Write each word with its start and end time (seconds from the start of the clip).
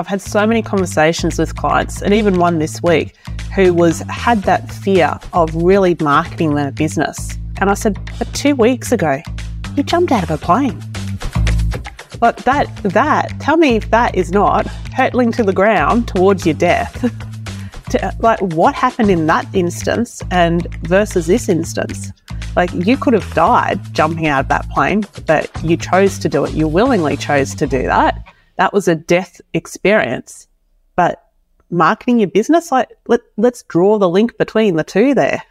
I've 0.00 0.06
had 0.06 0.22
so 0.22 0.46
many 0.46 0.62
conversations 0.62 1.40
with 1.40 1.56
clients, 1.56 2.02
and 2.02 2.14
even 2.14 2.38
one 2.38 2.60
this 2.60 2.80
week, 2.84 3.16
who 3.52 3.74
was 3.74 3.98
had 4.02 4.44
that 4.44 4.70
fear 4.70 5.18
of 5.32 5.52
really 5.56 5.96
marketing 6.00 6.54
their 6.54 6.70
business. 6.70 7.36
And 7.56 7.68
I 7.68 7.74
said, 7.74 7.98
but 8.16 8.32
two 8.32 8.54
weeks 8.54 8.92
ago, 8.92 9.20
you 9.74 9.82
jumped 9.82 10.12
out 10.12 10.22
of 10.22 10.30
a 10.30 10.38
plane. 10.38 10.80
But 12.20 12.36
that 12.38 12.68
that 12.84 13.40
tell 13.40 13.56
me 13.56 13.74
if 13.74 13.90
that 13.90 14.14
is 14.14 14.30
not 14.30 14.68
hurtling 14.94 15.32
to 15.32 15.42
the 15.42 15.52
ground 15.52 16.06
towards 16.06 16.46
your 16.46 16.54
death. 16.54 17.00
to, 17.90 18.16
like 18.20 18.38
what 18.40 18.76
happened 18.76 19.10
in 19.10 19.26
that 19.26 19.52
instance 19.52 20.22
and 20.30 20.72
versus 20.84 21.26
this 21.26 21.48
instance? 21.48 22.12
Like 22.54 22.72
you 22.72 22.96
could 22.96 23.14
have 23.14 23.34
died 23.34 23.80
jumping 23.94 24.28
out 24.28 24.42
of 24.42 24.48
that 24.48 24.68
plane, 24.70 25.06
but 25.26 25.50
you 25.64 25.76
chose 25.76 26.20
to 26.20 26.28
do 26.28 26.44
it. 26.44 26.52
You 26.52 26.68
willingly 26.68 27.16
chose 27.16 27.52
to 27.56 27.66
do 27.66 27.82
that 27.82 28.24
that 28.58 28.72
was 28.72 28.88
a 28.88 28.94
death 28.94 29.40
experience. 29.54 30.46
But 30.96 31.24
marketing 31.70 32.18
your 32.18 32.28
business, 32.28 32.70
like 32.70 32.90
let, 33.06 33.20
let's 33.36 33.62
draw 33.64 33.98
the 33.98 34.08
link 34.08 34.36
between 34.36 34.76
the 34.76 34.84
two 34.84 35.14
there. 35.14 35.42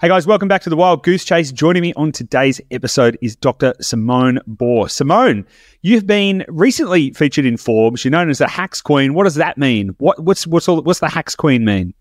Hey 0.00 0.06
guys, 0.06 0.28
welcome 0.28 0.48
back 0.48 0.62
to 0.62 0.70
the 0.70 0.76
Wild 0.76 1.02
Goose 1.02 1.24
Chase. 1.24 1.50
Joining 1.52 1.82
me 1.82 1.92
on 1.94 2.12
today's 2.12 2.60
episode 2.70 3.18
is 3.20 3.36
Dr. 3.36 3.74
Simone 3.80 4.38
Boer. 4.46 4.88
Simone, 4.88 5.44
you've 5.82 6.06
been 6.06 6.44
recently 6.48 7.12
featured 7.12 7.44
in 7.44 7.56
Forbes. 7.56 8.04
You're 8.04 8.12
known 8.12 8.30
as 8.30 8.38
the 8.38 8.48
Hacks 8.48 8.80
Queen. 8.80 9.12
What 9.12 9.24
does 9.24 9.34
that 9.34 9.58
mean? 9.58 9.88
What, 9.98 10.22
what's 10.22 10.46
what's 10.46 10.68
all, 10.68 10.80
what's 10.82 11.00
the 11.00 11.08
Hacks 11.08 11.34
Queen 11.34 11.64
mean? 11.64 11.94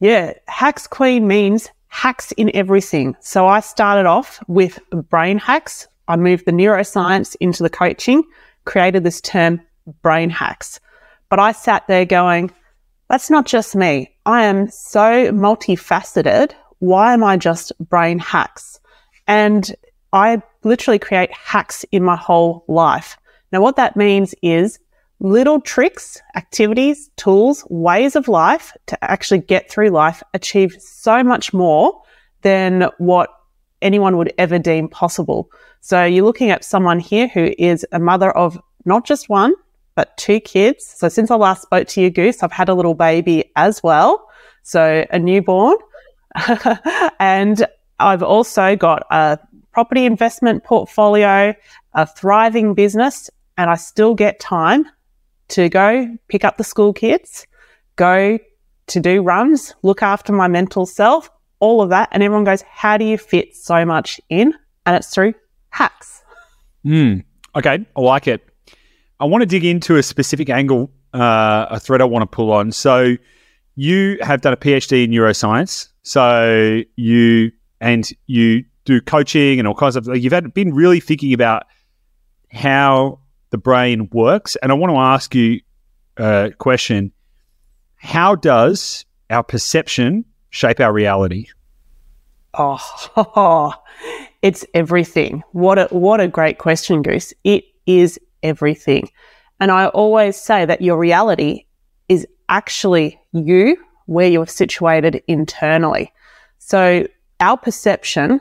Yeah, 0.00 0.34
Hacks 0.48 0.86
Queen 0.88 1.28
means 1.28 1.70
hacks 1.98 2.30
in 2.32 2.54
everything. 2.54 3.16
So 3.18 3.48
I 3.48 3.58
started 3.58 4.06
off 4.06 4.40
with 4.46 4.78
brain 5.10 5.36
hacks. 5.36 5.88
I 6.06 6.14
moved 6.14 6.46
the 6.46 6.52
neuroscience 6.52 7.34
into 7.40 7.64
the 7.64 7.68
coaching, 7.68 8.22
created 8.66 9.02
this 9.02 9.20
term 9.20 9.60
brain 10.00 10.30
hacks. 10.30 10.78
But 11.28 11.40
I 11.40 11.50
sat 11.50 11.88
there 11.88 12.04
going, 12.04 12.52
that's 13.08 13.30
not 13.30 13.46
just 13.46 13.74
me. 13.74 14.14
I 14.26 14.44
am 14.44 14.70
so 14.70 15.32
multifaceted. 15.32 16.52
Why 16.78 17.14
am 17.14 17.24
I 17.24 17.36
just 17.36 17.72
brain 17.80 18.20
hacks? 18.20 18.78
And 19.26 19.74
I 20.12 20.40
literally 20.62 21.00
create 21.00 21.32
hacks 21.32 21.84
in 21.90 22.04
my 22.04 22.16
whole 22.16 22.64
life. 22.68 23.18
Now, 23.50 23.60
what 23.60 23.74
that 23.74 23.96
means 23.96 24.36
is 24.40 24.78
little 25.20 25.60
tricks, 25.60 26.20
activities, 26.36 27.10
tools, 27.16 27.64
ways 27.68 28.14
of 28.16 28.28
life 28.28 28.72
to 28.86 29.04
actually 29.04 29.40
get 29.40 29.70
through 29.70 29.90
life, 29.90 30.22
achieve 30.34 30.76
so 30.80 31.24
much 31.24 31.52
more 31.52 32.00
than 32.42 32.88
what 32.98 33.30
anyone 33.82 34.16
would 34.16 34.32
ever 34.38 34.58
deem 34.58 34.88
possible. 34.88 35.50
So 35.80 36.04
you're 36.04 36.24
looking 36.24 36.50
at 36.50 36.64
someone 36.64 37.00
here 37.00 37.28
who 37.28 37.52
is 37.58 37.86
a 37.92 37.98
mother 37.98 38.30
of 38.30 38.58
not 38.84 39.04
just 39.06 39.28
one, 39.28 39.54
but 39.94 40.16
two 40.16 40.40
kids. 40.40 40.84
So 40.86 41.08
since 41.08 41.30
I 41.30 41.34
last 41.34 41.62
spoke 41.62 41.88
to 41.88 42.00
you, 42.00 42.10
Goose, 42.10 42.42
I've 42.42 42.52
had 42.52 42.68
a 42.68 42.74
little 42.74 42.94
baby 42.94 43.50
as 43.56 43.82
well. 43.82 44.28
So 44.62 45.04
a 45.10 45.18
newborn. 45.18 45.76
and 47.18 47.66
I've 47.98 48.22
also 48.22 48.76
got 48.76 49.04
a 49.10 49.38
property 49.72 50.04
investment 50.04 50.62
portfolio, 50.62 51.54
a 51.94 52.06
thriving 52.06 52.74
business, 52.74 53.30
and 53.56 53.68
I 53.70 53.74
still 53.74 54.14
get 54.14 54.38
time 54.38 54.86
to 55.48 55.68
go 55.68 56.16
pick 56.28 56.44
up 56.44 56.56
the 56.56 56.64
school 56.64 56.92
kids, 56.92 57.46
go 57.96 58.38
to 58.88 59.00
do 59.00 59.22
runs, 59.22 59.74
look 59.82 60.02
after 60.02 60.32
my 60.32 60.48
mental 60.48 60.86
self, 60.86 61.30
all 61.60 61.82
of 61.82 61.90
that. 61.90 62.08
And 62.12 62.22
everyone 62.22 62.44
goes, 62.44 62.62
How 62.62 62.96
do 62.96 63.04
you 63.04 63.18
fit 63.18 63.54
so 63.56 63.84
much 63.84 64.20
in? 64.28 64.54
And 64.86 64.96
it's 64.96 65.08
through 65.08 65.34
hacks. 65.70 66.22
Mm, 66.84 67.24
okay, 67.56 67.84
I 67.96 68.00
like 68.00 68.26
it. 68.26 68.46
I 69.20 69.24
want 69.24 69.42
to 69.42 69.46
dig 69.46 69.64
into 69.64 69.96
a 69.96 70.02
specific 70.02 70.48
angle, 70.48 70.90
uh, 71.12 71.66
a 71.70 71.80
thread 71.80 72.00
I 72.00 72.04
want 72.04 72.22
to 72.22 72.34
pull 72.34 72.52
on. 72.52 72.72
So, 72.72 73.16
you 73.74 74.18
have 74.22 74.40
done 74.40 74.52
a 74.52 74.56
PhD 74.56 75.04
in 75.04 75.10
neuroscience. 75.10 75.88
So, 76.02 76.82
you 76.96 77.52
and 77.80 78.08
you 78.26 78.64
do 78.84 79.00
coaching 79.00 79.58
and 79.58 79.68
all 79.68 79.74
kinds 79.74 79.96
of 79.96 80.08
you've 80.16 80.32
had 80.32 80.52
been 80.54 80.74
really 80.74 81.00
thinking 81.00 81.34
about 81.34 81.64
how 82.50 83.20
the 83.50 83.58
brain 83.58 84.08
works. 84.12 84.56
And 84.56 84.72
I 84.72 84.74
want 84.74 84.92
to 84.92 84.98
ask 84.98 85.34
you 85.34 85.60
a 86.16 86.52
question 86.58 87.12
How 87.96 88.34
does 88.34 89.04
our 89.30 89.42
perception 89.42 90.24
shape 90.50 90.80
our 90.80 90.92
reality? 90.92 91.46
Oh, 92.54 93.74
it's 94.42 94.64
everything. 94.74 95.42
What 95.52 95.78
a, 95.78 95.84
what 95.86 96.20
a 96.20 96.28
great 96.28 96.58
question, 96.58 97.02
Goose. 97.02 97.32
It 97.44 97.64
is 97.86 98.18
everything. 98.42 99.10
And 99.60 99.70
I 99.70 99.88
always 99.88 100.36
say 100.36 100.64
that 100.64 100.80
your 100.80 100.96
reality 100.96 101.66
is 102.08 102.26
actually 102.48 103.20
you, 103.32 103.76
where 104.06 104.28
you're 104.28 104.46
situated 104.46 105.22
internally. 105.28 106.12
So 106.58 107.06
our 107.40 107.56
perception 107.56 108.40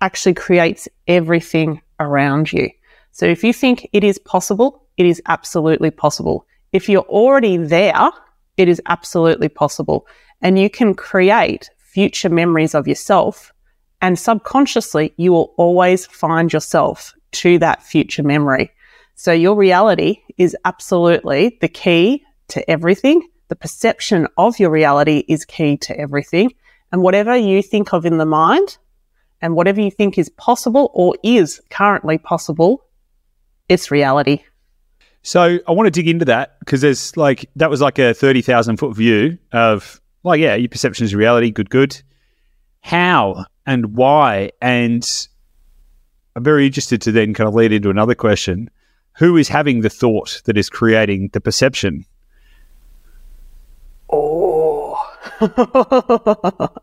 actually 0.00 0.34
creates 0.34 0.88
everything 1.06 1.82
around 1.98 2.52
you. 2.52 2.70
So 3.12 3.26
if 3.26 3.44
you 3.44 3.52
think 3.52 3.88
it 3.92 4.04
is 4.04 4.18
possible, 4.18 4.86
it 4.96 5.06
is 5.06 5.20
absolutely 5.26 5.90
possible. 5.90 6.46
If 6.72 6.88
you're 6.88 7.02
already 7.02 7.56
there, 7.56 8.10
it 8.56 8.68
is 8.68 8.80
absolutely 8.86 9.48
possible. 9.48 10.06
And 10.42 10.58
you 10.58 10.70
can 10.70 10.94
create 10.94 11.70
future 11.78 12.28
memories 12.28 12.74
of 12.74 12.86
yourself. 12.86 13.52
And 14.00 14.18
subconsciously, 14.18 15.12
you 15.16 15.32
will 15.32 15.54
always 15.56 16.06
find 16.06 16.52
yourself 16.52 17.14
to 17.32 17.58
that 17.58 17.82
future 17.82 18.22
memory. 18.22 18.70
So 19.14 19.32
your 19.32 19.54
reality 19.54 20.22
is 20.38 20.56
absolutely 20.64 21.58
the 21.60 21.68
key 21.68 22.24
to 22.48 22.70
everything. 22.70 23.28
The 23.48 23.56
perception 23.56 24.26
of 24.38 24.58
your 24.58 24.70
reality 24.70 25.24
is 25.28 25.44
key 25.44 25.76
to 25.78 25.98
everything. 25.98 26.52
And 26.92 27.02
whatever 27.02 27.36
you 27.36 27.62
think 27.62 27.92
of 27.92 28.06
in 28.06 28.18
the 28.18 28.26
mind 28.26 28.78
and 29.42 29.54
whatever 29.54 29.80
you 29.80 29.90
think 29.90 30.18
is 30.18 30.28
possible 30.30 30.90
or 30.94 31.16
is 31.22 31.60
currently 31.70 32.18
possible 32.18 32.84
it's 33.70 33.90
reality. 33.90 34.42
So 35.22 35.58
I 35.66 35.72
want 35.72 35.86
to 35.86 35.90
dig 35.90 36.08
into 36.08 36.24
that 36.26 36.58
because 36.58 36.80
there's 36.80 37.16
like 37.16 37.48
that 37.56 37.70
was 37.70 37.80
like 37.80 37.98
a 37.98 38.12
thirty 38.12 38.42
thousand 38.42 38.78
foot 38.78 38.96
view 38.96 39.38
of 39.52 40.00
like 40.24 40.40
yeah, 40.40 40.56
your 40.56 40.68
perception 40.68 41.04
is 41.04 41.14
reality. 41.14 41.50
Good, 41.50 41.70
good. 41.70 42.02
How 42.80 43.44
and 43.64 43.94
why? 43.94 44.50
And 44.60 45.08
I'm 46.34 46.42
very 46.42 46.66
interested 46.66 47.00
to 47.02 47.12
then 47.12 47.32
kind 47.32 47.48
of 47.48 47.54
lead 47.54 47.72
into 47.72 47.90
another 47.90 48.14
question: 48.14 48.70
Who 49.18 49.36
is 49.36 49.48
having 49.48 49.82
the 49.82 49.90
thought 49.90 50.42
that 50.46 50.58
is 50.58 50.68
creating 50.68 51.30
the 51.32 51.40
perception? 51.40 52.04
Oh, 54.12 54.98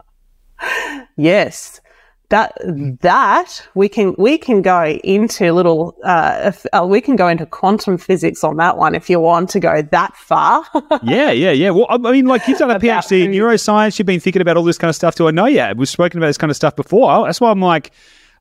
yes 1.18 1.82
that 2.30 2.54
that 3.02 3.68
we 3.74 3.88
can 3.88 4.14
we 4.18 4.38
can 4.38 4.62
go 4.62 4.84
into 4.86 5.54
little 5.54 5.98
uh, 6.04 6.52
uh, 6.74 6.86
we 6.86 7.00
can 7.00 7.16
go 7.16 7.28
into 7.28 7.46
quantum 7.46 7.98
physics 7.98 8.44
on 8.44 8.58
that 8.58 8.78
one 8.78 8.96
if 8.96 9.10
you 9.10 9.20
want 9.20 9.50
to 9.52 9.60
go 9.60 9.82
that 9.82 10.16
far. 10.18 10.66
yeah, 11.04 11.32
yeah, 11.32 11.52
yeah. 11.52 11.70
Well, 11.70 11.88
I 11.90 11.98
mean, 11.98 12.26
like 12.26 12.46
you've 12.48 12.60
done 12.60 12.72
a 12.72 12.80
PhD 12.80 13.24
in 13.24 13.32
neuroscience, 13.32 13.98
you've 13.98 14.06
been 14.06 14.20
thinking 14.20 14.42
about 14.42 14.58
all 14.58 14.64
this 14.64 14.78
kind 14.78 14.90
of 14.90 14.96
stuff 14.96 15.16
too. 15.16 15.28
I 15.28 15.32
know, 15.32 15.46
yeah, 15.46 15.72
we've 15.72 15.88
spoken 15.88 16.20
about 16.20 16.28
this 16.28 16.38
kind 16.38 16.52
of 16.52 16.58
stuff 16.58 16.76
before. 16.76 17.26
That's 17.26 17.40
why 17.40 17.50
I'm 17.50 17.62
like, 17.62 17.92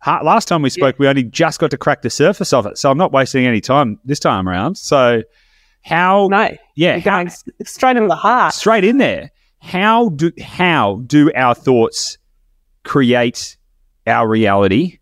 last 0.04 0.48
time 0.48 0.62
we 0.62 0.70
spoke, 0.70 0.96
yeah. 0.96 1.00
we 1.00 1.08
only 1.08 1.22
just 1.22 1.60
got 1.60 1.70
to 1.70 1.78
crack 1.78 2.02
the 2.02 2.10
surface 2.10 2.52
of 2.52 2.66
it, 2.66 2.78
so 2.78 2.90
I'm 2.90 2.98
not 2.98 3.12
wasting 3.12 3.46
any 3.46 3.60
time 3.60 4.00
this 4.04 4.18
time 4.18 4.48
around. 4.48 4.78
So, 4.78 5.22
how? 5.82 6.26
No, 6.28 6.56
yeah, 6.74 6.98
going 6.98 7.30
straight 7.64 7.96
in 7.96 8.08
the 8.08 8.16
heart, 8.16 8.52
straight 8.54 8.82
in 8.82 8.98
there. 8.98 9.30
How 9.60 10.08
do 10.08 10.32
how 10.42 11.02
do 11.06 11.32
our 11.34 11.54
thoughts 11.54 12.18
create 12.82 13.56
our 14.06 14.28
reality. 14.28 14.98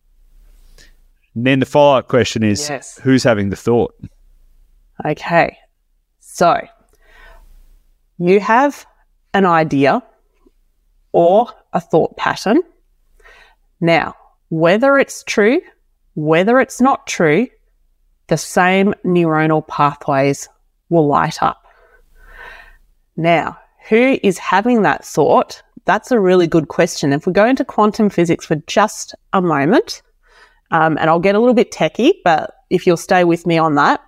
And 1.34 1.46
then 1.46 1.60
the 1.60 1.66
follow 1.66 1.98
up 1.98 2.08
question 2.08 2.42
is 2.42 2.68
yes. 2.68 2.98
who's 3.02 3.24
having 3.24 3.50
the 3.50 3.56
thought? 3.56 3.94
Okay. 5.04 5.58
So 6.20 6.60
you 8.18 8.40
have 8.40 8.86
an 9.32 9.44
idea 9.44 10.02
or 11.12 11.48
a 11.72 11.80
thought 11.80 12.16
pattern. 12.16 12.60
Now, 13.80 14.14
whether 14.48 14.98
it's 14.98 15.24
true, 15.24 15.60
whether 16.14 16.60
it's 16.60 16.80
not 16.80 17.06
true, 17.06 17.48
the 18.28 18.36
same 18.36 18.94
neuronal 19.04 19.66
pathways 19.66 20.48
will 20.88 21.06
light 21.06 21.42
up. 21.42 21.64
Now, 23.16 23.58
who 23.88 24.18
is 24.22 24.38
having 24.38 24.82
that 24.82 25.04
thought 25.04 25.62
that's 25.84 26.10
a 26.10 26.20
really 26.20 26.46
good 26.46 26.68
question. 26.68 27.12
If 27.12 27.26
we 27.26 27.32
go 27.32 27.46
into 27.46 27.64
quantum 27.64 28.10
physics 28.10 28.46
for 28.46 28.56
just 28.66 29.14
a 29.32 29.42
moment, 29.42 30.02
um, 30.70 30.96
and 30.98 31.10
I'll 31.10 31.20
get 31.20 31.34
a 31.34 31.38
little 31.38 31.54
bit 31.54 31.70
techie, 31.70 32.14
but 32.24 32.54
if 32.70 32.86
you'll 32.86 32.96
stay 32.96 33.24
with 33.24 33.46
me 33.46 33.58
on 33.58 33.74
that, 33.74 34.02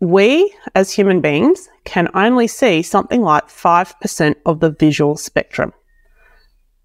we 0.00 0.54
as 0.74 0.90
human 0.90 1.20
beings 1.20 1.68
can 1.84 2.08
only 2.14 2.46
see 2.46 2.82
something 2.82 3.20
like 3.20 3.48
5% 3.48 4.34
of 4.46 4.60
the 4.60 4.70
visual 4.70 5.16
spectrum. 5.16 5.72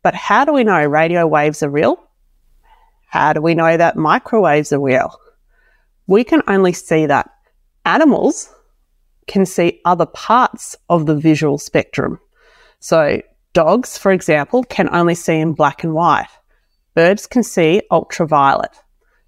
But 0.04 0.14
how 0.14 0.46
do 0.46 0.54
we 0.54 0.64
know 0.64 0.86
radio 0.86 1.26
waves 1.26 1.64
are 1.64 1.70
real? 1.70 1.98
How 3.08 3.34
do 3.34 3.42
we 3.42 3.56
know 3.56 3.78
that 3.78 3.96
microwaves 3.96 4.74
are 4.74 4.80
real? 4.80 5.18
We 6.06 6.24
can 6.24 6.44
only 6.48 6.74
see 6.74 7.06
that. 7.06 7.32
Animals 7.86 8.54
can 9.28 9.46
see 9.46 9.82
other 9.86 10.06
parts 10.06 10.76
of 10.90 11.06
the 11.06 11.16
visual 11.16 11.58
spectrum. 11.58 12.20
So, 12.80 13.22
dogs, 13.54 13.98
for 13.98 14.12
example, 14.12 14.64
can 14.64 14.90
only 14.94 15.16
see 15.16 15.40
in 15.40 15.54
black 15.54 15.84
and 15.84 15.94
white. 15.94 16.28
Birds 16.94 17.28
can 17.28 17.44
see 17.44 17.82
ultraviolet. 17.92 18.72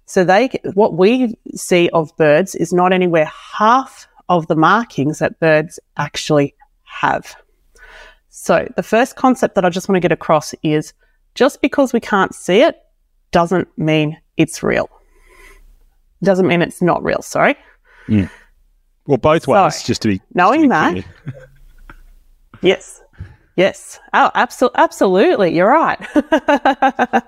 So 0.06 0.24
they, 0.24 0.48
what 0.72 0.94
we 0.94 1.34
see 1.54 1.90
of 1.90 2.16
birds 2.16 2.54
is 2.54 2.72
not 2.72 2.92
anywhere 2.92 3.30
half 3.58 4.08
of 4.30 4.46
the 4.46 4.56
markings 4.56 5.18
that 5.18 5.38
birds 5.38 5.78
actually 5.98 6.54
have. 6.84 7.36
So 8.30 8.66
the 8.76 8.82
first 8.82 9.16
concept 9.16 9.54
that 9.54 9.64
I 9.64 9.70
just 9.70 9.88
want 9.88 9.96
to 9.96 10.00
get 10.00 10.12
across 10.12 10.54
is 10.62 10.94
just 11.34 11.60
because 11.60 11.92
we 11.92 12.00
can't 12.00 12.34
see 12.34 12.62
it 12.62 12.76
doesn't 13.32 13.68
mean 13.76 14.18
it's 14.38 14.62
real. 14.62 14.88
Doesn't 16.22 16.46
mean 16.46 16.62
it's 16.62 16.80
not 16.80 17.02
real. 17.02 17.20
Sorry. 17.20 17.56
Mm. 18.08 18.30
Well, 19.08 19.16
both 19.16 19.44
so, 19.44 19.52
ways, 19.52 19.82
just 19.82 20.02
to 20.02 20.08
be 20.08 20.20
knowing 20.34 20.60
to 20.60 20.66
be 20.66 20.68
that. 20.68 21.04
yes. 22.62 23.00
Yes. 23.56 23.98
Oh, 24.12 24.30
absolutely. 24.34 24.78
Absolutely. 24.78 25.56
You're 25.56 25.70
right. 25.72 25.98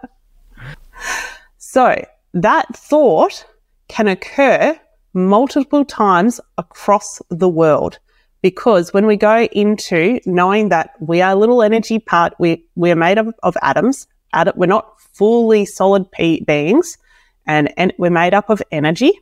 so 1.57 2.05
that 2.35 2.67
thought 2.77 3.47
can 3.89 4.09
occur 4.09 4.79
multiple 5.15 5.87
times 5.87 6.39
across 6.59 7.23
the 7.31 7.49
world 7.49 7.99
because 8.43 8.93
when 8.93 9.07
we 9.07 9.17
go 9.17 9.45
into 9.51 10.21
knowing 10.27 10.69
that 10.69 10.91
we 11.01 11.23
are 11.23 11.35
little 11.35 11.63
energy 11.63 11.99
part, 11.99 12.35
we, 12.39 12.63
we're 12.77 12.95
made 12.95 13.17
of, 13.17 13.33
of 13.43 13.57
atoms, 13.63 14.07
Ad, 14.35 14.53
we're 14.55 14.67
not 14.67 15.01
fully 15.01 15.65
solid 15.65 16.11
p- 16.13 16.45
beings, 16.47 16.99
and, 17.47 17.73
and 17.79 17.93
we're 17.99 18.11
made 18.11 18.35
up 18.35 18.51
of 18.51 18.63
energy. 18.71 19.13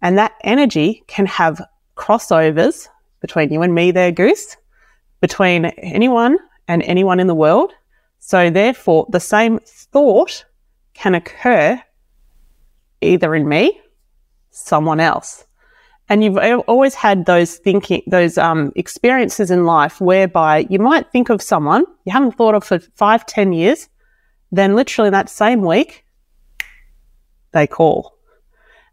And 0.00 0.18
that 0.18 0.32
energy 0.44 1.02
can 1.08 1.26
have 1.26 1.60
crossovers 1.98 2.88
between 3.20 3.52
you 3.52 3.62
and 3.62 3.74
me 3.74 3.90
there, 3.90 4.12
Goose, 4.12 4.56
between 5.20 5.66
anyone 5.66 6.38
and 6.68 6.82
anyone 6.84 7.20
in 7.20 7.26
the 7.26 7.34
world. 7.34 7.72
So 8.20 8.50
therefore, 8.50 9.06
the 9.10 9.20
same 9.20 9.60
thought 9.66 10.44
can 10.94 11.14
occur 11.14 11.82
either 13.00 13.34
in 13.34 13.48
me, 13.48 13.80
someone 14.50 15.00
else. 15.00 15.44
And 16.08 16.24
you've 16.24 16.38
always 16.66 16.94
had 16.94 17.26
those 17.26 17.56
thinking, 17.56 18.02
those 18.06 18.38
um, 18.38 18.72
experiences 18.76 19.50
in 19.50 19.66
life 19.66 20.00
whereby 20.00 20.66
you 20.70 20.78
might 20.78 21.12
think 21.12 21.28
of 21.28 21.42
someone 21.42 21.84
you 22.06 22.12
haven't 22.12 22.36
thought 22.36 22.54
of 22.54 22.64
for 22.64 22.78
five, 22.94 23.26
ten 23.26 23.52
years, 23.52 23.88
then 24.50 24.74
literally 24.74 25.10
that 25.10 25.28
same 25.28 25.60
week, 25.60 26.04
they 27.52 27.66
call. 27.66 28.14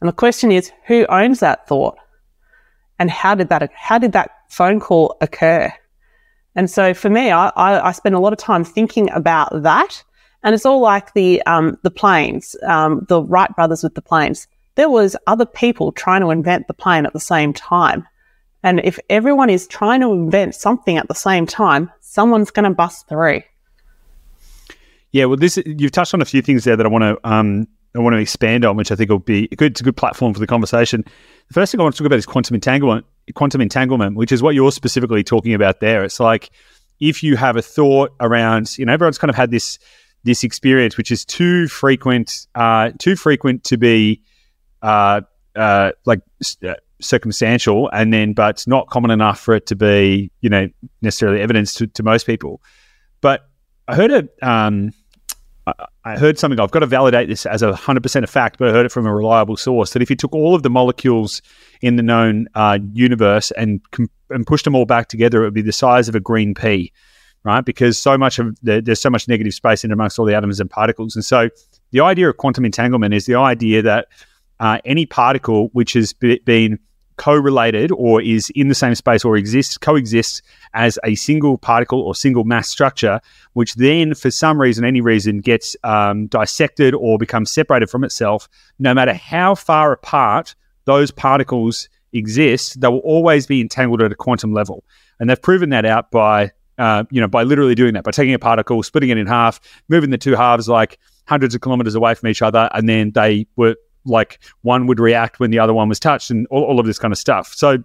And 0.01 0.10
the 0.10 0.13
question 0.13 0.51
is, 0.51 0.72
who 0.88 1.06
owns 1.08 1.40
that 1.40 1.68
thought? 1.68 1.98
And 3.00 3.09
how 3.12 3.36
did 3.36 3.50
that, 3.50 3.71
how 3.74 3.97
did 3.97 4.13
that 4.13 4.31
phone 4.50 4.80
call 4.80 5.18
occur? 5.21 5.71
And 6.56 6.69
so 6.69 6.94
for 6.94 7.09
me, 7.09 7.31
I, 7.31 7.50
I, 7.50 7.89
I 7.89 7.92
spend 7.92 8.15
a 8.15 8.19
lot 8.19 8.33
of 8.33 8.39
time 8.39 8.63
thinking 8.63 9.09
about 9.12 9.50
that 9.63 10.03
and 10.45 10.53
it's 10.53 10.65
all 10.65 10.80
like 10.80 11.13
the 11.13 11.42
um, 11.47 11.77
the 11.81 11.89
planes, 11.89 12.56
um, 12.68 13.03
the 13.09 13.24
Wright 13.24 13.53
brothers 13.56 13.81
with 13.81 13.95
the 13.95 14.01
planes. 14.01 14.47
There 14.75 14.89
was 14.89 15.18
other 15.25 15.45
people 15.45 15.92
trying 15.92 16.21
to 16.21 16.30
invent 16.30 16.68
the 16.68 16.74
plane 16.74 17.07
at 17.07 17.13
the 17.13 17.19
same 17.19 17.51
time. 17.51 18.07
And 18.62 18.80
if 18.83 19.00
everyone 19.09 19.50
is 19.50 19.68
trying 19.68 20.01
to 20.01 20.12
invent 20.12 20.53
something 20.53 20.98
at 20.98 21.07
the 21.07 21.15
same 21.15 21.48
time, 21.48 21.91
someone's 22.00 22.51
going 22.51 22.65
to 22.65 22.75
bust 22.75 23.07
through. 23.07 23.41
Yeah, 25.12 25.25
well, 25.25 25.38
this 25.38 25.57
you've 25.65 25.91
touched 25.91 26.13
on 26.13 26.21
a 26.21 26.25
few 26.25 26.44
things 26.44 26.63
there 26.63 26.75
that 26.75 26.86
I 26.86 26.89
want 26.89 27.03
to 27.03 27.27
um, 27.27 27.68
I 27.95 28.00
want 28.00 28.13
to 28.13 28.19
expand 28.19 28.65
on, 28.65 28.75
which 28.75 28.92
I 28.92 28.95
think 28.95 29.09
will 29.09 29.19
be 29.19 29.47
a 29.51 29.56
good, 29.56 29.71
it's 29.71 29.81
a 29.81 29.83
good 29.83 29.95
platform 29.95 30.33
for 30.33 30.39
the 30.39 30.47
conversation. 30.47 31.03
The 31.47 31.53
first 31.53 31.71
thing 31.71 31.80
I 31.80 31.83
want 31.83 31.95
to 31.95 32.00
talk 32.00 32.07
about 32.07 32.19
is 32.19 32.25
quantum 32.25 32.56
entanglement, 32.56 33.06
quantum 33.36 33.62
entanglement, 33.62 34.18
which 34.18 34.31
is 34.31 34.44
what 34.44 34.56
you're 34.56 34.71
specifically 34.71 35.24
talking 35.24 35.53
about 35.53 35.80
there. 35.80 36.03
It's 36.03 36.19
like 36.19 36.51
if 37.00 37.24
you 37.24 37.36
have 37.38 37.56
a 37.56 37.62
thought 37.62 38.13
around, 38.19 38.77
you 38.77 38.86
know, 38.86 38.94
everyone's 38.94 39.18
kind 39.18 39.30
of 39.30 39.36
had 39.36 39.51
this 39.51 39.80
this 40.24 40.44
experience, 40.44 40.97
which 40.97 41.12
is 41.12 41.24
too 41.24 41.68
frequent, 41.68 42.47
uh, 42.56 42.89
too 42.97 43.15
frequent 43.15 43.63
to 43.65 43.77
be 43.77 44.21
uh, 44.81 45.21
uh, 45.56 45.91
like 46.06 46.19
uh, 46.68 46.74
circumstantial, 47.00 47.89
and 47.94 48.12
then 48.12 48.33
but 48.33 48.65
not 48.68 48.89
common 48.89 49.12
enough 49.12 49.39
for 49.39 49.56
it 49.56 49.68
to 49.68 49.75
be, 49.75 50.31
you 50.41 50.50
know, 50.50 50.68
necessarily 51.01 51.41
evidence 51.41 51.75
to, 51.75 51.88
to 51.88 52.03
most 52.03 52.25
people. 52.25 52.62
But 53.21 53.48
I 53.88 53.95
heard 53.95 54.12
a, 54.12 54.48
um, 54.48 54.91
I 56.03 56.17
heard 56.17 56.38
something. 56.38 56.59
I've 56.59 56.71
got 56.71 56.79
to 56.79 56.85
validate 56.85 57.27
this 57.27 57.45
as 57.45 57.62
a 57.63 57.75
hundred 57.75 58.03
percent 58.03 58.23
a 58.23 58.27
fact, 58.27 58.57
but 58.59 58.69
I 58.69 58.71
heard 58.71 58.85
it 58.85 58.91
from 58.91 59.07
a 59.07 59.15
reliable 59.15 59.57
source 59.57 59.94
that 59.94 60.01
if 60.01 60.09
you 60.09 60.15
took 60.15 60.33
all 60.33 60.53
of 60.53 60.62
the 60.62 60.69
molecules 60.69 61.41
in 61.81 61.95
the 61.95 62.03
known 62.03 62.47
uh, 62.53 62.77
universe 62.94 63.51
and 63.51 63.81
and 64.29 64.45
pushed 64.45 64.65
them 64.65 64.75
all 64.75 64.85
back 64.85 65.07
together, 65.07 65.41
it 65.41 65.45
would 65.45 65.53
be 65.53 65.62
the 65.62 65.71
size 65.71 66.07
of 66.07 66.15
a 66.15 66.19
green 66.19 66.53
pea 66.53 66.91
right? 67.44 67.63
Because 67.63 68.01
so 68.01 68.17
much 68.17 68.39
of 68.39 68.57
the, 68.63 68.81
there's 68.81 69.00
so 69.00 69.09
much 69.12 69.27
negative 69.27 69.53
space 69.53 69.83
in 69.83 69.91
amongst 69.91 70.17
all 70.17 70.25
the 70.25 70.35
atoms 70.35 70.59
and 70.59 70.67
particles, 70.67 71.15
and 71.15 71.23
so 71.23 71.50
the 71.91 72.01
idea 72.01 72.27
of 72.27 72.38
quantum 72.38 72.65
entanglement 72.65 73.13
is 73.13 73.27
the 73.27 73.35
idea 73.35 73.81
that 73.83 74.07
uh, 74.59 74.79
any 74.83 75.06
particle 75.06 75.69
which 75.73 75.94
has 75.94 76.12
be, 76.12 76.39
been 76.39 76.79
correlated 77.17 77.91
or 77.91 78.21
is 78.21 78.50
in 78.56 78.67
the 78.67 78.75
same 78.75 78.95
space 78.95 79.23
or 79.23 79.38
exists 79.38 79.77
coexists 79.77 80.41
as 80.73 81.00
a 81.03 81.15
single 81.15 81.57
particle 81.57 82.01
or 82.01 82.15
single 82.15 82.44
mass 82.44 82.67
structure, 82.67 83.19
which 83.53 83.75
then, 83.75 84.13
for 84.13 84.31
some 84.31 84.59
reason, 84.59 84.85
any 84.85 85.01
reason, 85.01 85.39
gets 85.39 85.75
um, 85.83 86.27
dissected 86.27 86.94
or 86.94 87.17
becomes 87.17 87.51
separated 87.51 87.89
from 87.89 88.03
itself. 88.03 88.50
No 88.79 88.94
matter 88.94 89.13
how 89.13 89.56
far 89.56 89.91
apart 89.91 90.56
those 90.85 91.12
particles 91.12 91.89
exist, 92.13 92.79
they 92.81 92.88
will 92.88 93.00
always 93.00 93.47
be 93.47 93.62
entangled 93.62 94.01
at 94.01 94.12
a 94.12 94.15
quantum 94.15 94.53
level, 94.53 94.83
and 95.19 95.29
they've 95.29 95.41
proven 95.41 95.69
that 95.69 95.85
out 95.85 96.12
by 96.12 96.51
uh, 96.77 97.06
you 97.09 97.21
know, 97.21 97.27
by 97.27 97.44
literally 97.44 97.75
doing 97.75 97.94
that, 97.94 98.03
by 98.03 98.12
taking 98.12 98.33
a 98.33 98.39
particle, 98.39 98.83
splitting 98.83 99.09
it 99.09 99.17
in 99.17 99.27
half, 99.27 99.59
moving 99.88 100.09
the 100.09 100.17
two 100.17 100.35
halves 100.35 100.67
like 100.67 101.00
hundreds 101.27 101.56
of 101.56 101.62
kilometers 101.62 101.95
away 101.95 102.13
from 102.13 102.29
each 102.29 102.41
other, 102.41 102.69
and 102.73 102.89
then 102.89 103.12
they 103.12 103.47
were 103.56 103.75
like 104.06 104.40
one 104.62 104.88
would 104.88 105.00
react 105.00 105.40
when 105.40 105.52
the 105.52 105.60
other 105.60 105.74
one 105.74 105.90
was 105.90 106.00
touched, 106.00 106.31
and 106.31 106.48
all, 106.50 106.63
all 106.63 106.80
of 106.80 106.86
this 106.86 107.00
kind 107.00 107.12
of 107.12 107.18
stuff. 107.18 107.54
So 107.54 107.78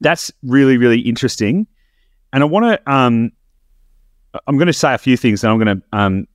that's 0.00 0.32
really, 0.42 0.76
really 0.76 1.00
interesting. 1.00 1.66
And 2.32 2.42
I 2.42 2.46
want 2.46 2.64
to, 2.64 2.92
um, 2.92 3.32
I'm 4.46 4.56
going 4.56 4.66
to 4.66 4.72
say 4.72 4.94
a 4.94 4.98
few 4.98 5.16
things, 5.16 5.44
and 5.44 5.52
I'm 5.52 5.58
going 5.58 5.76
to, 5.80 5.98
um, 5.98 6.26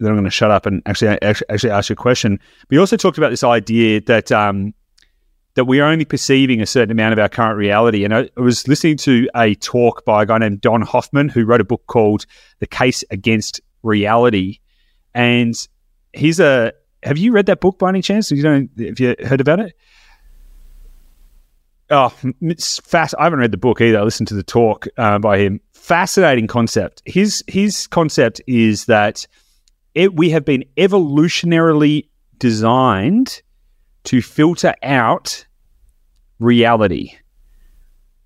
then 0.00 0.10
I'm 0.10 0.16
going 0.16 0.24
to 0.24 0.30
shut 0.30 0.50
up 0.50 0.66
and 0.66 0.82
actually, 0.86 1.16
actually, 1.22 1.48
actually 1.48 1.70
ask 1.70 1.88
you 1.88 1.94
a 1.94 1.96
question. 1.96 2.38
But 2.68 2.74
you 2.74 2.80
also 2.80 2.96
talked 2.96 3.16
about 3.16 3.30
this 3.30 3.44
idea 3.44 4.00
that 4.02 4.32
um, 4.32 4.74
that 5.54 5.66
we 5.66 5.78
are 5.78 5.88
only 5.88 6.04
perceiving 6.04 6.60
a 6.60 6.66
certain 6.66 6.90
amount 6.90 7.12
of 7.12 7.20
our 7.20 7.28
current 7.28 7.56
reality. 7.56 8.04
And 8.04 8.12
I, 8.12 8.28
I 8.36 8.40
was 8.40 8.66
listening 8.66 8.96
to 8.98 9.28
a 9.36 9.54
talk 9.54 10.04
by 10.04 10.24
a 10.24 10.26
guy 10.26 10.38
named 10.38 10.60
Don 10.60 10.82
Hoffman, 10.82 11.28
who 11.28 11.44
wrote 11.44 11.60
a 11.60 11.64
book 11.64 11.86
called 11.86 12.26
The 12.58 12.66
Case 12.66 13.04
Against 13.10 13.60
Reality. 13.84 14.58
And 15.14 15.54
he's 16.12 16.40
a 16.40 16.72
have 17.04 17.18
you 17.18 17.32
read 17.32 17.46
that 17.46 17.60
book 17.60 17.78
by 17.78 17.90
any 17.90 18.02
chance? 18.02 18.30
You 18.30 18.42
don't 18.42 18.70
have 18.78 18.98
you 18.98 19.14
heard 19.24 19.40
about 19.40 19.60
it? 19.60 19.74
Oh, 21.90 22.12
it's 22.40 22.78
fast. 22.80 23.14
I 23.18 23.24
haven't 23.24 23.40
read 23.40 23.50
the 23.50 23.58
book 23.58 23.80
either. 23.80 23.98
I 23.98 24.02
listened 24.02 24.28
to 24.28 24.34
the 24.34 24.42
talk 24.42 24.86
uh, 24.96 25.18
by 25.18 25.38
him. 25.38 25.60
Fascinating 25.72 26.46
concept. 26.46 27.02
His 27.04 27.44
his 27.46 27.86
concept 27.86 28.40
is 28.46 28.86
that 28.86 29.26
it, 29.94 30.14
we 30.16 30.30
have 30.30 30.44
been 30.44 30.64
evolutionarily 30.76 32.08
designed 32.38 33.42
to 34.04 34.22
filter 34.22 34.74
out 34.82 35.46
reality. 36.38 37.12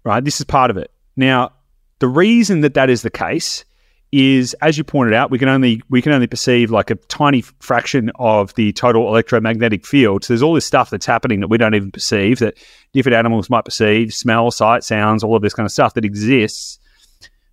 Right? 0.04 0.24
This 0.24 0.40
is 0.40 0.44
part 0.44 0.70
of 0.70 0.76
it. 0.76 0.90
Now, 1.16 1.52
the 1.98 2.08
reason 2.08 2.60
that 2.60 2.74
that 2.74 2.88
is 2.90 3.02
the 3.02 3.10
case 3.10 3.64
is, 4.10 4.54
as 4.62 4.78
you 4.78 4.84
pointed 4.84 5.14
out, 5.14 5.30
we 5.30 5.38
can 5.38 5.48
only 5.48 5.82
we 5.90 6.00
can 6.00 6.12
only 6.12 6.26
perceive 6.26 6.70
like 6.70 6.90
a 6.90 6.94
tiny 6.94 7.42
fraction 7.60 8.10
of 8.16 8.54
the 8.54 8.72
total 8.72 9.08
electromagnetic 9.08 9.86
field. 9.86 10.24
So 10.24 10.32
there's 10.32 10.42
all 10.42 10.54
this 10.54 10.64
stuff 10.64 10.90
that's 10.90 11.06
happening 11.06 11.40
that 11.40 11.48
we 11.48 11.58
don't 11.58 11.74
even 11.74 11.90
perceive 11.90 12.38
that 12.38 12.56
different 12.92 13.16
animals 13.16 13.50
might 13.50 13.64
perceive, 13.64 14.14
smell, 14.14 14.50
sight, 14.50 14.84
sounds, 14.84 15.22
all 15.22 15.36
of 15.36 15.42
this 15.42 15.54
kind 15.54 15.66
of 15.66 15.72
stuff 15.72 15.94
that 15.94 16.04
exists. 16.04 16.78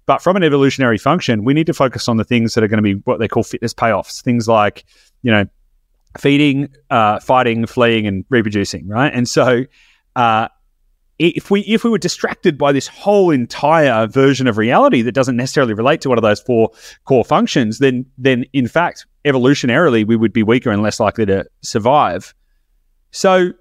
But 0.06 0.22
from 0.22 0.36
an 0.36 0.44
evolutionary 0.44 0.98
function, 0.98 1.44
we 1.44 1.54
need 1.54 1.66
to 1.66 1.74
focus 1.74 2.08
on 2.08 2.18
the 2.18 2.24
things 2.24 2.54
that 2.54 2.64
are 2.64 2.68
going 2.68 2.78
to 2.78 2.84
be 2.84 2.94
what 3.06 3.20
they 3.20 3.28
call 3.28 3.44
fitness 3.44 3.74
payoffs. 3.74 4.22
Things 4.22 4.48
like, 4.48 4.86
you 5.24 5.32
know, 5.32 5.46
feeding, 6.18 6.70
uh, 6.90 7.20
fighting, 7.20 7.66
fleeing, 7.66 8.08
and 8.08 8.24
reproducing, 8.30 8.88
right? 8.88 9.12
And 9.14 9.28
so, 9.28 9.66
uh, 10.16 10.48
if 11.18 11.50
we 11.50 11.62
if 11.62 11.84
we 11.84 11.90
were 11.90 11.98
distracted 11.98 12.58
by 12.58 12.72
this 12.72 12.88
whole 12.88 13.32
entire 13.32 14.06
version 14.08 14.48
of 14.48 14.58
reality 14.58 15.02
that 15.02 15.14
doesn't 15.14 15.38
necessarily 15.38 15.74
relate 15.74 16.02
to 16.02 16.10
one 16.10 16.18
of 16.18 16.22
those 16.22 16.42
four 16.42 16.72
core 17.06 17.24
functions, 17.24 17.80
then 17.80 18.06
then 18.18 18.46
in 18.52 18.68
fact, 18.68 19.06
evolutionarily, 19.24 20.06
we 20.06 20.16
would 20.16 20.34
be 20.34 20.44
weaker 20.44 20.72
and 20.72 20.82
less 20.82 21.00
likely 21.00 21.26
to 21.26 21.46
survive. 21.62 22.34
So, 23.12 23.52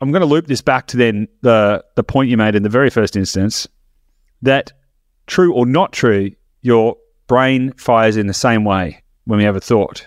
I'm 0.00 0.12
going 0.12 0.20
to 0.20 0.26
loop 0.26 0.46
this 0.46 0.62
back 0.62 0.86
to 0.88 0.96
then 0.96 1.26
the 1.40 1.84
the 1.96 2.04
point 2.04 2.30
you 2.30 2.36
made 2.36 2.54
in 2.54 2.62
the 2.62 2.68
very 2.68 2.90
first 2.90 3.16
instance 3.16 3.66
that 4.42 4.72
true 5.26 5.52
or 5.52 5.66
not 5.66 5.92
true, 5.92 6.30
your 6.62 6.96
brain 7.26 7.72
fires 7.72 8.16
in 8.16 8.28
the 8.28 8.34
same 8.34 8.64
way 8.64 9.02
when 9.24 9.38
we 9.38 9.44
have 9.44 9.56
a 9.56 9.60
thought. 9.60 10.06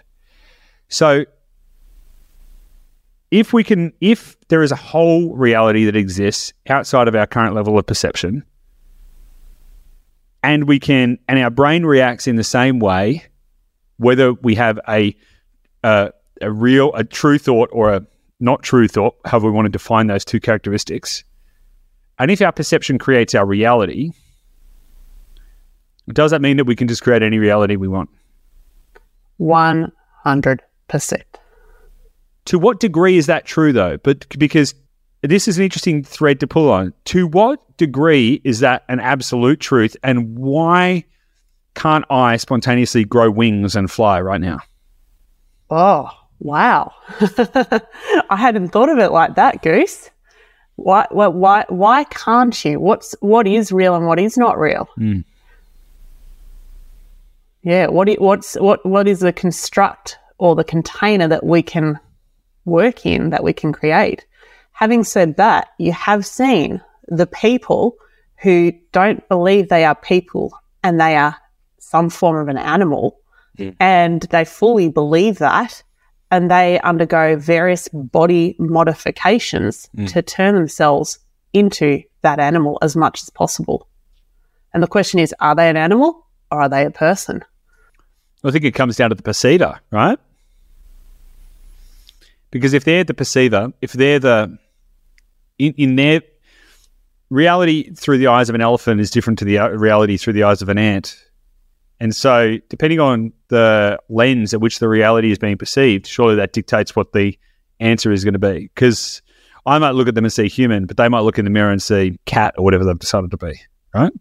So 0.87 1.25
if 3.31 3.53
we 3.53 3.63
can, 3.63 3.93
if 4.01 4.35
there 4.47 4.63
is 4.63 4.71
a 4.71 4.75
whole 4.75 5.35
reality 5.35 5.85
that 5.85 5.95
exists 5.95 6.53
outside 6.67 7.07
of 7.07 7.15
our 7.15 7.27
current 7.27 7.55
level 7.55 7.77
of 7.77 7.85
perception, 7.85 8.43
and 10.41 10.67
we 10.67 10.79
can, 10.79 11.19
and 11.27 11.37
our 11.39 11.49
brain 11.49 11.85
reacts 11.85 12.27
in 12.27 12.35
the 12.37 12.43
same 12.43 12.79
way, 12.79 13.23
whether 13.97 14.33
we 14.33 14.55
have 14.55 14.79
a 14.87 15.15
a, 15.83 16.11
a 16.41 16.51
real, 16.51 16.93
a 16.93 17.03
true 17.03 17.37
thought 17.37 17.69
or 17.71 17.93
a 17.93 18.05
not 18.39 18.63
true 18.63 18.87
thought, 18.87 19.15
however 19.25 19.47
we 19.47 19.53
want 19.53 19.65
to 19.65 19.69
define 19.69 20.07
those 20.07 20.25
two 20.25 20.39
characteristics, 20.39 21.23
and 22.17 22.31
if 22.31 22.41
our 22.41 22.51
perception 22.51 22.97
creates 22.97 23.35
our 23.35 23.45
reality, 23.45 24.11
does 26.09 26.31
that 26.31 26.41
mean 26.41 26.57
that 26.57 26.65
we 26.65 26.75
can 26.75 26.87
just 26.87 27.03
create 27.03 27.21
any 27.21 27.37
reality 27.37 27.75
we 27.75 27.87
want? 27.87 28.09
100%. 29.39 29.91
To 32.49 32.57
what 32.57 32.79
degree 32.79 33.15
is 33.15 33.27
that 33.27 33.45
true, 33.45 33.71
though? 33.71 33.97
But 33.97 34.27
because 34.39 34.73
this 35.21 35.47
is 35.47 35.59
an 35.59 35.63
interesting 35.63 36.03
thread 36.03 36.39
to 36.39 36.47
pull 36.47 36.71
on. 36.71 36.95
To 37.05 37.27
what 37.27 37.77
degree 37.77 38.41
is 38.43 38.61
that 38.61 38.85
an 38.89 38.99
absolute 38.99 39.59
truth, 39.59 39.95
and 40.01 40.35
why 40.35 41.03
can't 41.75 42.05
I 42.09 42.37
spontaneously 42.37 43.05
grow 43.05 43.29
wings 43.29 43.75
and 43.75 43.89
fly 43.91 44.19
right 44.19 44.41
now? 44.41 44.61
Oh, 45.69 46.09
wow. 46.39 46.91
I 48.31 48.35
hadn't 48.35 48.69
thought 48.69 48.89
of 48.89 48.97
it 48.97 49.11
like 49.11 49.35
that, 49.35 49.61
Goose. 49.61 50.09
Why, 50.75 51.05
why, 51.11 51.65
why 51.69 52.03
can't 52.05 52.65
you? 52.65 52.79
What's, 52.79 53.13
what 53.19 53.45
is 53.45 53.71
real 53.71 53.93
and 53.93 54.07
what 54.07 54.19
is 54.19 54.39
not 54.39 54.57
real? 54.57 54.89
Mm. 54.97 55.23
Yeah, 57.61 57.89
what, 57.89 58.09
what's, 58.19 58.55
what, 58.55 58.83
what 58.87 59.07
is 59.07 59.19
the 59.19 59.33
construct 59.33 60.17
or 60.39 60.55
the 60.55 60.63
container 60.63 61.27
that 61.27 61.45
we 61.45 61.61
can 61.61 61.99
work 62.69 63.05
in, 63.05 63.29
that 63.31 63.43
we 63.43 63.53
can 63.53 63.71
create? 63.73 64.25
Having 64.71 65.03
said 65.03 65.37
that, 65.37 65.69
you 65.77 65.91
have 65.91 66.25
seen 66.25 66.81
the 67.07 67.27
people 67.27 67.95
who 68.41 68.71
don't 68.91 69.27
believe 69.27 69.67
they 69.67 69.83
are 69.85 69.95
people 69.95 70.53
and 70.83 70.99
they 70.99 71.15
are 71.17 71.35
some 71.79 72.09
form 72.09 72.37
of 72.37 72.47
an 72.47 72.57
animal 72.57 73.17
Hmm. 73.57 73.71
and 73.79 74.21
they 74.29 74.45
fully 74.45 74.87
believe 74.89 75.39
that 75.39 75.83
and 76.31 76.49
they 76.49 76.79
undergo 76.81 77.35
various 77.35 77.89
body 77.91 78.55
modifications 78.59 79.89
Mm. 79.97 80.07
to 80.13 80.21
turn 80.21 80.55
themselves 80.55 81.19
into 81.51 82.03
that 82.21 82.39
animal 82.39 82.77
as 82.81 82.95
much 82.95 83.21
as 83.23 83.29
possible. 83.31 83.87
And 84.73 84.81
the 84.83 84.87
question 84.87 85.19
is, 85.19 85.33
are 85.39 85.55
they 85.55 85.67
an 85.69 85.75
animal 85.77 86.25
or 86.51 86.61
are 86.61 86.69
they 86.69 86.85
a 86.85 86.91
person? 86.91 87.43
I 88.43 88.51
think 88.51 88.63
it 88.63 88.75
comes 88.75 88.95
down 88.95 89.09
to 89.09 89.15
the 89.15 89.23
perceiver, 89.23 89.79
right? 89.91 90.19
Because 92.51 92.73
if 92.73 92.83
they're 92.83 93.03
the 93.03 93.13
perceiver, 93.13 93.73
if 93.81 93.93
they're 93.93 94.19
the 94.19 94.57
in, 95.57 95.73
in 95.77 95.95
their 95.95 96.21
reality 97.29 97.93
through 97.93 98.17
the 98.17 98.27
eyes 98.27 98.49
of 98.49 98.55
an 98.55 98.61
elephant 98.61 98.99
is 98.99 99.11
different 99.11 99.39
to 99.39 99.45
the 99.45 99.57
uh, 99.59 99.69
reality 99.69 100.17
through 100.17 100.33
the 100.33 100.43
eyes 100.43 100.61
of 100.61 100.69
an 100.69 100.77
ant. 100.77 101.15
And 101.99 102.15
so, 102.15 102.57
depending 102.69 102.99
on 102.99 103.33
the 103.49 103.99
lens 104.07 104.53
at 104.53 104.61
which 104.61 104.79
the 104.79 104.87
reality 104.87 105.31
is 105.31 105.37
being 105.37 105.57
perceived, 105.57 106.07
surely 106.07 106.35
that 106.35 106.53
dictates 106.53 106.95
what 106.95 107.11
the 107.11 107.37
answer 107.79 108.11
is 108.11 108.23
going 108.23 108.33
to 108.33 108.39
be. 108.39 108.69
Because 108.73 109.21
I 109.65 109.77
might 109.79 109.91
look 109.91 110.07
at 110.07 110.15
them 110.15 110.23
and 110.23 110.31
see 110.31 110.47
human, 110.47 110.85
but 110.85 110.95
they 110.97 111.09
might 111.09 111.21
look 111.21 111.37
in 111.37 111.45
the 111.45 111.51
mirror 111.51 111.71
and 111.71 111.81
see 111.81 112.17
cat 112.25 112.55
or 112.57 112.63
whatever 112.63 112.85
they've 112.85 112.97
decided 112.97 113.31
to 113.31 113.37
be, 113.37 113.53
right? 113.93 114.13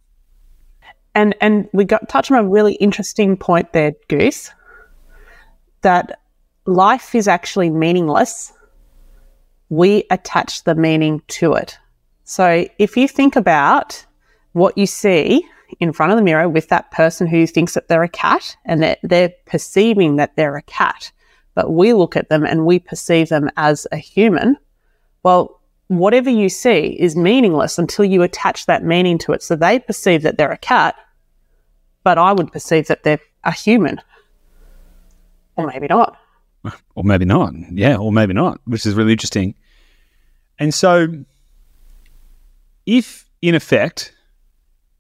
And 1.15 1.35
and 1.41 1.69
we 1.73 1.85
got 1.85 2.09
touched 2.09 2.31
on 2.31 2.39
a 2.39 2.49
really 2.49 2.75
interesting 2.75 3.37
point 3.37 3.73
there, 3.73 3.93
Goose, 4.09 4.51
that 5.83 6.21
life 6.69 7.15
is 7.15 7.27
actually 7.27 7.71
meaningless. 7.71 8.53
We 9.71 10.05
attach 10.11 10.65
the 10.65 10.75
meaning 10.75 11.23
to 11.29 11.55
it. 11.55 11.79
So 12.25 12.67
if 12.79 12.97
you 12.97 13.09
think 13.09 13.37
about 13.37 14.05
what 14.53 14.77
you 14.77 14.87
see 14.87 15.47
in 15.81 15.93
front 15.93 16.13
of 16.13 16.17
the 16.17 16.23
mirror 16.23 16.49
with 16.49 16.69
that 16.69 16.91
person 16.91 17.27
who 17.27 17.47
thinks 17.47 17.73
that 17.73 17.89
they're 17.89 18.03
a 18.03 18.09
cat 18.09 18.55
and 18.67 18.83
that 18.83 18.99
they're 19.03 19.33
perceiving 19.47 20.17
that 20.17 20.37
they're 20.37 20.57
a 20.57 20.63
cat, 20.63 21.11
but 21.55 21.73
we 21.73 21.95
look 21.95 22.17
at 22.17 22.29
them 22.29 22.45
and 22.45 22.67
we 22.67 22.79
perceive 22.79 23.31
them 23.31 23.51
as 23.57 23.87
a 23.91 23.97
human, 23.97 24.57
well, 25.23 25.61
whatever 25.87 26.29
you 26.29 26.51
see 26.51 26.97
is 27.01 27.17
meaningless 27.17 27.79
until 27.79 28.05
you 28.05 28.23
attach 28.23 28.67
that 28.67 28.85
meaning 28.85 29.17
to 29.19 29.33
it. 29.33 29.43
So 29.43 29.57
they 29.57 29.79
perceive 29.79 30.23
that 30.23 30.37
they're 30.37 30.53
a 30.53 30.59
cat, 30.59 30.97
but 32.05 32.19
I 32.19 32.33
would 32.33 32.53
perceive 32.53 32.89
that 32.89 33.05
they're 33.05 33.21
a 33.43 33.53
human. 33.53 34.03
Or 35.57 35.67
maybe 35.67 35.87
not. 35.87 36.19
Or 36.95 37.05
maybe 37.05 37.25
not. 37.25 37.53
Yeah, 37.73 37.97
or 37.97 38.13
maybe 38.13 38.35
not, 38.35 38.61
which 38.65 38.87
is 38.87 38.95
really 38.95 39.13
interesting. 39.13 39.55
And 40.59 40.75
so, 40.75 41.09
if 42.87 43.29
in 43.43 43.55
effect, 43.55 44.13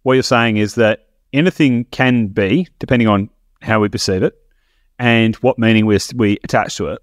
what 0.03 0.15
you're 0.15 0.23
saying 0.23 0.57
is 0.57 0.77
that 0.77 1.07
anything 1.33 1.85
can 1.87 2.29
be, 2.29 2.69
depending 2.79 3.09
on 3.09 3.31
how 3.61 3.81
we 3.81 3.89
perceive 3.89 4.23
it 4.23 4.35
and 4.99 5.35
what 5.37 5.59
meaning 5.59 5.87
we, 5.87 5.99
we 6.15 6.39
attach 6.45 6.77
to 6.77 6.89
it, 6.89 7.03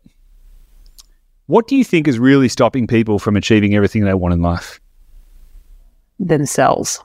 what 1.47 1.67
do 1.67 1.75
you 1.75 1.83
think 1.83 2.07
is 2.07 2.17
really 2.17 2.49
stopping 2.49 2.87
people 2.87 3.19
from 3.19 3.35
achieving 3.35 3.75
everything 3.75 4.03
they 4.03 4.13
want 4.13 4.33
in 4.33 4.41
life? 4.41 4.79
Themselves. 6.19 7.03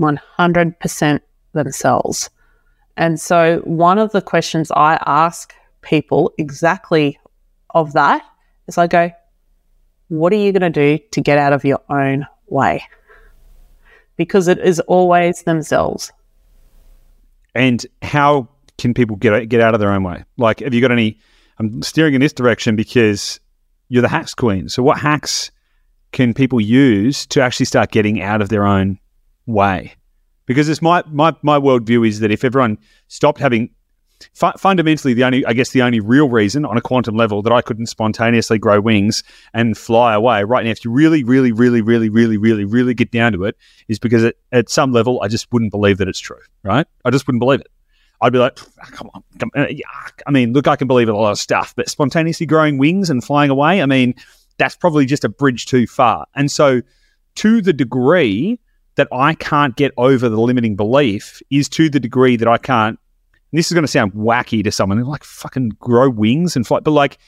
100% 0.00 1.20
themselves. 1.52 2.30
And 2.96 3.20
so, 3.20 3.60
one 3.64 3.98
of 3.98 4.12
the 4.12 4.22
questions 4.22 4.70
I 4.72 4.98
ask 5.06 5.54
people 5.86 6.32
exactly 6.36 7.18
of 7.70 7.92
that 7.94 8.22
is 8.66 8.76
I 8.76 8.86
go, 8.86 9.10
what 10.08 10.32
are 10.32 10.36
you 10.36 10.52
going 10.52 10.72
to 10.72 10.96
do 10.98 11.02
to 11.12 11.20
get 11.20 11.38
out 11.38 11.52
of 11.52 11.64
your 11.64 11.80
own 11.88 12.26
way? 12.48 12.82
Because 14.16 14.48
it 14.48 14.58
is 14.58 14.80
always 14.80 15.42
themselves. 15.42 16.12
And 17.54 17.84
how 18.02 18.48
can 18.78 18.94
people 18.94 19.16
get 19.16 19.48
get 19.48 19.60
out 19.60 19.74
of 19.74 19.80
their 19.80 19.92
own 19.92 20.02
way? 20.02 20.24
Like, 20.36 20.60
have 20.60 20.74
you 20.74 20.80
got 20.80 20.92
any? 20.92 21.18
I'm 21.58 21.82
steering 21.82 22.14
in 22.14 22.20
this 22.20 22.32
direction 22.32 22.76
because 22.76 23.40
you're 23.88 24.02
the 24.02 24.08
hacks 24.08 24.34
queen. 24.34 24.68
So, 24.68 24.82
what 24.82 24.98
hacks 24.98 25.50
can 26.12 26.34
people 26.34 26.60
use 26.60 27.26
to 27.26 27.40
actually 27.40 27.66
start 27.66 27.90
getting 27.90 28.20
out 28.20 28.42
of 28.42 28.48
their 28.48 28.66
own 28.66 28.98
way? 29.46 29.94
Because 30.44 30.68
it's 30.68 30.82
my 30.82 31.02
my 31.10 31.34
my 31.42 31.58
worldview 31.58 32.06
is 32.06 32.20
that 32.20 32.30
if 32.30 32.44
everyone 32.44 32.78
stopped 33.08 33.40
having 33.40 33.70
fu- 34.34 34.52
fundamentally 34.58 35.14
the 35.14 35.24
only 35.24 35.44
I 35.44 35.52
guess 35.52 35.70
the 35.70 35.82
only 35.82 36.00
real 36.00 36.28
reason 36.28 36.64
on 36.64 36.76
a 36.76 36.80
quantum 36.80 37.16
level 37.16 37.42
that 37.42 37.52
I 37.52 37.60
couldn't 37.60 37.86
spontaneously 37.86 38.58
grow 38.58 38.80
wings 38.80 39.22
and 39.54 39.76
fly 39.76 40.14
away 40.14 40.44
right 40.44 40.64
now, 40.64 40.70
if 40.70 40.84
you 40.84 40.90
really, 40.90 41.24
really, 41.24 41.52
really, 41.52 41.80
really, 41.80 42.08
really, 42.08 42.36
really, 42.36 42.64
really 42.64 42.94
get 42.94 43.10
down 43.10 43.32
to 43.32 43.44
it, 43.44 43.56
is 43.88 43.98
because 43.98 44.24
at, 44.24 44.36
at 44.52 44.68
some 44.68 44.92
level 44.92 45.20
I 45.22 45.28
just 45.28 45.52
wouldn't 45.52 45.70
believe 45.70 45.98
that 45.98 46.08
it's 46.08 46.20
true. 46.20 46.40
Right? 46.62 46.86
I 47.04 47.10
just 47.10 47.26
wouldn't 47.26 47.40
believe 47.40 47.60
it. 47.60 47.68
I'd 48.20 48.32
be 48.32 48.38
like, 48.38 48.58
"Ah, 48.82 48.88
come 48.92 49.10
on, 49.14 49.22
come, 49.38 49.50
uh, 49.56 49.66
yeah, 49.68 49.84
I 50.26 50.30
mean, 50.30 50.52
look, 50.52 50.66
I 50.66 50.76
can 50.76 50.88
believe 50.88 51.08
a 51.08 51.12
lot 51.12 51.32
of 51.32 51.38
stuff, 51.38 51.74
but 51.76 51.88
spontaneously 51.88 52.46
growing 52.46 52.78
wings 52.78 53.10
and 53.10 53.22
flying 53.22 53.50
away, 53.50 53.82
I 53.82 53.86
mean, 53.86 54.14
that's 54.58 54.74
probably 54.74 55.04
just 55.04 55.24
a 55.24 55.28
bridge 55.28 55.66
too 55.66 55.86
far. 55.86 56.26
And 56.34 56.50
so, 56.50 56.80
to 57.36 57.60
the 57.60 57.74
degree 57.74 58.58
that 58.94 59.08
I 59.12 59.34
can't 59.34 59.76
get 59.76 59.92
over 59.98 60.28
the 60.28 60.40
limiting 60.40 60.74
belief, 60.76 61.42
is 61.50 61.68
to 61.70 61.88
the 61.90 62.00
degree 62.00 62.36
that 62.36 62.48
I 62.48 62.58
can't. 62.58 62.98
This 63.52 63.66
is 63.66 63.72
going 63.72 63.84
to 63.84 63.88
sound 63.88 64.12
wacky 64.12 64.62
to 64.64 64.72
someone 64.72 65.02
like 65.04 65.24
fucking 65.24 65.70
grow 65.80 66.10
wings 66.10 66.56
and 66.56 66.66
fly, 66.66 66.80
but 66.80 66.90
like 66.90 67.18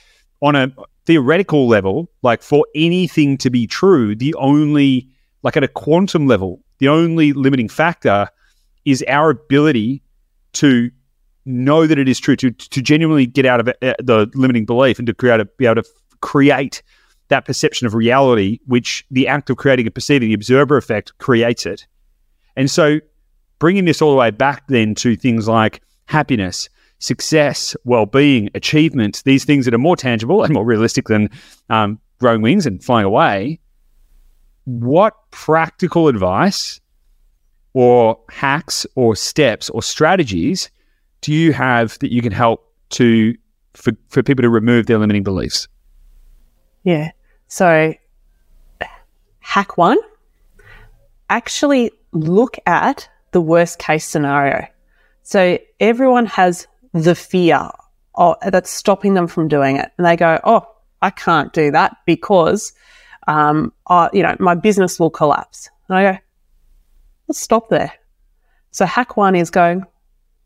on 0.42 0.56
a 0.56 0.72
theoretical 1.06 1.68
level, 1.68 2.10
like 2.22 2.42
for 2.42 2.66
anything 2.74 3.38
to 3.38 3.50
be 3.50 3.66
true, 3.66 4.14
the 4.14 4.34
only 4.34 5.08
like 5.42 5.56
at 5.56 5.64
a 5.64 5.68
quantum 5.68 6.26
level, 6.26 6.62
the 6.78 6.88
only 6.88 7.32
limiting 7.32 7.68
factor 7.68 8.28
is 8.84 9.04
our 9.08 9.30
ability 9.30 10.02
to 10.54 10.90
know 11.44 11.86
that 11.86 11.98
it 11.98 12.08
is 12.08 12.20
true, 12.20 12.36
to 12.36 12.50
to 12.50 12.82
genuinely 12.82 13.26
get 13.26 13.46
out 13.46 13.60
of 13.60 13.68
it, 13.68 13.78
uh, 13.82 13.94
the 14.00 14.30
limiting 14.34 14.66
belief 14.66 14.98
and 14.98 15.06
to 15.06 15.14
create 15.14 15.40
a, 15.40 15.44
be 15.44 15.66
able 15.66 15.82
to 15.82 15.88
create 16.20 16.82
that 17.28 17.44
perception 17.44 17.86
of 17.86 17.94
reality, 17.94 18.58
which 18.66 19.04
the 19.10 19.28
act 19.28 19.50
of 19.50 19.56
creating 19.56 19.86
and 19.86 19.94
perceiving 19.94 20.28
the 20.28 20.34
observer 20.34 20.76
effect 20.76 21.16
creates 21.18 21.66
it. 21.66 21.86
And 22.56 22.70
so, 22.70 23.00
bringing 23.58 23.84
this 23.84 24.02
all 24.02 24.10
the 24.10 24.16
way 24.16 24.30
back 24.30 24.66
then 24.68 24.94
to 24.96 25.16
things 25.16 25.48
like 25.48 25.80
happiness, 26.08 26.68
success, 26.98 27.76
well-being, 27.84 28.50
achievement, 28.54 29.22
these 29.24 29.44
things 29.44 29.64
that 29.66 29.74
are 29.74 29.78
more 29.78 29.96
tangible 29.96 30.42
and 30.42 30.52
more 30.52 30.64
realistic 30.64 31.06
than 31.06 31.28
um, 31.70 32.00
growing 32.18 32.42
wings 32.42 32.66
and 32.66 32.82
flying 32.82 33.04
away. 33.04 33.60
What 34.64 35.14
practical 35.30 36.08
advice 36.08 36.80
or 37.74 38.18
hacks 38.30 38.86
or 38.96 39.14
steps 39.14 39.70
or 39.70 39.82
strategies 39.82 40.70
do 41.20 41.32
you 41.32 41.52
have 41.52 41.98
that 42.00 42.12
you 42.12 42.22
can 42.22 42.32
help 42.32 42.72
to 42.90 43.34
for, 43.74 43.92
for 44.08 44.22
people 44.22 44.42
to 44.42 44.48
remove 44.48 44.86
their 44.86 44.98
limiting 44.98 45.22
beliefs? 45.22 45.68
Yeah. 46.84 47.10
So, 47.48 47.94
hack 49.40 49.76
one 49.76 49.98
actually 51.30 51.90
look 52.12 52.56
at 52.66 53.08
the 53.32 53.40
worst 53.40 53.78
case 53.78 54.06
scenario. 54.06 54.66
So, 55.28 55.58
everyone 55.78 56.24
has 56.24 56.66
the 56.94 57.14
fear 57.14 57.68
that's 58.46 58.70
stopping 58.70 59.12
them 59.12 59.26
from 59.26 59.46
doing 59.46 59.76
it. 59.76 59.90
And 59.98 60.06
they 60.06 60.16
go, 60.16 60.40
oh, 60.42 60.66
I 61.02 61.10
can't 61.10 61.52
do 61.52 61.70
that 61.70 61.98
because, 62.06 62.72
um, 63.26 63.74
I, 63.86 64.08
you 64.14 64.22
know, 64.22 64.36
my 64.38 64.54
business 64.54 64.98
will 64.98 65.10
collapse. 65.10 65.68
And 65.86 65.98
I 65.98 66.12
go, 66.12 66.18
let's 67.28 67.40
stop 67.40 67.68
there. 67.68 67.92
So 68.70 68.86
hack 68.86 69.18
one 69.18 69.36
is 69.36 69.50
going, 69.50 69.84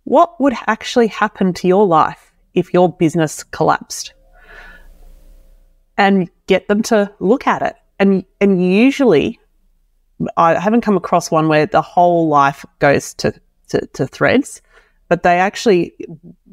what 0.03 0.41
would 0.41 0.55
actually 0.67 1.07
happen 1.07 1.53
to 1.53 1.69
your 1.69 1.87
life 1.87 2.33
if 2.53 2.75
your 2.75 2.93
business 2.93 3.45
collapsed? 3.45 4.15
And 5.97 6.29
get 6.49 6.67
them 6.67 6.83
to 6.83 7.15
look 7.21 7.47
at 7.47 7.63
it. 7.63 7.77
And, 8.01 8.25
and 8.41 8.61
usually 8.61 9.39
I 10.37 10.59
haven't 10.59 10.81
come 10.81 10.97
across 10.97 11.31
one 11.31 11.47
where 11.47 11.67
the 11.67 11.83
whole 11.83 12.27
life 12.27 12.65
goes 12.81 13.15
to, 13.15 13.33
to, 13.69 13.87
to 13.93 14.09
threads, 14.09 14.61
but 15.13 15.25
they 15.25 15.39
actually 15.39 15.95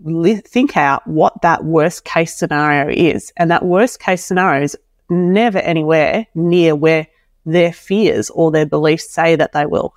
li- 0.04 0.36
think 0.36 0.76
out 0.76 1.08
what 1.08 1.44
that 1.44 1.64
worst 1.64 2.04
case 2.04 2.36
scenario 2.36 2.94
is. 2.94 3.32
And 3.38 3.50
that 3.52 3.64
worst 3.64 4.02
case 4.02 4.22
scenario 4.22 4.64
is 4.66 4.78
never 5.10 5.60
anywhere 5.60 6.28
near 6.36 6.76
where 6.76 7.08
their 7.46 7.72
fears 7.72 8.30
or 8.32 8.52
their 8.52 8.66
beliefs 8.66 9.10
say 9.10 9.38
that 9.38 9.54
they 9.54 9.66
will. 9.66 9.94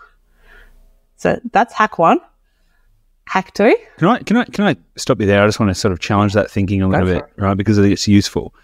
So 1.16 1.40
that's 1.50 1.74
hack 1.74 1.98
one. 1.98 2.20
Hack 3.26 3.52
two. 3.52 3.76
Can 3.98 4.06
I 4.06 4.18
can 4.20 4.36
I 4.36 4.44
can 4.44 4.64
I 4.64 4.76
stop 4.96 5.20
you 5.20 5.26
there? 5.26 5.42
I 5.42 5.46
just 5.48 5.58
want 5.58 5.70
to 5.70 5.74
sort 5.74 5.90
of 5.90 5.98
challenge 5.98 6.34
that 6.34 6.48
thinking 6.48 6.82
a 6.82 6.88
little 6.88 7.04
bit, 7.04 7.24
right? 7.34 7.56
Because 7.56 7.80
I 7.80 7.82
think 7.82 7.94
it's 7.94 8.06
useful. 8.06 8.54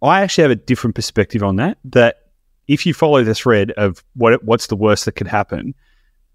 I 0.00 0.22
actually 0.22 0.44
have 0.44 0.50
a 0.50 0.56
different 0.56 0.96
perspective 0.96 1.42
on 1.42 1.56
that. 1.56 1.76
That 1.84 2.30
if 2.68 2.86
you 2.86 2.94
follow 2.94 3.22
the 3.22 3.34
thread 3.34 3.72
of 3.72 4.02
what 4.14 4.42
what's 4.44 4.68
the 4.68 4.76
worst 4.76 5.04
that 5.04 5.12
could 5.12 5.28
happen, 5.28 5.74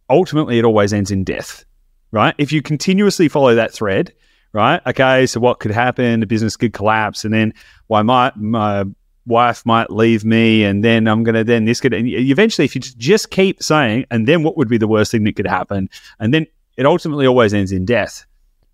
ultimately 0.08 0.60
it 0.60 0.66
always 0.66 0.94
ends 0.94 1.10
in 1.10 1.24
death, 1.24 1.66
right? 2.12 2.36
If 2.38 2.52
you 2.52 2.62
continuously 2.62 3.28
follow 3.28 3.56
that 3.56 3.74
thread, 3.74 4.14
right? 4.54 4.82
Okay, 4.88 5.26
so 5.26 5.40
what 5.40 5.60
could 5.60 5.72
happen? 5.72 6.22
The 6.22 6.26
business 6.26 6.56
could 6.56 6.74
collapse, 6.74 7.26
and 7.26 7.34
then 7.34 7.54
why 7.88 8.02
might 8.02 8.38
my 8.38 8.86
wife 9.26 9.66
might 9.66 9.90
leave 9.90 10.24
me 10.24 10.64
and 10.64 10.84
then 10.84 11.08
I'm 11.08 11.26
to 11.26 11.44
then 11.44 11.66
this 11.66 11.82
could 11.82 11.94
and 11.94 12.08
eventually 12.08 12.66
if 12.66 12.76
you 12.76 12.82
just 12.82 13.32
keep 13.32 13.62
saying 13.62 14.06
and 14.12 14.28
then 14.28 14.44
what 14.44 14.56
would 14.56 14.68
be 14.68 14.78
the 14.78 14.88
worst 14.88 15.12
thing 15.12 15.24
that 15.24 15.36
could 15.36 15.48
happen 15.48 15.90
and 16.20 16.34
then 16.34 16.46
it 16.78 16.86
ultimately 16.86 17.26
always 17.26 17.54
ends 17.54 17.72
in 17.72 17.86
death 17.86 18.26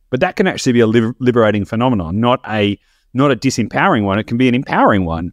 but 0.10 0.20
that 0.20 0.36
can 0.36 0.48
actually 0.48 0.74
be 0.74 0.82
a 0.82 0.88
liberating 0.88 1.64
phenomenon 1.64 2.20
not 2.20 2.42
a 2.50 2.78
not 3.14 3.32
a 3.32 3.36
disempowering 3.36 4.04
one 4.04 4.20
it 4.20 4.28
can 4.28 4.38
be 4.38 4.50
an 4.50 4.56
empowering 4.56 5.06
one 5.06 5.32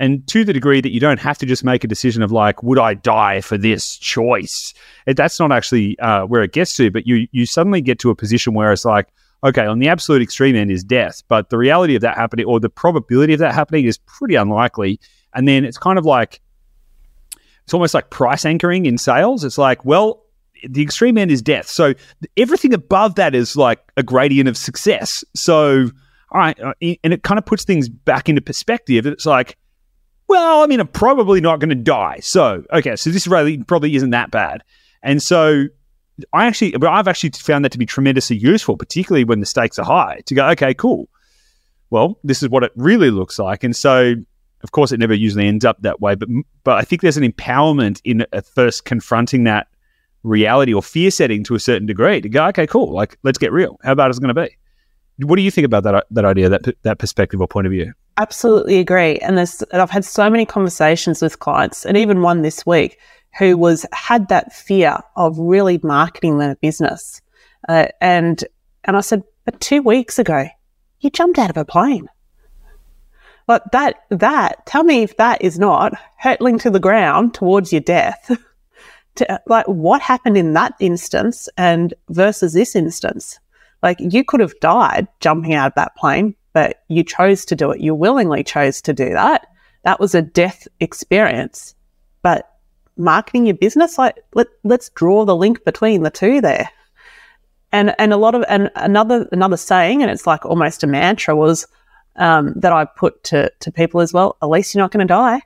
and 0.00 0.26
to 0.28 0.44
the 0.44 0.52
degree 0.52 0.80
that 0.80 0.92
you 0.92 1.00
don't 1.00 1.20
have 1.20 1.38
to 1.38 1.46
just 1.46 1.64
make 1.64 1.84
a 1.84 1.88
decision 1.88 2.22
of 2.22 2.32
like 2.32 2.62
would 2.62 2.78
I 2.78 2.94
die 2.94 3.40
for 3.40 3.58
this 3.58 3.96
choice 3.96 4.74
it, 5.06 5.16
that's 5.16 5.38
not 5.38 5.52
actually 5.52 5.98
uh, 5.98 6.24
where 6.24 6.42
it 6.42 6.52
gets 6.52 6.76
to 6.76 6.90
but 6.90 7.06
you 7.06 7.28
you 7.32 7.46
suddenly 7.46 7.80
get 7.80 7.98
to 8.00 8.10
a 8.10 8.14
position 8.14 8.54
where 8.54 8.72
it's 8.72 8.84
like 8.84 9.08
okay, 9.44 9.66
on 9.66 9.78
the 9.78 9.88
absolute 9.88 10.22
extreme 10.22 10.56
end 10.56 10.70
is 10.70 10.82
death, 10.82 11.22
but 11.28 11.50
the 11.50 11.58
reality 11.58 11.94
of 11.94 12.02
that 12.02 12.16
happening 12.16 12.46
or 12.46 12.58
the 12.58 12.68
probability 12.68 13.32
of 13.32 13.38
that 13.38 13.54
happening 13.54 13.84
is 13.84 13.98
pretty 13.98 14.34
unlikely. 14.34 15.00
And 15.34 15.46
then 15.46 15.64
it's 15.64 15.78
kind 15.78 15.98
of 15.98 16.04
like, 16.04 16.40
it's 17.64 17.74
almost 17.74 17.94
like 17.94 18.10
price 18.10 18.44
anchoring 18.44 18.86
in 18.86 18.98
sales. 18.98 19.44
It's 19.44 19.58
like, 19.58 19.84
well, 19.84 20.24
the 20.68 20.82
extreme 20.82 21.18
end 21.18 21.30
is 21.30 21.42
death. 21.42 21.68
So 21.68 21.94
everything 22.36 22.74
above 22.74 23.14
that 23.16 23.34
is 23.34 23.56
like 23.56 23.80
a 23.96 24.02
gradient 24.02 24.48
of 24.48 24.56
success. 24.56 25.24
So, 25.34 25.90
all 26.30 26.40
right. 26.40 26.58
Uh, 26.58 26.74
and 26.80 27.12
it 27.12 27.22
kind 27.22 27.38
of 27.38 27.46
puts 27.46 27.64
things 27.64 27.88
back 27.88 28.28
into 28.28 28.40
perspective. 28.40 29.06
It's 29.06 29.26
like, 29.26 29.56
well, 30.28 30.62
I 30.62 30.66
mean, 30.66 30.80
I'm 30.80 30.88
probably 30.88 31.40
not 31.40 31.58
going 31.58 31.70
to 31.70 31.74
die. 31.74 32.18
So, 32.20 32.64
okay, 32.72 32.96
so 32.96 33.10
this 33.10 33.26
really 33.26 33.62
probably 33.64 33.96
isn't 33.96 34.10
that 34.10 34.30
bad. 34.30 34.62
And 35.02 35.22
so 35.22 35.64
I 36.32 36.46
actually, 36.46 36.72
but 36.72 36.88
I've 36.88 37.08
actually 37.08 37.30
found 37.30 37.64
that 37.64 37.72
to 37.72 37.78
be 37.78 37.86
tremendously 37.86 38.36
useful, 38.36 38.76
particularly 38.76 39.24
when 39.24 39.40
the 39.40 39.46
stakes 39.46 39.78
are 39.78 39.84
high. 39.84 40.20
To 40.26 40.34
go, 40.34 40.48
okay, 40.50 40.74
cool. 40.74 41.08
Well, 41.90 42.18
this 42.22 42.42
is 42.42 42.48
what 42.48 42.62
it 42.64 42.72
really 42.76 43.10
looks 43.10 43.38
like, 43.38 43.64
and 43.64 43.74
so 43.74 44.14
of 44.62 44.72
course 44.72 44.90
it 44.92 44.98
never 44.98 45.14
usually 45.14 45.46
ends 45.46 45.64
up 45.64 45.80
that 45.82 46.00
way. 46.00 46.14
But 46.14 46.28
but 46.64 46.76
I 46.76 46.82
think 46.82 47.00
there's 47.00 47.16
an 47.16 47.30
empowerment 47.30 48.00
in 48.04 48.26
at 48.32 48.46
first 48.46 48.84
confronting 48.84 49.44
that 49.44 49.68
reality 50.22 50.74
or 50.74 50.82
fear 50.82 51.10
setting 51.10 51.44
to 51.44 51.54
a 51.54 51.60
certain 51.60 51.86
degree 51.86 52.20
to 52.20 52.28
go, 52.28 52.46
okay, 52.48 52.66
cool, 52.66 52.92
like 52.92 53.16
let's 53.22 53.38
get 53.38 53.52
real. 53.52 53.78
How 53.82 53.94
bad 53.94 54.10
is 54.10 54.18
it 54.18 54.20
going 54.20 54.34
to 54.34 54.42
be? 54.42 54.56
What 55.24 55.36
do 55.36 55.42
you 55.42 55.50
think 55.50 55.64
about 55.64 55.84
that 55.84 56.06
that 56.10 56.24
idea, 56.24 56.48
that 56.50 56.76
that 56.82 56.98
perspective 56.98 57.40
or 57.40 57.48
point 57.48 57.66
of 57.66 57.70
view? 57.70 57.94
Absolutely 58.18 58.78
agree. 58.78 59.16
And 59.18 59.38
and 59.38 59.80
I've 59.80 59.90
had 59.90 60.04
so 60.04 60.28
many 60.28 60.44
conversations 60.44 61.22
with 61.22 61.38
clients, 61.38 61.86
and 61.86 61.96
even 61.96 62.20
one 62.22 62.42
this 62.42 62.66
week 62.66 62.98
who 63.38 63.56
was 63.56 63.86
had 63.92 64.28
that 64.28 64.52
fear 64.52 64.98
of 65.16 65.38
really 65.38 65.78
marketing 65.82 66.38
their 66.38 66.56
business. 66.56 67.22
Uh, 67.68 67.86
and 68.00 68.44
and 68.84 68.96
I 68.96 69.00
said, 69.00 69.22
but 69.44 69.60
two 69.60 69.82
weeks 69.82 70.18
ago, 70.18 70.46
you 71.00 71.10
jumped 71.10 71.38
out 71.38 71.50
of 71.50 71.56
a 71.56 71.64
plane. 71.64 72.08
Like 73.46 73.62
that, 73.72 74.02
that, 74.10 74.66
tell 74.66 74.84
me 74.84 75.02
if 75.02 75.16
that 75.16 75.40
is 75.40 75.58
not 75.58 75.94
hurtling 76.18 76.58
to 76.58 76.70
the 76.70 76.80
ground 76.80 77.32
towards 77.32 77.72
your 77.72 77.80
death. 77.80 78.30
to, 79.14 79.40
like 79.46 79.66
what 79.66 80.02
happened 80.02 80.36
in 80.36 80.52
that 80.52 80.74
instance 80.80 81.48
and 81.56 81.94
versus 82.10 82.52
this 82.52 82.76
instance? 82.76 83.38
Like 83.82 83.96
you 84.00 84.22
could 84.22 84.40
have 84.40 84.58
died 84.60 85.08
jumping 85.20 85.54
out 85.54 85.68
of 85.68 85.74
that 85.76 85.96
plane, 85.96 86.34
but 86.58 86.82
you 86.88 87.04
chose 87.04 87.44
to 87.44 87.54
do 87.54 87.70
it. 87.70 87.78
You 87.78 87.94
willingly 87.94 88.42
chose 88.42 88.82
to 88.82 88.92
do 88.92 89.10
that. 89.10 89.46
That 89.84 90.00
was 90.00 90.12
a 90.16 90.22
death 90.22 90.66
experience. 90.80 91.76
But 92.20 92.50
marketing 92.96 93.46
your 93.46 93.54
business, 93.54 93.96
like 93.96 94.16
let 94.34 94.48
let's 94.64 94.88
draw 94.88 95.24
the 95.24 95.36
link 95.36 95.64
between 95.64 96.02
the 96.02 96.10
two 96.10 96.40
there. 96.40 96.68
And 97.70 97.94
and 97.96 98.12
a 98.12 98.16
lot 98.16 98.34
of 98.34 98.44
and 98.48 98.72
another 98.74 99.28
another 99.30 99.56
saying, 99.56 100.02
and 100.02 100.10
it's 100.10 100.26
like 100.26 100.44
almost 100.44 100.82
a 100.82 100.88
mantra 100.88 101.36
was 101.36 101.64
um, 102.16 102.54
that 102.56 102.72
I 102.72 102.86
put 102.86 103.22
to 103.30 103.52
to 103.60 103.70
people 103.70 104.00
as 104.00 104.12
well. 104.12 104.36
At 104.42 104.48
least 104.48 104.74
you're 104.74 104.82
not 104.82 104.90
going 104.90 105.06
to 105.06 105.14
die, 105.14 105.40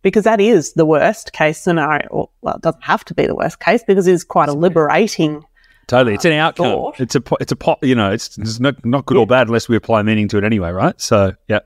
because 0.00 0.24
that 0.24 0.40
is 0.40 0.72
the 0.72 0.86
worst 0.86 1.34
case 1.34 1.60
scenario. 1.60 2.30
Well, 2.40 2.54
it 2.54 2.62
doesn't 2.62 2.84
have 2.84 3.04
to 3.04 3.14
be 3.14 3.26
the 3.26 3.34
worst 3.34 3.60
case 3.60 3.84
because 3.86 4.06
it's 4.06 4.24
quite 4.24 4.48
a 4.48 4.54
liberating. 4.54 5.44
Totally, 5.86 6.14
it's 6.14 6.24
an 6.24 6.32
outcome. 6.32 6.66
Thought. 6.66 7.00
It's 7.00 7.16
a 7.16 7.22
it's 7.40 7.52
a 7.52 7.56
pot. 7.56 7.78
You 7.82 7.94
know, 7.94 8.10
it's, 8.10 8.38
it's 8.38 8.60
not 8.60 8.84
not 8.84 9.06
good 9.06 9.16
yeah. 9.16 9.20
or 9.22 9.26
bad 9.26 9.48
unless 9.48 9.68
we 9.68 9.76
apply 9.76 10.02
meaning 10.02 10.28
to 10.28 10.38
it 10.38 10.44
anyway, 10.44 10.70
right? 10.70 10.98
So 11.00 11.34
yeah. 11.48 11.60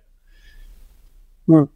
Mm. 1.48 1.68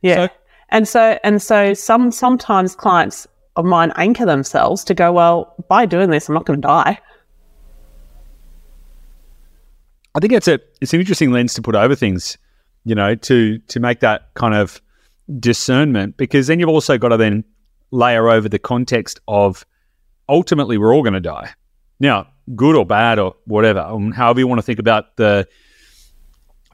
Yeah. 0.00 0.26
So, 0.26 0.32
and 0.70 0.88
so, 0.88 1.18
and 1.24 1.42
so 1.42 1.74
some, 1.74 2.10
sometimes 2.10 2.74
clients 2.74 3.26
of 3.56 3.64
mine 3.64 3.92
anchor 3.96 4.26
themselves 4.26 4.84
to 4.84 4.94
go, 4.94 5.12
well, 5.12 5.54
by 5.68 5.86
doing 5.86 6.10
this, 6.10 6.28
I'm 6.28 6.34
not 6.34 6.46
going 6.46 6.60
to 6.60 6.66
die. 6.66 6.98
I 10.14 10.20
think 10.20 10.32
it's 10.32 10.48
a, 10.48 10.58
it's 10.80 10.92
an 10.92 11.00
interesting 11.00 11.32
lens 11.32 11.54
to 11.54 11.62
put 11.62 11.74
over 11.74 11.94
things, 11.94 12.36
you 12.84 12.94
know, 12.94 13.14
to, 13.14 13.58
to 13.58 13.80
make 13.80 14.00
that 14.00 14.34
kind 14.34 14.54
of 14.54 14.82
discernment, 15.38 16.16
because 16.16 16.48
then 16.48 16.60
you've 16.60 16.68
also 16.68 16.98
got 16.98 17.08
to 17.08 17.16
then 17.16 17.44
layer 17.90 18.28
over 18.28 18.48
the 18.48 18.58
context 18.58 19.20
of 19.26 19.64
ultimately 20.28 20.78
we're 20.78 20.94
all 20.94 21.02
going 21.02 21.14
to 21.14 21.20
die. 21.20 21.50
Now, 22.00 22.28
good 22.54 22.76
or 22.76 22.84
bad 22.84 23.18
or 23.18 23.34
whatever, 23.46 23.80
um, 23.80 24.12
however 24.12 24.40
you 24.40 24.46
want 24.46 24.58
to 24.58 24.62
think 24.62 24.78
about 24.78 25.16
the 25.16 25.46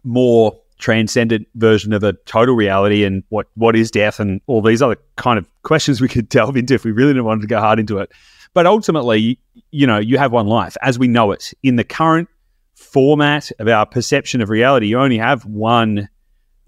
more 0.03 0.59
transcendent 0.79 1.47
version 1.55 1.93
of 1.93 2.03
a 2.03 2.15
total 2.25 2.55
reality 2.55 3.05
and 3.05 3.23
what 3.29 3.47
what 3.55 3.77
is 3.77 3.91
death 3.91 4.19
and 4.19 4.41
all 4.47 4.63
these 4.63 4.81
other 4.81 4.97
kind 5.17 5.39
of 5.39 5.47
questions 5.63 6.01
we 6.01 6.09
could 6.09 6.29
delve 6.31 6.57
into 6.57 6.75
if 6.75 6.85
we 6.85 6.93
really 6.93 7.13
didn't 7.13 7.25
want 7.25 7.43
to 7.43 7.47
go 7.47 7.61
hard 7.61 7.79
into 7.79 7.99
it. 7.99 8.11
But 8.53 8.67
ultimately, 8.67 9.39
you 9.71 9.87
know, 9.87 9.99
you 9.99 10.19
have 10.19 10.33
one 10.33 10.47
life 10.47 10.77
as 10.83 10.99
we 10.99 11.07
know 11.07 11.31
it. 11.31 11.53
In 11.63 11.77
the 11.77 11.85
current 11.85 12.29
format 12.75 13.53
of 13.61 13.69
our 13.69 13.87
perception 13.87 14.41
of 14.41 14.49
reality, 14.49 14.89
you 14.89 14.99
only 14.99 15.19
have 15.19 15.45
one 15.45 16.09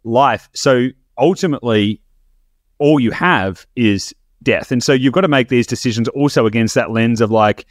life. 0.04 0.48
So 0.54 0.88
ultimately, 1.18 2.00
all 2.78 3.00
you 3.00 3.10
have 3.10 3.66
is 3.74 4.14
death. 4.42 4.72
And 4.72 4.82
so 4.82 4.92
you've 4.92 5.12
got 5.12 5.22
to 5.22 5.28
make 5.28 5.48
these 5.48 5.66
decisions 5.66 6.08
also 6.08 6.46
against 6.46 6.74
that 6.74 6.90
lens 6.90 7.20
of 7.20 7.30
like, 7.30 7.66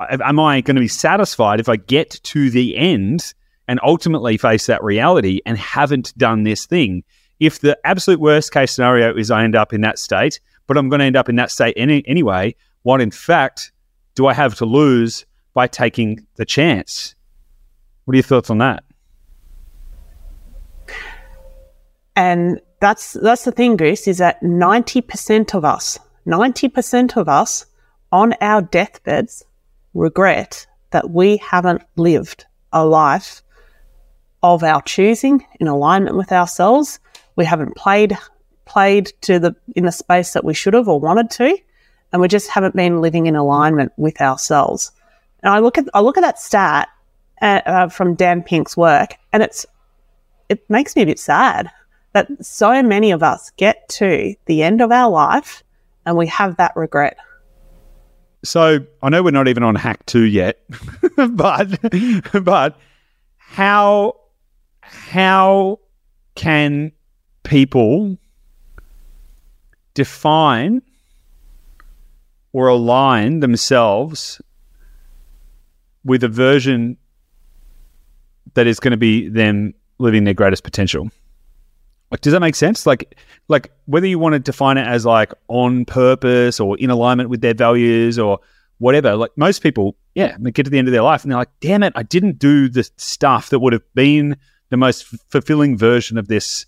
am 0.00 0.38
I 0.38 0.60
going 0.60 0.76
to 0.76 0.80
be 0.80 0.88
satisfied 0.88 1.60
if 1.60 1.68
I 1.68 1.76
get 1.76 2.20
to 2.22 2.50
the 2.50 2.76
end 2.76 3.34
and 3.68 3.78
ultimately 3.82 4.38
face 4.38 4.66
that 4.66 4.82
reality 4.82 5.40
and 5.44 5.58
haven't 5.58 6.16
done 6.16 6.42
this 6.42 6.66
thing. 6.66 7.04
If 7.38 7.60
the 7.60 7.78
absolute 7.84 8.18
worst 8.18 8.50
case 8.50 8.72
scenario 8.72 9.14
is 9.14 9.30
I 9.30 9.44
end 9.44 9.54
up 9.54 9.72
in 9.72 9.82
that 9.82 9.98
state, 9.98 10.40
but 10.66 10.76
I'm 10.76 10.88
going 10.88 11.00
to 11.00 11.04
end 11.04 11.16
up 11.16 11.28
in 11.28 11.36
that 11.36 11.50
state 11.50 11.74
any, 11.76 12.02
anyway, 12.08 12.56
what 12.82 13.00
in 13.00 13.10
fact 13.10 13.70
do 14.14 14.26
I 14.26 14.34
have 14.34 14.56
to 14.56 14.64
lose 14.64 15.26
by 15.54 15.66
taking 15.66 16.26
the 16.36 16.46
chance? 16.46 17.14
What 18.04 18.14
are 18.14 18.16
your 18.16 18.22
thoughts 18.22 18.50
on 18.50 18.58
that? 18.58 18.82
And 22.16 22.60
that's 22.80 23.14
that's 23.14 23.44
the 23.44 23.52
thing, 23.52 23.76
Goose, 23.76 24.06
is 24.06 24.18
that 24.18 24.42
ninety 24.42 25.00
percent 25.00 25.54
of 25.54 25.64
us, 25.64 25.98
ninety 26.24 26.68
percent 26.68 27.16
of 27.16 27.28
us 27.28 27.66
on 28.12 28.34
our 28.40 28.62
deathbeds 28.62 29.44
regret 29.94 30.66
that 30.90 31.10
we 31.10 31.36
haven't 31.38 31.82
lived 31.96 32.46
a 32.72 32.84
life 32.86 33.42
of 34.42 34.62
our 34.62 34.80
choosing 34.82 35.44
in 35.60 35.66
alignment 35.66 36.16
with 36.16 36.32
ourselves. 36.32 37.00
We 37.36 37.44
haven't 37.44 37.76
played 37.76 38.16
played 38.64 39.12
to 39.22 39.38
the 39.38 39.56
in 39.74 39.84
the 39.84 39.92
space 39.92 40.32
that 40.32 40.44
we 40.44 40.54
should 40.54 40.74
have 40.74 40.88
or 40.88 41.00
wanted 41.00 41.30
to, 41.30 41.58
and 42.12 42.22
we 42.22 42.28
just 42.28 42.50
haven't 42.50 42.76
been 42.76 43.00
living 43.00 43.26
in 43.26 43.36
alignment 43.36 43.92
with 43.96 44.20
ourselves. 44.20 44.92
And 45.42 45.52
I 45.52 45.58
look 45.58 45.78
at 45.78 45.88
I 45.94 46.00
look 46.00 46.16
at 46.16 46.22
that 46.22 46.38
stat, 46.38 46.88
uh, 47.42 47.60
uh, 47.66 47.88
from 47.88 48.14
Dan 48.14 48.42
Pink's 48.42 48.76
work, 48.76 49.14
and 49.32 49.42
it's 49.42 49.66
it 50.48 50.68
makes 50.70 50.94
me 50.96 51.02
a 51.02 51.06
bit 51.06 51.18
sad 51.18 51.70
that 52.18 52.44
so 52.44 52.82
many 52.82 53.12
of 53.12 53.22
us 53.22 53.50
get 53.56 53.88
to 53.88 54.34
the 54.46 54.62
end 54.62 54.80
of 54.80 54.90
our 54.90 55.08
life 55.08 55.62
and 56.04 56.16
we 56.16 56.26
have 56.26 56.56
that 56.56 56.74
regret. 56.74 57.16
So 58.44 58.80
I 59.02 59.08
know 59.08 59.22
we're 59.22 59.30
not 59.30 59.46
even 59.46 59.62
on 59.62 59.76
hack 59.76 60.04
two 60.06 60.24
yet, 60.24 60.60
but 61.30 61.68
but 62.44 62.78
how 63.36 64.16
how 64.80 65.78
can 66.34 66.92
people 67.44 68.16
define 69.94 70.82
or 72.52 72.68
align 72.68 73.40
themselves 73.40 74.40
with 76.04 76.24
a 76.24 76.28
version 76.28 76.96
that 78.54 78.66
is 78.66 78.80
going 78.80 78.92
to 78.92 78.96
be 78.96 79.28
them 79.28 79.74
living 79.98 80.24
their 80.24 80.34
greatest 80.34 80.64
potential. 80.64 81.10
Like, 82.10 82.20
does 82.22 82.32
that 82.32 82.40
make 82.40 82.54
sense? 82.54 82.86
Like, 82.86 83.18
like 83.48 83.70
whether 83.86 84.06
you 84.06 84.18
want 84.18 84.32
to 84.34 84.38
define 84.38 84.78
it 84.78 84.86
as 84.86 85.04
like 85.04 85.32
on 85.48 85.84
purpose 85.84 86.58
or 86.58 86.78
in 86.78 86.90
alignment 86.90 87.28
with 87.28 87.40
their 87.40 87.54
values 87.54 88.18
or 88.18 88.40
whatever. 88.78 89.14
Like 89.16 89.36
most 89.36 89.62
people, 89.62 89.96
yeah, 90.14 90.36
they 90.38 90.50
get 90.50 90.64
to 90.64 90.70
the 90.70 90.78
end 90.78 90.88
of 90.88 90.92
their 90.92 91.02
life 91.02 91.22
and 91.22 91.30
they're 91.30 91.38
like, 91.38 91.50
"Damn 91.60 91.82
it, 91.82 91.92
I 91.96 92.02
didn't 92.02 92.38
do 92.38 92.68
the 92.68 92.88
stuff 92.96 93.50
that 93.50 93.58
would 93.58 93.72
have 93.72 93.82
been 93.94 94.36
the 94.70 94.76
most 94.76 95.04
fulfilling 95.30 95.76
version 95.76 96.16
of 96.16 96.28
this 96.28 96.64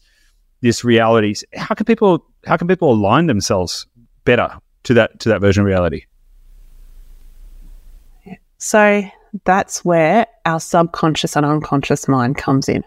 this 0.61 0.85
reality." 0.85 1.35
How 1.57 1.75
can 1.75 1.87
people 1.87 2.27
how 2.47 2.57
can 2.57 2.69
people 2.69 2.93
align 2.93 3.27
themselves 3.27 3.87
better 4.25 4.51
to 4.85 4.95
that 4.95 5.21
to 5.21 5.31
that 5.31 5.41
version 5.41 5.63
of 5.63 5.67
reality? 5.67 6.05
So 8.59 9.03
that's 9.45 9.85
where 9.87 10.27
our 10.45 10.61
subconscious 10.61 11.35
and 11.35 11.47
unconscious 11.47 12.07
mind 12.09 12.37
comes 12.37 12.69
in. 12.69 12.85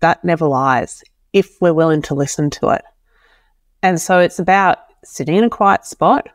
That 0.00 0.24
never 0.24 0.46
lies 0.46 1.02
if 1.36 1.60
we're 1.60 1.74
willing 1.74 2.02
to 2.02 2.14
listen 2.14 2.50
to 2.50 2.70
it. 2.70 2.82
And 3.82 4.00
so 4.00 4.18
it's 4.18 4.38
about 4.38 4.78
sitting 5.04 5.36
in 5.36 5.44
a 5.44 5.50
quiet 5.50 5.84
spot 5.84 6.28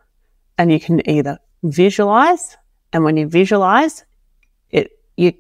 and 0.58 0.72
you 0.72 0.80
can 0.80 1.08
either 1.10 1.40
visualize 1.64 2.58
and 2.94 3.04
when 3.04 3.18
you 3.18 3.28
visualize 3.28 4.06
it 4.70 4.92
you 5.18 5.34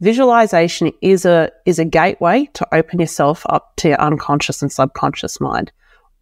visualization 0.00 0.90
is 1.00 1.24
a 1.24 1.50
is 1.66 1.78
a 1.78 1.84
gateway 1.84 2.48
to 2.54 2.66
open 2.74 2.98
yourself 2.98 3.44
up 3.50 3.76
to 3.76 3.88
your 3.88 4.00
unconscious 4.00 4.62
and 4.62 4.72
subconscious 4.72 5.40
mind 5.40 5.70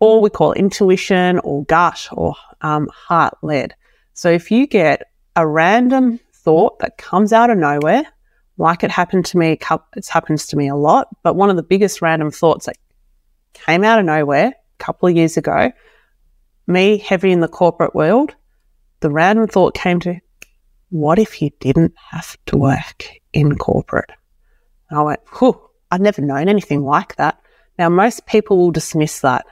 or 0.00 0.20
we 0.20 0.28
call 0.28 0.52
intuition 0.52 1.38
or 1.40 1.64
gut 1.64 2.08
or 2.12 2.34
um, 2.60 2.88
heart 2.88 3.34
led 3.42 3.74
so 4.12 4.30
if 4.30 4.50
you 4.50 4.66
get 4.66 5.04
a 5.36 5.46
random 5.46 6.20
thought 6.34 6.78
that 6.80 6.98
comes 6.98 7.32
out 7.32 7.50
of 7.50 7.58
nowhere, 7.58 8.04
like 8.58 8.84
it 8.84 8.90
happened 8.90 9.24
to 9.26 9.38
me, 9.38 9.52
it 9.52 10.08
happens 10.08 10.46
to 10.48 10.56
me 10.56 10.68
a 10.68 10.76
lot, 10.76 11.08
but 11.22 11.34
one 11.34 11.50
of 11.50 11.56
the 11.56 11.62
biggest 11.62 12.02
random 12.02 12.30
thoughts 12.30 12.66
that 12.66 12.76
came 13.54 13.84
out 13.84 13.98
of 13.98 14.04
nowhere 14.04 14.48
a 14.48 14.78
couple 14.78 15.08
of 15.08 15.16
years 15.16 15.36
ago, 15.36 15.72
me 16.66 16.98
heavy 16.98 17.32
in 17.32 17.40
the 17.40 17.48
corporate 17.48 17.94
world, 17.94 18.34
the 19.00 19.10
random 19.10 19.46
thought 19.48 19.74
came 19.74 20.00
to, 20.00 20.20
what 20.90 21.18
if 21.18 21.40
you 21.40 21.50
didn't 21.60 21.94
have 22.10 22.36
to 22.46 22.56
work 22.56 23.08
in 23.32 23.56
corporate? 23.56 24.10
And 24.90 24.98
I 24.98 25.02
went, 25.02 25.20
whew, 25.38 25.58
I'd 25.90 26.00
never 26.00 26.22
known 26.22 26.48
anything 26.48 26.82
like 26.82 27.16
that. 27.16 27.40
Now, 27.78 27.88
most 27.88 28.26
people 28.26 28.58
will 28.58 28.70
dismiss 28.70 29.20
that. 29.20 29.46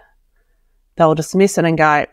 They'll 0.97 1.15
dismiss 1.15 1.57
it 1.57 1.65
and 1.65 1.79
go, 1.79 2.05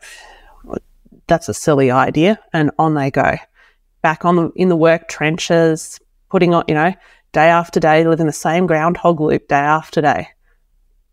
that's 1.28 1.50
a 1.50 1.54
silly 1.54 1.92
idea, 1.92 2.40
and 2.54 2.72
on 2.80 2.94
they 2.94 3.12
go 3.12 3.36
back 4.02 4.24
on 4.24 4.38
the, 4.38 4.50
in 4.56 4.70
the 4.70 4.78
work 4.78 5.10
trenches, 5.10 6.00
putting 6.30 6.54
on, 6.54 6.64
you 6.68 6.76
know, 6.76 6.94
day 7.32 7.50
after 7.50 7.80
day, 7.80 8.06
living 8.06 8.26
the 8.26 8.32
same 8.34 8.68
groundhog 8.68 9.20
loop 9.20 9.48
day 9.48 9.56
after 9.56 10.02
day. 10.02 10.28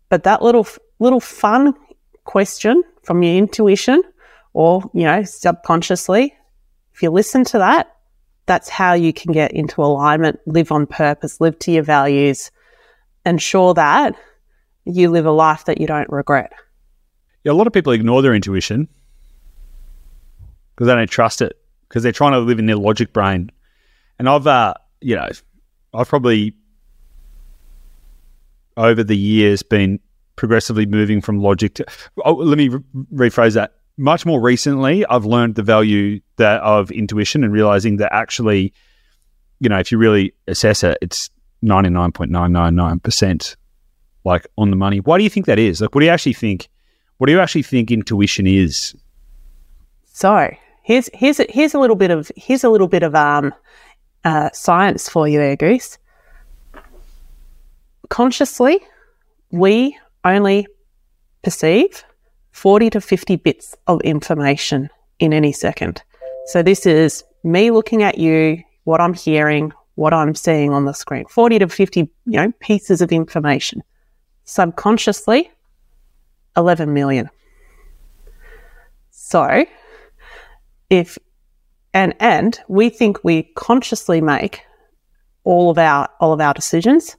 But 0.09 0.23
that 0.23 0.41
little 0.41 0.67
little 0.99 1.19
fun 1.19 1.73
question 2.23 2.83
from 3.03 3.23
your 3.23 3.35
intuition 3.35 4.01
or, 4.53 4.89
you 4.93 5.03
know, 5.03 5.23
subconsciously, 5.23 6.33
if 6.93 7.03
you 7.03 7.09
listen 7.09 7.43
to 7.45 7.57
that, 7.57 7.95
that's 8.45 8.69
how 8.69 8.93
you 8.93 9.11
can 9.11 9.33
get 9.33 9.51
into 9.51 9.81
alignment, 9.81 10.39
live 10.45 10.71
on 10.71 10.87
purpose, 10.87 11.41
live 11.41 11.59
to 11.59 11.71
your 11.71 11.83
values, 11.83 12.51
ensure 13.25 13.73
that 13.73 14.15
you 14.85 15.09
live 15.09 15.25
a 15.25 15.31
life 15.31 15.65
that 15.65 15.81
you 15.81 15.87
don't 15.87 16.09
regret. 16.09 16.53
Yeah, 17.43 17.51
a 17.51 17.53
lot 17.53 17.67
of 17.67 17.73
people 17.73 17.91
ignore 17.91 18.21
their 18.21 18.33
intuition 18.33 18.87
because 20.73 20.87
they 20.87 20.95
don't 20.95 21.09
trust 21.09 21.41
it 21.41 21.59
because 21.89 22.03
they're 22.03 22.11
trying 22.11 22.33
to 22.33 22.39
live 22.39 22.59
in 22.59 22.65
their 22.65 22.77
logic 22.77 23.13
brain. 23.13 23.51
And 24.19 24.29
I've, 24.29 24.47
uh, 24.47 24.75
you 25.01 25.15
know, 25.15 25.29
I've 25.93 26.07
probably 26.07 26.55
over 28.77 29.03
the 29.03 29.17
years 29.17 29.63
been 29.63 29.99
progressively 30.35 30.85
moving 30.85 31.21
from 31.21 31.39
logic 31.39 31.75
to. 31.75 31.85
Oh, 32.23 32.33
let 32.33 32.57
me 32.57 32.69
re- 32.69 33.29
rephrase 33.29 33.53
that. 33.53 33.75
Much 33.97 34.25
more 34.25 34.41
recently, 34.41 35.05
I've 35.05 35.25
learned 35.25 35.55
the 35.55 35.63
value 35.63 36.19
that 36.35 36.61
of 36.61 36.91
intuition 36.91 37.45
and 37.45 37.53
realizing 37.53 37.97
that 37.97 38.13
actually, 38.13 38.73
you 39.59 39.69
know, 39.69 39.79
if 39.79 39.91
you 39.91 39.97
really 39.97 40.33
assess 40.47 40.83
it, 40.83 40.97
it's 41.01 41.29
ninety 41.61 41.89
nine 41.89 42.11
point 42.11 42.31
nine 42.31 42.51
nine 42.51 42.75
nine 42.75 42.99
percent 42.99 43.55
like 44.25 44.47
on 44.57 44.69
the 44.69 44.75
money. 44.75 44.99
Why 44.99 45.17
do 45.17 45.23
you 45.23 45.29
think 45.29 45.45
that 45.45 45.59
is? 45.59 45.79
Like, 45.79 45.95
what 45.95 46.01
do 46.01 46.07
you 46.07 46.11
actually 46.11 46.33
think? 46.33 46.67
What 47.17 47.27
do 47.27 47.33
you 47.33 47.39
actually 47.39 47.63
think 47.63 47.91
intuition 47.91 48.47
is? 48.47 48.93
So, 50.07 50.49
Here's 50.85 51.09
here's 51.15 51.39
a, 51.39 51.47
here's 51.49 51.73
a 51.73 51.79
little 51.79 51.95
bit 51.95 52.11
of 52.11 52.31
here's 52.35 52.63
a 52.63 52.69
little 52.69 52.87
bit 52.87 53.01
of 53.01 53.15
um, 53.15 53.51
uh, 54.25 54.49
science 54.51 55.07
for 55.07 55.27
you 55.27 55.39
there, 55.39 55.55
Goose. 55.55 55.97
Consciously, 58.09 58.79
we 59.51 59.97
only 60.25 60.67
perceive 61.43 62.03
40 62.51 62.89
to 62.91 63.01
50 63.01 63.35
bits 63.37 63.75
of 63.87 64.01
information 64.01 64.89
in 65.19 65.31
any 65.31 65.51
second. 65.51 66.03
So 66.47 66.61
this 66.61 66.85
is 66.85 67.23
me 67.43 67.71
looking 67.71 68.03
at 68.03 68.17
you, 68.17 68.61
what 68.83 68.99
I'm 68.99 69.13
hearing, 69.13 69.71
what 69.95 70.13
I'm 70.13 70.35
seeing 70.35 70.73
on 70.73 70.85
the 70.85 70.93
screen. 70.93 71.25
40 71.29 71.59
to 71.59 71.69
50, 71.69 71.99
you 71.99 72.09
know, 72.25 72.51
pieces 72.59 73.01
of 73.01 73.11
information. 73.11 73.83
Subconsciously, 74.43 75.51
11 76.57 76.93
million. 76.93 77.29
So 79.11 79.65
if 80.89 81.17
and 81.95 82.13
and 82.19 82.59
we 82.67 82.89
think 82.89 83.23
we 83.23 83.43
consciously 83.55 84.21
make 84.21 84.61
all 85.45 85.71
of 85.71 85.77
our 85.79 86.09
all 86.19 86.33
of 86.33 86.41
our 86.41 86.53
decisions. 86.53 87.15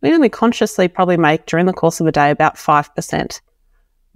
We 0.00 0.14
only 0.14 0.30
consciously 0.30 0.88
probably 0.88 1.18
make 1.18 1.44
during 1.44 1.66
the 1.66 1.74
course 1.74 2.00
of 2.00 2.06
a 2.06 2.12
day 2.12 2.30
about 2.30 2.56
five 2.56 2.94
percent. 2.94 3.42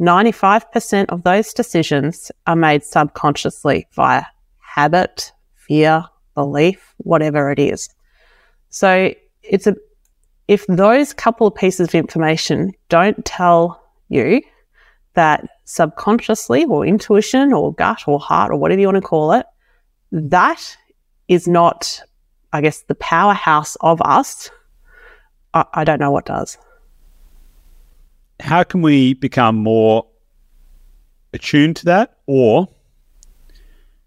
95% 0.01 1.07
of 1.11 1.23
those 1.23 1.55
decisions 1.55 2.33
are 2.49 2.57
made 2.57 2.83
subconsciously 2.83 3.87
via 3.93 4.25
habit, 4.59 5.33
fear, 5.55 6.05
belief, 6.35 6.95
whatever 6.97 7.53
it 7.53 7.61
is. 7.61 7.89
So 8.71 9.15
it's 9.45 9.69
a, 9.69 9.77
if 10.49 10.67
those 10.67 11.13
couple 11.13 11.47
of 11.47 11.55
pieces 11.55 11.87
of 11.87 11.95
information 11.95 12.73
don't 12.89 13.25
tell 13.25 13.81
you 14.09 14.43
that 15.15 15.47
subconsciously 15.65 16.65
or 16.65 16.85
intuition 16.85 17.53
or 17.53 17.73
gut 17.73 18.03
or 18.09 18.19
heart 18.19 18.51
or 18.51 18.57
whatever 18.57 18.81
you 18.81 18.89
want 18.89 18.97
to 18.97 19.01
call 19.01 19.31
it, 19.31 19.47
that 20.15 20.77
is 21.27 21.49
not, 21.49 22.01
I 22.53 22.61
guess, 22.61 22.83
the 22.83 22.95
powerhouse 22.95 23.77
of 23.81 24.01
us. 24.03 24.49
I, 25.53 25.65
I 25.75 25.85
don't 25.85 25.99
know 25.99 26.13
what 26.13 26.25
does. 26.25 26.57
How 28.39 28.63
can 28.63 28.81
we 28.81 29.15
become 29.15 29.57
more 29.57 30.07
attuned 31.33 31.77
to 31.77 31.87
that 31.87 32.19
or 32.27 32.69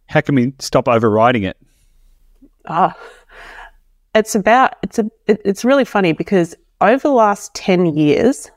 how 0.07 0.21
can 0.21 0.35
we 0.35 0.53
stop 0.59 0.87
overriding 0.87 1.43
it? 1.43 1.57
Ah, 2.67 2.97
it's 4.15 4.33
about, 4.33 4.75
it's 4.83 4.99
a, 4.99 5.09
it, 5.27 5.41
it's 5.43 5.65
really 5.65 5.85
funny 5.85 6.13
because 6.13 6.55
over 6.79 6.99
the 6.99 7.11
last 7.11 7.53
10 7.53 7.97
years, 7.97 8.49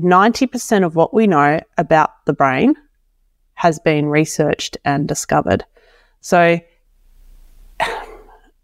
90% 0.00 0.84
of 0.84 0.94
what 0.94 1.12
we 1.12 1.26
know 1.26 1.58
about 1.76 2.24
the 2.26 2.32
brain 2.32 2.76
has 3.54 3.80
been 3.80 4.06
researched 4.06 4.76
and 4.84 5.08
discovered. 5.08 5.64
So 6.20 6.60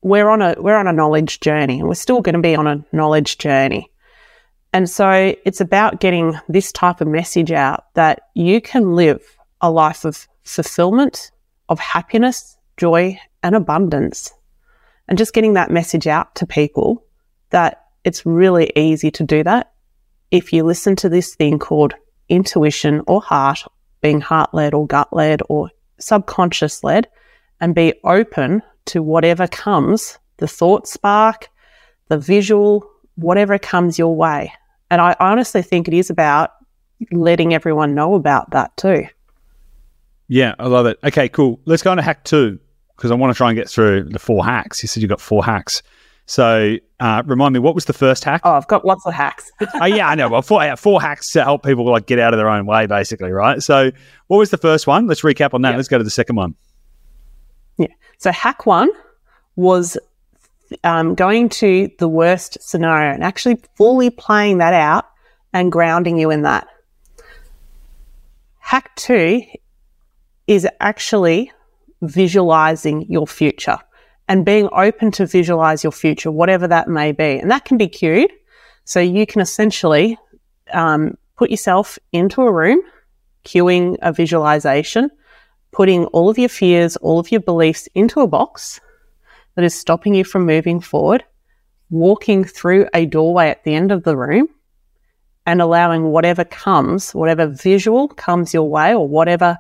we're 0.03 0.29
on 0.29 0.43
a 0.43 0.55
we're 0.59 0.77
on 0.77 0.87
a 0.87 0.93
knowledge 0.93 1.41
journey 1.41 1.79
and 1.79 1.89
we're 1.89 1.95
still 1.95 2.21
going 2.21 2.35
to 2.35 2.41
be 2.41 2.55
on 2.55 2.67
a 2.67 2.85
knowledge 2.93 3.39
journey. 3.39 3.91
And 4.73 4.91
so 4.91 5.35
it's 5.45 5.61
about 5.61 6.01
getting 6.01 6.39
this 6.49 6.73
type 6.73 7.01
of 7.01 7.07
message 7.07 7.53
out 7.53 7.85
that 7.95 8.29
you 8.35 8.61
can 8.61 8.95
live 8.95 9.23
a 9.61 9.71
life 9.71 10.05
of 10.05 10.27
fulfillment, 10.43 11.31
of 11.69 11.79
happiness, 11.79 12.57
joy, 12.77 13.19
and 13.43 13.55
abundance. 13.55 14.33
And 15.07 15.17
just 15.17 15.33
getting 15.33 15.53
that 15.53 15.71
message 15.71 16.07
out 16.07 16.35
to 16.37 16.47
people 16.47 17.05
that 17.51 17.85
it's 18.03 18.27
really 18.27 18.73
easy 18.75 19.11
to 19.13 19.23
do 19.23 19.45
that 19.45 19.75
if 20.35 20.53
you 20.53 20.65
listen 20.65 20.97
to 20.97 21.09
this 21.09 21.37
thing 21.37 21.61
called 21.61 21.95
intuition 22.29 23.03
or 23.07 23.23
heart, 23.23 23.61
being 24.01 24.21
heart 24.21 24.53
led 24.53 24.75
or 24.75 24.85
gut 24.85 25.13
led 25.13 25.41
or 25.49 25.71
subconscious 26.01 26.83
led, 26.83 27.07
and 27.65 27.75
be 27.75 27.95
open 28.05 28.61
to 28.85 29.03
whatever 29.03 29.47
comes 29.47 30.19
the 30.37 30.47
thought 30.47 30.87
spark, 30.87 31.49
the 32.09 32.19
visual, 32.19 32.87
whatever 33.15 33.59
comes 33.59 33.99
your 33.99 34.15
way. 34.15 34.53
And 34.91 35.01
I 35.01 35.17
honestly 35.19 35.63
think 35.63 35.89
it 35.89 35.95
is 35.95 36.11
about 36.11 36.51
letting 37.11 37.55
everyone 37.55 37.95
know 37.95 38.17
about 38.17 38.51
that 38.51 38.77
too. 38.77 39.07
Yeah, 40.29 40.55
I 40.59 40.67
love 40.67 40.85
it. 40.85 40.99
Okay, 41.05 41.31
cool. 41.31 41.59
Let's 41.65 41.83
go 41.83 41.91
on 41.91 41.97
to 41.97 42.03
hack 42.03 42.25
two 42.25 42.59
because 42.99 43.11
I 43.11 43.15
want 43.15 43.33
to 43.33 43.35
try 43.35 43.49
and 43.49 43.57
get 43.57 43.71
through 43.71 44.11
the 44.11 44.19
four 44.19 44.45
hacks. 44.45 44.83
You 44.83 44.87
said 44.87 45.03
you 45.03 45.09
got 45.09 45.23
four 45.23 45.43
hacks. 45.43 45.83
So 46.27 46.77
uh, 47.01 47.23
remind 47.25 47.55
me, 47.55 47.61
what 47.61 47.75
was 47.75 47.87
the 47.87 47.95
first 47.95 48.25
hack? 48.25 48.43
Oh, 48.45 48.53
I've 48.53 48.69
got 48.69 48.85
lots 48.85 49.07
of 49.07 49.15
hacks. 49.15 49.51
oh 49.81 49.87
yeah, 49.87 50.07
I 50.07 50.17
know. 50.17 50.29
Well, 50.29 50.43
four, 50.43 50.77
four 50.77 51.01
hacks 51.01 51.33
to 51.33 51.45
help 51.45 51.65
people 51.65 51.91
like 51.91 52.05
get 52.05 52.19
out 52.19 52.35
of 52.35 52.39
their 52.39 52.51
own 52.51 52.67
way, 52.67 52.85
basically, 52.85 53.33
right? 53.33 53.63
So 53.63 53.91
what 54.27 54.37
was 54.37 54.51
the 54.51 54.59
first 54.59 54.87
one? 54.87 55.07
Let's 55.07 55.23
recap 55.23 55.55
on 55.55 55.63
that. 55.63 55.71
Yeah. 55.71 55.77
Let's 55.77 55.89
go 55.89 55.97
to 55.97 56.05
the 56.05 56.11
second 56.11 56.37
one. 56.37 56.57
So 58.19 58.33
hack 58.33 58.67
one 58.67 58.91
was 59.57 59.97
um, 60.83 61.15
going 61.15 61.49
to 61.49 61.91
the 61.99 62.09
worst 62.09 62.59
scenario 62.61 63.13
and 63.13 63.23
actually 63.23 63.61
fully 63.77 64.11
playing 64.11 64.59
that 64.59 64.75
out 64.75 65.07
and 65.53 65.71
grounding 65.71 66.19
you 66.19 66.31
in 66.31 66.43
that. 66.43 66.67
Hack 68.59 68.95
two 68.97 69.43
is 70.47 70.67
actually 70.81 71.53
visualizing 72.03 73.07
your 73.09 73.27
future 73.27 73.79
and 74.29 74.45
being 74.45 74.69
open 74.73 75.11
to 75.13 75.27
visualize 75.27 75.85
your 75.85 75.93
future, 75.93 76.31
whatever 76.31 76.67
that 76.67 76.89
may 76.89 77.13
be. 77.13 77.39
And 77.39 77.51
that 77.51 77.65
can 77.65 77.77
be 77.77 77.89
cued. 77.89 78.31
So 78.85 79.01
you 79.01 79.27
can 79.27 79.41
essentially 79.41 80.19
um, 80.73 81.17
put 81.37 81.51
yourself 81.51 81.99
into 82.13 82.43
a 82.43 82.53
room, 82.53 82.81
cueing 83.45 83.97
a 84.03 84.13
visualization, 84.13 85.11
putting 85.75 86.07
all 86.07 86.31
of 86.31 86.39
your 86.39 86.49
fears, 86.49 86.97
all 86.97 87.19
of 87.19 87.31
your 87.33 87.41
beliefs 87.41 87.89
into 87.95 88.21
a 88.21 88.29
box 88.29 88.81
that 89.57 89.65
is 89.65 89.75
stopping 89.75 90.15
you 90.15 90.25
from 90.25 90.47
moving 90.47 90.81
forward, 90.81 91.25
walking 91.91 92.45
through 92.45 92.87
a 92.95 93.07
doorway 93.07 93.49
at 93.51 93.65
the 93.65 93.75
end 93.75 93.91
of 93.93 94.05
the 94.05 94.17
room 94.17 94.49
and 95.47 95.61
allowing 95.61 96.05
whatever 96.05 96.45
comes, 96.45 97.15
whatever 97.15 97.47
visual 97.47 98.09
comes 98.09 98.55
your 98.55 98.69
way 98.71 98.95
or 98.95 99.07
whatever 99.07 99.59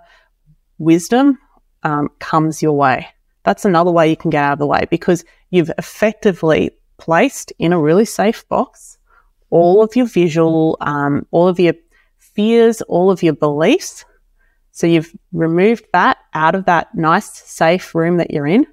wisdom 0.78 1.38
um, 1.82 2.08
comes 2.20 2.62
your 2.62 2.72
way. 2.72 3.08
That's 3.42 3.64
another 3.64 3.90
way 3.90 4.08
you 4.08 4.16
can 4.16 4.30
get 4.30 4.44
out 4.44 4.54
of 4.54 4.58
the 4.60 4.66
way 4.66 4.86
because 4.88 5.24
you've 5.50 5.70
effectively 5.76 6.70
placed 6.96 7.52
in 7.58 7.72
a 7.72 7.80
really 7.80 8.06
safe 8.06 8.48
box 8.48 8.98
all 9.50 9.82
of 9.84 9.94
your 9.94 10.06
visual, 10.06 10.76
um, 10.80 11.26
all 11.30 11.46
of 11.46 11.60
your 11.60 11.74
fears, 12.18 12.82
all 12.82 13.10
of 13.10 13.22
your 13.22 13.34
beliefs. 13.34 14.04
So 14.74 14.88
you've 14.88 15.14
removed 15.32 15.84
that 15.92 16.18
out 16.34 16.56
of 16.56 16.64
that 16.66 16.92
nice, 16.96 17.30
safe 17.32 17.94
room 17.94 18.16
that 18.16 18.32
you're 18.32 18.46
in 18.46 18.66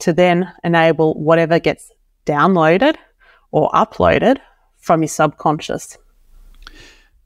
to 0.00 0.12
then 0.12 0.52
enable 0.64 1.14
whatever 1.14 1.60
gets 1.60 1.92
downloaded 2.26 2.96
or 3.52 3.70
uploaded 3.70 4.38
from 4.78 5.02
your 5.02 5.08
subconscious. 5.08 5.96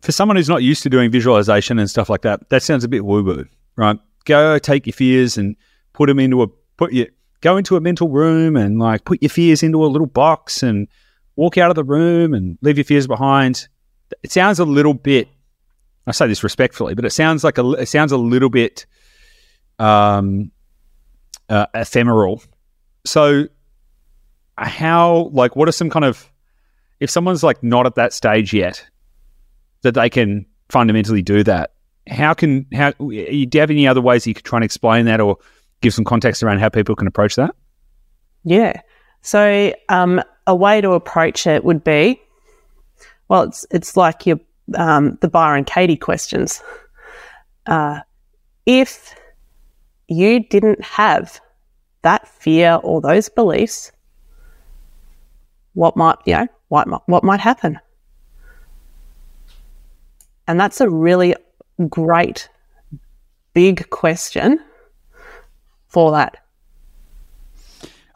For 0.03 0.13
someone 0.13 0.37
who's 0.37 0.49
not 0.49 0.63
used 0.63 0.83
to 0.83 0.91
doing 0.91 1.11
visualization 1.11 1.79
and 1.79 1.89
stuff 1.89 2.11
like 2.11 2.21
that, 2.21 2.51
that 2.51 2.63
sounds 2.63 2.85
a 2.85 2.89
bit 2.89 3.03
woo 3.03 3.25
woo, 3.25 3.47
right? 3.77 3.99
Go 4.27 4.59
take 4.59 4.87
your 4.87 4.93
fears 4.93 5.39
and 5.39 5.57
put 5.95 6.09
them 6.09 6.19
into 6.19 6.43
a 6.43 6.49
put 6.77 6.93
your 6.93 7.07
go 7.41 7.57
into 7.57 7.77
a 7.77 7.81
mental 7.81 8.11
room 8.11 8.57
and 8.57 8.79
like 8.79 9.07
put 9.07 9.23
your 9.23 9.31
fears 9.31 9.63
into 9.63 9.83
a 9.83 9.89
little 9.89 10.07
box 10.07 10.63
and 10.63 10.87
walk 11.35 11.57
out 11.57 11.71
of 11.71 11.77
the 11.77 11.85
room 11.85 12.35
and 12.35 12.59
leave 12.61 12.77
your 12.77 12.85
fears 12.85 13.07
behind. 13.07 13.69
It 14.23 14.33
sounds 14.33 14.59
a 14.59 14.67
little 14.67 14.93
bit. 14.93 15.29
I 16.09 16.13
say 16.13 16.27
this 16.27 16.43
respectfully, 16.43 16.95
but 16.95 17.05
it 17.05 17.11
sounds 17.11 17.45
like 17.45 17.59
a 17.59 17.71
it 17.73 17.87
sounds 17.87 18.13
a 18.13 18.17
little 18.17 18.51
bit 18.51 18.87
um, 19.79 20.51
uh, 21.49 21.67
ephemeral. 21.75 22.43
So, 23.05 23.47
how 24.57 25.31
like 25.33 25.57
what 25.57 25.69
are 25.69 25.73
some 25.73 25.91
kind 25.91 26.05
of 26.05 26.31
if 27.01 27.11
someone's 27.11 27.43
like 27.43 27.63
not 27.63 27.87
at 27.87 27.95
that 27.97 28.13
stage 28.13 28.53
yet 28.53 28.85
that 29.83 29.95
they 29.95 30.11
can 30.11 30.47
fundamentally 30.69 31.23
do 31.23 31.43
that? 31.45 31.73
How 32.09 32.35
can 32.35 32.67
how 32.73 32.93
do 32.93 33.11
you 33.11 33.49
have 33.55 33.71
any 33.71 33.87
other 33.87 34.01
ways 34.01 34.27
you 34.27 34.35
could 34.35 34.45
try 34.45 34.57
and 34.57 34.65
explain 34.65 35.05
that 35.07 35.21
or 35.21 35.37
give 35.81 35.95
some 35.95 36.05
context 36.05 36.43
around 36.43 36.59
how 36.59 36.69
people 36.69 36.97
can 36.97 37.07
approach 37.07 37.37
that? 37.37 37.55
Yeah. 38.45 38.81
So 39.21 39.75
um, 39.89 40.23
a 40.47 40.55
way 40.55 40.81
to 40.81 40.93
approach 40.93 41.47
it 41.47 41.65
would 41.65 41.85
be, 41.85 42.21
well, 43.29 43.43
it's 43.43 43.67
it's 43.71 43.97
like 43.97 44.27
your 44.27 44.41
um, 44.75 45.19
the 45.21 45.29
Byron 45.29 45.65
Katie 45.65 45.97
questions. 45.97 46.63
Uh, 47.67 48.01
if 48.67 49.15
you 50.09 50.41
didn't 50.41 50.83
have 50.83 51.41
that 52.03 52.27
fear 52.29 52.79
or 52.83 53.01
those 53.01 53.29
beliefs, 53.29 53.93
what 55.75 55.97
might 55.97 56.17
you 56.25 56.35
know 56.35 56.49
what 56.69 56.87
might, 56.87 57.01
what 57.07 57.25
might 57.25 57.41
happen? 57.41 57.79
And 60.47 60.59
that's 60.59 60.81
a 60.81 60.89
really 60.89 61.35
great 61.89 62.49
big 63.55 63.91
question 63.91 64.61
for 65.89 66.13
that? 66.13 66.37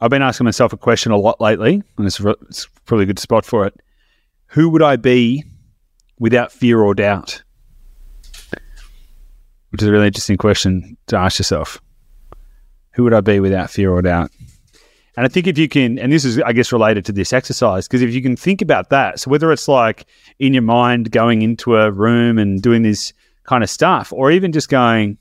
I've 0.01 0.11
been 0.11 0.23
asking 0.23 0.45
myself 0.45 0.73
a 0.73 0.77
question 0.77 1.13
a 1.13 1.17
lot 1.17 1.41
lately, 1.41 1.83
and 1.97 2.07
it's, 2.07 2.21
it's 2.21 2.67
probably 2.87 3.05
a 3.05 3.07
good 3.07 3.19
spot 3.19 3.45
for 3.45 3.67
it. 3.67 3.75
Who 4.49 4.69
would 4.71 4.83
I 4.83 4.97
be 4.97 5.45
without 6.23 6.53
fear 6.53 6.81
or 6.81 6.95
doubt? 6.95 7.43
Which 9.71 9.83
is 9.83 9.89
a 9.89 9.91
really 9.91 10.07
interesting 10.07 10.37
question 10.37 10.97
to 11.09 11.17
ask 11.17 11.41
yourself. 11.41 11.83
Who 12.93 13.03
would 13.03 13.13
I 13.13 13.21
be 13.21 13.41
without 13.41 13.71
fear 13.71 13.91
or 13.91 14.01
doubt? 14.03 14.31
And 15.17 15.27
I 15.27 15.29
think 15.29 15.49
if 15.49 15.59
you 15.59 15.69
can, 15.69 15.99
and 15.99 16.13
this 16.13 16.25
is, 16.25 16.39
I 16.39 16.53
guess, 16.53 16.71
related 16.71 17.05
to 17.07 17.13
this 17.13 17.33
exercise, 17.33 17.89
because 17.89 18.03
if 18.03 18.15
you 18.15 18.23
can 18.23 18.37
think 18.37 18.63
about 18.63 18.91
that, 18.91 19.19
so 19.19 19.33
whether 19.33 19.51
it's 19.51 19.67
like 19.67 20.07
in 20.39 20.55
your 20.55 20.63
mind 20.63 21.11
going 21.11 21.43
into 21.43 21.75
a 21.75 21.91
room 21.91 22.39
and 22.39 22.63
doing 22.63 22.83
this 22.83 23.13
kind 23.43 23.65
of 23.65 23.69
stuff, 23.69 24.13
or 24.13 24.31
even 24.31 24.53
just 24.53 24.69
going, 24.69 25.19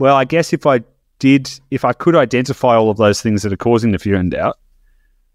well, 0.00 0.16
I 0.16 0.24
guess 0.24 0.52
if 0.52 0.66
I 0.66 0.80
did, 1.20 1.48
if 1.70 1.84
I 1.84 1.92
could 1.92 2.16
identify 2.16 2.74
all 2.74 2.90
of 2.90 2.96
those 2.96 3.22
things 3.22 3.44
that 3.44 3.52
are 3.52 3.56
causing 3.56 3.92
the 3.92 4.00
fear 4.00 4.16
and 4.16 4.32
doubt, 4.32 4.58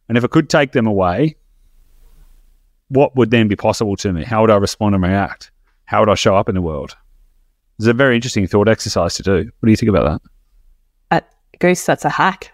and 0.09 0.17
if 0.17 0.25
I 0.25 0.27
could 0.27 0.49
take 0.49 0.73
them 0.73 0.87
away, 0.87 1.37
what 2.89 3.15
would 3.15 3.31
then 3.31 3.47
be 3.47 3.55
possible 3.55 3.95
to 3.97 4.11
me? 4.11 4.23
How 4.23 4.41
would 4.41 4.51
I 4.51 4.57
respond 4.57 4.95
and 4.95 5.03
react? 5.03 5.51
How 5.85 6.01
would 6.01 6.09
I 6.09 6.15
show 6.15 6.35
up 6.35 6.49
in 6.49 6.55
the 6.55 6.61
world? 6.61 6.95
It's 7.77 7.87
a 7.87 7.93
very 7.93 8.15
interesting 8.15 8.45
thought 8.45 8.67
exercise 8.67 9.15
to 9.15 9.23
do. 9.23 9.37
What 9.37 9.65
do 9.65 9.71
you 9.71 9.77
think 9.77 9.89
about 9.89 10.21
that? 10.21 10.31
At 11.11 11.59
Goose, 11.59 11.85
that's 11.85 12.05
a 12.05 12.09
hack. 12.09 12.51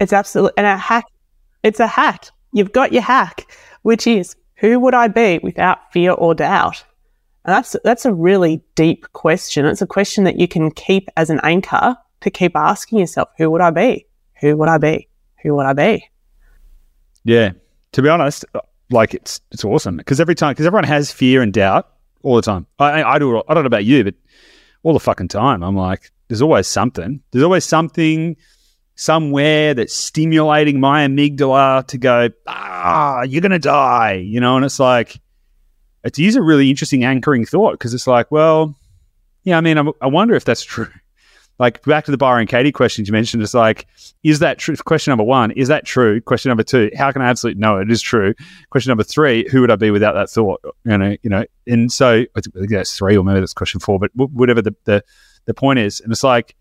It's 0.00 0.12
absolutely 0.12 0.54
and 0.58 0.66
a 0.66 0.76
hack. 0.76 1.04
It's 1.62 1.80
a 1.80 1.86
hack. 1.86 2.26
You've 2.52 2.72
got 2.72 2.92
your 2.92 3.02
hack, 3.02 3.50
which 3.82 4.06
is 4.06 4.36
who 4.56 4.80
would 4.80 4.94
I 4.94 5.08
be 5.08 5.38
without 5.42 5.92
fear 5.92 6.12
or 6.12 6.34
doubt? 6.34 6.84
And 7.44 7.54
that's 7.54 7.76
that's 7.84 8.04
a 8.04 8.12
really 8.12 8.62
deep 8.74 9.06
question. 9.12 9.64
It's 9.64 9.82
a 9.82 9.86
question 9.86 10.24
that 10.24 10.38
you 10.38 10.48
can 10.48 10.70
keep 10.70 11.08
as 11.16 11.30
an 11.30 11.40
anchor 11.44 11.96
to 12.22 12.30
keep 12.30 12.56
asking 12.56 12.98
yourself, 12.98 13.28
who 13.38 13.50
would 13.50 13.60
I 13.60 13.70
be? 13.70 14.06
Who 14.40 14.56
would 14.56 14.68
I 14.68 14.78
be? 14.78 15.08
Who 15.42 15.54
would 15.54 15.66
I 15.66 15.72
be? 15.72 16.08
Yeah. 17.24 17.52
To 17.96 18.02
be 18.02 18.10
honest, 18.10 18.44
like 18.90 19.14
it's 19.14 19.40
it's 19.52 19.64
awesome 19.64 19.96
because 19.96 20.20
every 20.20 20.34
time 20.34 20.50
because 20.50 20.66
everyone 20.66 20.84
has 20.84 21.10
fear 21.10 21.40
and 21.40 21.50
doubt 21.50 21.88
all 22.22 22.36
the 22.36 22.42
time. 22.42 22.66
I, 22.78 23.02
I 23.02 23.18
do. 23.18 23.38
I 23.48 23.54
don't 23.54 23.62
know 23.62 23.68
about 23.68 23.86
you, 23.86 24.04
but 24.04 24.14
all 24.82 24.92
the 24.92 25.00
fucking 25.00 25.28
time, 25.28 25.62
I'm 25.62 25.78
like, 25.78 26.10
there's 26.28 26.42
always 26.42 26.66
something. 26.66 27.22
There's 27.30 27.42
always 27.42 27.64
something 27.64 28.36
somewhere 28.96 29.72
that's 29.72 29.94
stimulating 29.94 30.78
my 30.78 31.06
amygdala 31.06 31.86
to 31.86 31.96
go, 31.96 32.28
ah, 32.46 33.22
you're 33.22 33.40
gonna 33.40 33.58
die, 33.58 34.12
you 34.12 34.40
know. 34.40 34.56
And 34.56 34.66
it's 34.66 34.78
like, 34.78 35.18
it 36.04 36.18
is 36.18 36.36
a 36.36 36.42
really 36.42 36.68
interesting 36.68 37.02
anchoring 37.02 37.46
thought 37.46 37.72
because 37.72 37.94
it's 37.94 38.06
like, 38.06 38.30
well, 38.30 38.76
yeah, 39.42 39.56
I 39.56 39.62
mean, 39.62 39.78
I'm, 39.78 39.90
i 40.02 40.06
wonder 40.06 40.34
if 40.34 40.44
that's 40.44 40.64
true. 40.64 40.90
Like 41.58 41.82
back 41.84 42.04
to 42.04 42.10
the 42.10 42.18
Byron 42.18 42.46
Katie 42.46 42.72
questions 42.72 43.08
you 43.08 43.12
mentioned, 43.12 43.42
it's 43.42 43.54
like, 43.54 43.86
is 44.22 44.40
that 44.40 44.58
true? 44.58 44.76
Question 44.76 45.10
number 45.10 45.24
one, 45.24 45.52
is 45.52 45.68
that 45.68 45.86
true? 45.86 46.20
Question 46.20 46.50
number 46.50 46.62
two, 46.62 46.90
how 46.96 47.10
can 47.12 47.22
I 47.22 47.28
absolutely 47.28 47.60
know 47.60 47.78
it 47.78 47.90
is 47.90 48.02
true? 48.02 48.34
Question 48.70 48.90
number 48.90 49.04
three, 49.04 49.48
who 49.50 49.62
would 49.62 49.70
I 49.70 49.76
be 49.76 49.90
without 49.90 50.12
that 50.12 50.28
thought? 50.28 50.60
You 50.84 50.98
know, 50.98 51.16
you 51.22 51.30
know, 51.30 51.44
and 51.66 51.90
so 51.90 52.24
I 52.36 52.40
think 52.40 52.70
that's 52.70 52.96
three, 52.96 53.16
or 53.16 53.24
maybe 53.24 53.40
that's 53.40 53.54
question 53.54 53.80
four, 53.80 53.98
but 53.98 54.10
whatever 54.14 54.60
the 54.60 54.74
the, 54.84 55.02
the 55.46 55.54
point 55.54 55.78
is, 55.78 56.00
and 56.00 56.12
it's 56.12 56.24
like 56.24 56.54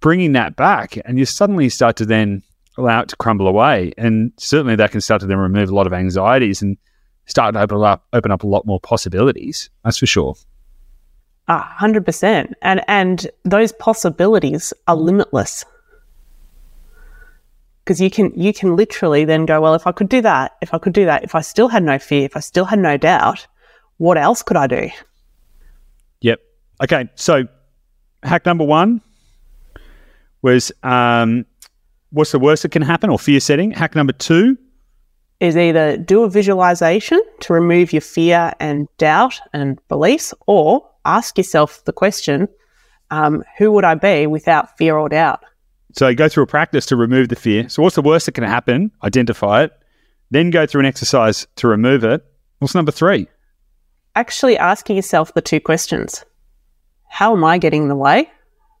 bringing 0.00 0.32
that 0.32 0.56
back, 0.56 0.96
and 1.04 1.18
you 1.18 1.24
suddenly 1.24 1.68
start 1.68 1.96
to 1.96 2.06
then 2.06 2.42
allow 2.78 3.00
it 3.00 3.08
to 3.08 3.16
crumble 3.16 3.48
away, 3.48 3.92
and 3.98 4.32
certainly 4.38 4.76
that 4.76 4.92
can 4.92 5.00
start 5.00 5.20
to 5.22 5.26
then 5.26 5.38
remove 5.38 5.70
a 5.70 5.74
lot 5.74 5.86
of 5.86 5.92
anxieties 5.92 6.62
and 6.62 6.76
start 7.26 7.54
to 7.54 7.60
open 7.60 7.82
up 7.82 8.06
open 8.12 8.30
up 8.30 8.44
a 8.44 8.46
lot 8.46 8.64
more 8.64 8.80
possibilities. 8.80 9.70
That's 9.84 9.98
for 9.98 10.06
sure. 10.06 10.34
A 11.50 11.58
hundred 11.58 12.04
percent. 12.04 12.54
And 12.62 12.80
and 12.86 13.28
those 13.44 13.72
possibilities 13.72 14.72
are 14.86 14.94
limitless. 14.94 15.64
Because 17.84 18.00
you 18.00 18.08
can 18.08 18.32
you 18.38 18.52
can 18.54 18.76
literally 18.76 19.24
then 19.24 19.46
go, 19.46 19.60
well, 19.60 19.74
if 19.74 19.84
I 19.84 19.90
could 19.90 20.08
do 20.08 20.22
that, 20.22 20.52
if 20.62 20.72
I 20.72 20.78
could 20.78 20.92
do 20.92 21.04
that, 21.06 21.24
if 21.24 21.34
I 21.34 21.40
still 21.40 21.66
had 21.66 21.82
no 21.82 21.98
fear, 21.98 22.24
if 22.24 22.36
I 22.36 22.40
still 22.40 22.64
had 22.64 22.78
no 22.78 22.96
doubt, 22.96 23.48
what 23.96 24.16
else 24.16 24.44
could 24.44 24.56
I 24.56 24.68
do? 24.68 24.90
Yep. 26.20 26.40
Okay. 26.84 27.10
So 27.16 27.48
hack 28.22 28.46
number 28.46 28.64
one 28.64 29.00
was 30.42 30.70
um, 30.84 31.44
what's 32.10 32.30
the 32.30 32.38
worst 32.38 32.62
that 32.62 32.70
can 32.70 32.82
happen 32.82 33.10
or 33.10 33.18
fear 33.18 33.40
setting? 33.40 33.72
Hack 33.72 33.96
number 33.96 34.12
two 34.12 34.56
is 35.40 35.56
either 35.56 35.96
do 35.96 36.22
a 36.22 36.30
visualization 36.30 37.20
to 37.40 37.52
remove 37.52 37.92
your 37.92 38.02
fear 38.02 38.52
and 38.60 38.86
doubt 38.98 39.40
and 39.52 39.80
beliefs, 39.88 40.34
or 40.46 40.86
ask 41.04 41.38
yourself 41.38 41.84
the 41.86 41.92
question, 41.92 42.46
um, 43.10 43.42
who 43.58 43.72
would 43.72 43.84
I 43.84 43.94
be 43.94 44.26
without 44.26 44.76
fear 44.76 44.96
or 44.96 45.08
doubt? 45.08 45.42
So 45.92 46.14
go 46.14 46.28
through 46.28 46.44
a 46.44 46.46
practice 46.46 46.86
to 46.86 46.96
remove 46.96 47.30
the 47.30 47.36
fear. 47.36 47.68
So 47.68 47.82
what's 47.82 47.96
the 47.96 48.02
worst 48.02 48.26
that 48.26 48.32
can 48.32 48.44
happen? 48.44 48.92
Identify 49.02 49.64
it. 49.64 49.72
Then 50.30 50.50
go 50.50 50.66
through 50.66 50.80
an 50.80 50.86
exercise 50.86 51.46
to 51.56 51.66
remove 51.66 52.04
it. 52.04 52.24
What's 52.58 52.74
number 52.74 52.92
three? 52.92 53.26
Actually 54.14 54.56
asking 54.58 54.96
yourself 54.96 55.34
the 55.34 55.40
two 55.40 55.60
questions. 55.60 56.24
How 57.08 57.34
am 57.34 57.42
I 57.42 57.58
getting 57.58 57.82
in 57.82 57.88
the 57.88 57.96
way 57.96 58.30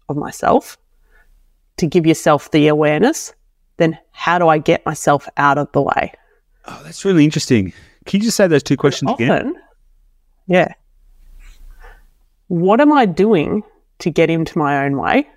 of 0.08 0.16
myself? 0.16 0.78
To 1.78 1.86
give 1.86 2.06
yourself 2.06 2.50
the 2.50 2.68
awareness. 2.68 3.32
Then 3.78 3.98
how 4.12 4.38
do 4.38 4.46
I 4.46 4.58
get 4.58 4.86
myself 4.86 5.28
out 5.36 5.58
of 5.58 5.72
the 5.72 5.82
way? 5.82 6.12
Oh, 6.66 6.80
that's 6.84 7.04
really 7.04 7.24
interesting. 7.24 7.72
Can 8.06 8.20
you 8.20 8.24
just 8.24 8.36
say 8.36 8.46
those 8.46 8.62
two 8.62 8.76
questions 8.76 9.10
often, 9.10 9.30
again? 9.30 9.54
Yeah. 10.46 10.74
What 12.48 12.80
am 12.80 12.92
I 12.92 13.06
doing 13.06 13.62
to 14.00 14.10
get 14.10 14.30
into 14.30 14.58
my 14.58 14.84
own 14.84 14.96
way? 14.96 15.28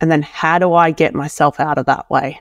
And 0.00 0.10
then 0.10 0.22
how 0.22 0.58
do 0.58 0.74
I 0.74 0.90
get 0.90 1.14
myself 1.14 1.60
out 1.60 1.78
of 1.78 1.86
that 1.86 2.08
way? 2.10 2.40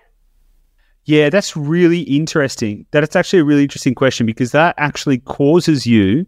Yeah, 1.05 1.29
that's 1.29 1.57
really 1.57 2.01
interesting. 2.01 2.85
That's 2.91 3.15
actually 3.15 3.39
a 3.39 3.43
really 3.43 3.63
interesting 3.63 3.95
question 3.95 4.25
because 4.25 4.51
that 4.51 4.75
actually 4.77 5.19
causes 5.19 5.85
you 5.87 6.25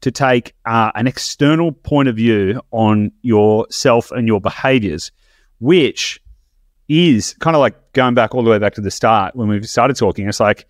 to 0.00 0.10
take 0.10 0.54
uh, 0.66 0.90
an 0.94 1.06
external 1.06 1.72
point 1.72 2.08
of 2.08 2.16
view 2.16 2.60
on 2.70 3.12
yourself 3.22 4.10
and 4.10 4.26
your 4.26 4.40
behaviors, 4.40 5.10
which 5.60 6.20
is 6.88 7.34
kind 7.40 7.56
of 7.56 7.60
like 7.60 7.92
going 7.92 8.14
back 8.14 8.34
all 8.34 8.42
the 8.42 8.50
way 8.50 8.58
back 8.58 8.74
to 8.74 8.80
the 8.80 8.90
start 8.90 9.34
when 9.34 9.48
we 9.48 9.62
started 9.62 9.96
talking. 9.96 10.28
It's 10.28 10.40
like 10.40 10.66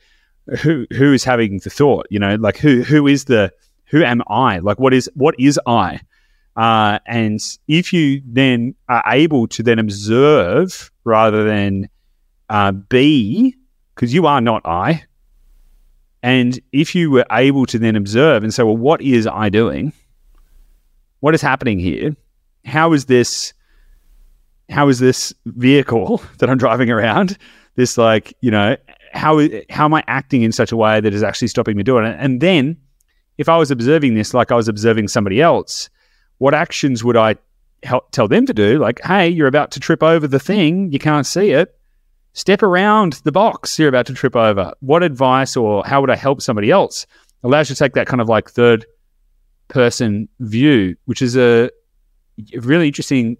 who 0.61 0.87
who 0.92 1.12
is 1.12 1.24
having 1.24 1.59
the 1.59 1.70
thought? 1.70 2.07
You 2.11 2.18
know, 2.18 2.37
like 2.37 2.57
who 2.57 2.83
who 2.83 3.07
is 3.07 3.24
the 3.24 3.53
who 3.87 4.03
am 4.03 4.22
I? 4.29 4.59
Like 4.59 4.79
what 4.79 4.94
is 4.94 5.11
what 5.14 5.35
is 5.38 5.59
I? 5.66 6.00
Uh, 6.57 6.98
and 7.07 7.40
if 7.66 7.92
you 7.92 8.22
then 8.24 8.74
are 8.88 9.03
able 9.09 9.48
to 9.48 9.62
then 9.62 9.79
observe 9.79 10.90
rather 11.03 11.44
than 11.44 11.88
uh, 12.48 12.70
be, 12.70 13.57
because 13.94 14.14
you 14.14 14.27
are 14.27 14.40
not 14.40 14.62
I, 14.64 15.05
and 16.22 16.59
if 16.72 16.94
you 16.94 17.11
were 17.11 17.27
able 17.33 17.66
to 17.66 17.79
then 17.79 17.96
observe 17.96 18.44
and 18.44 18.55
say, 18.55 18.62
well, 18.62 18.77
what 18.77 19.03
is 19.03 19.27
I 19.27 19.48
doing? 19.48 19.92
What 21.20 21.35
is 21.35 21.42
happening 21.42 21.79
here? 21.79 22.16
How 22.64 22.92
is 22.92 23.07
this? 23.07 23.53
How 24.70 24.88
is 24.88 24.98
this 24.98 25.33
vehicle 25.46 26.22
that 26.38 26.48
I'm 26.48 26.59
driving 26.59 26.90
around? 26.90 27.38
This 27.77 27.98
like 27.98 28.35
you 28.40 28.50
know 28.50 28.77
how 29.12 29.40
how 29.70 29.85
am 29.85 29.94
I 29.94 30.05
acting 30.07 30.42
in 30.42 30.53
such 30.53 30.72
a 30.72 30.77
way 30.77 31.00
that 31.00 31.14
is 31.14 31.22
actually 31.22 31.48
stopping 31.48 31.77
me 31.77 31.83
doing 31.83 32.05
it? 32.05 32.16
And 32.18 32.40
then 32.40 32.77
if 33.38 33.48
I 33.48 33.57
was 33.57 33.70
observing 33.70 34.14
this 34.14 34.35
like 34.35 34.53
I 34.53 34.55
was 34.55 34.68
observing 34.68 35.09
somebody 35.09 35.40
else, 35.40 35.88
what 36.38 36.55
actions 36.55 37.03
would 37.03 37.16
I 37.16 37.37
help 37.83 38.11
tell 38.11 38.29
them 38.29 38.46
to 38.46 38.55
do? 38.55 38.79
Like, 38.79 39.00
hey, 39.03 39.29
you're 39.29 39.48
about 39.48 39.70
to 39.72 39.81
trip 39.81 40.03
over 40.03 40.27
the 40.27 40.38
thing, 40.38 40.92
you 40.92 40.98
can't 40.98 41.27
see 41.27 41.50
it. 41.50 41.77
Step 42.33 42.62
around 42.64 43.14
the 43.24 43.31
box 43.31 43.79
you're 43.79 43.88
about 43.88 44.07
to 44.07 44.14
trip 44.14 44.35
over. 44.35 44.72
What 44.81 45.05
advice 45.05 45.57
or 45.57 45.85
how 45.87 46.00
would 46.00 46.11
I 46.11 46.16
help 46.16 46.42
somebody 46.42 46.70
else? 46.70 47.07
Allows 47.44 47.68
you 47.68 47.77
to 47.77 47.79
take 47.79 47.92
that 47.94 48.09
kind 48.09 48.20
of 48.20 48.29
like 48.29 48.50
third 48.50 48.87
person 49.68 50.29
view, 50.40 50.96
which 51.05 51.22
is 51.22 51.37
a 51.37 51.70
really 52.57 52.88
interesting. 52.88 53.37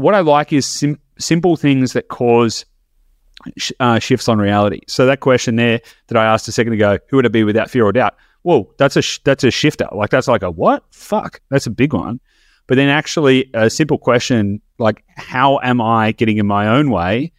What 0.00 0.14
I 0.14 0.20
like 0.20 0.52
is 0.52 0.66
sim- 0.66 1.00
simple 1.18 1.56
things 1.56 1.92
that 1.92 2.08
cause 2.08 2.64
uh, 3.80 3.98
shifts 3.98 4.28
on 4.28 4.38
reality. 4.38 4.80
So 4.86 5.06
that 5.06 5.20
question 5.20 5.56
there 5.56 5.80
that 6.08 6.16
I 6.16 6.24
asked 6.24 6.48
a 6.48 6.52
second 6.52 6.72
ago, 6.72 6.98
who 7.08 7.16
would 7.16 7.26
it 7.26 7.32
be 7.32 7.44
without 7.44 7.70
fear 7.70 7.84
or 7.84 7.92
doubt? 7.92 8.14
whoa, 8.42 8.72
that's 8.78 8.96
a 8.96 9.02
sh- 9.02 9.20
that's 9.24 9.44
a 9.44 9.50
shifter. 9.50 9.86
Like 9.92 10.10
that's 10.10 10.28
like 10.28 10.42
a 10.42 10.50
what? 10.50 10.82
Fuck, 10.90 11.40
that's 11.50 11.66
a 11.66 11.70
big 11.70 11.92
one. 11.92 12.20
But 12.66 12.76
then 12.76 12.88
actually 12.88 13.50
a 13.54 13.70
simple 13.70 13.98
question 13.98 14.60
like 14.78 15.04
how 15.16 15.58
am 15.62 15.80
I 15.80 16.12
getting 16.12 16.38
in 16.38 16.46
my 16.46 16.68
own 16.68 16.90
way, 16.90 17.32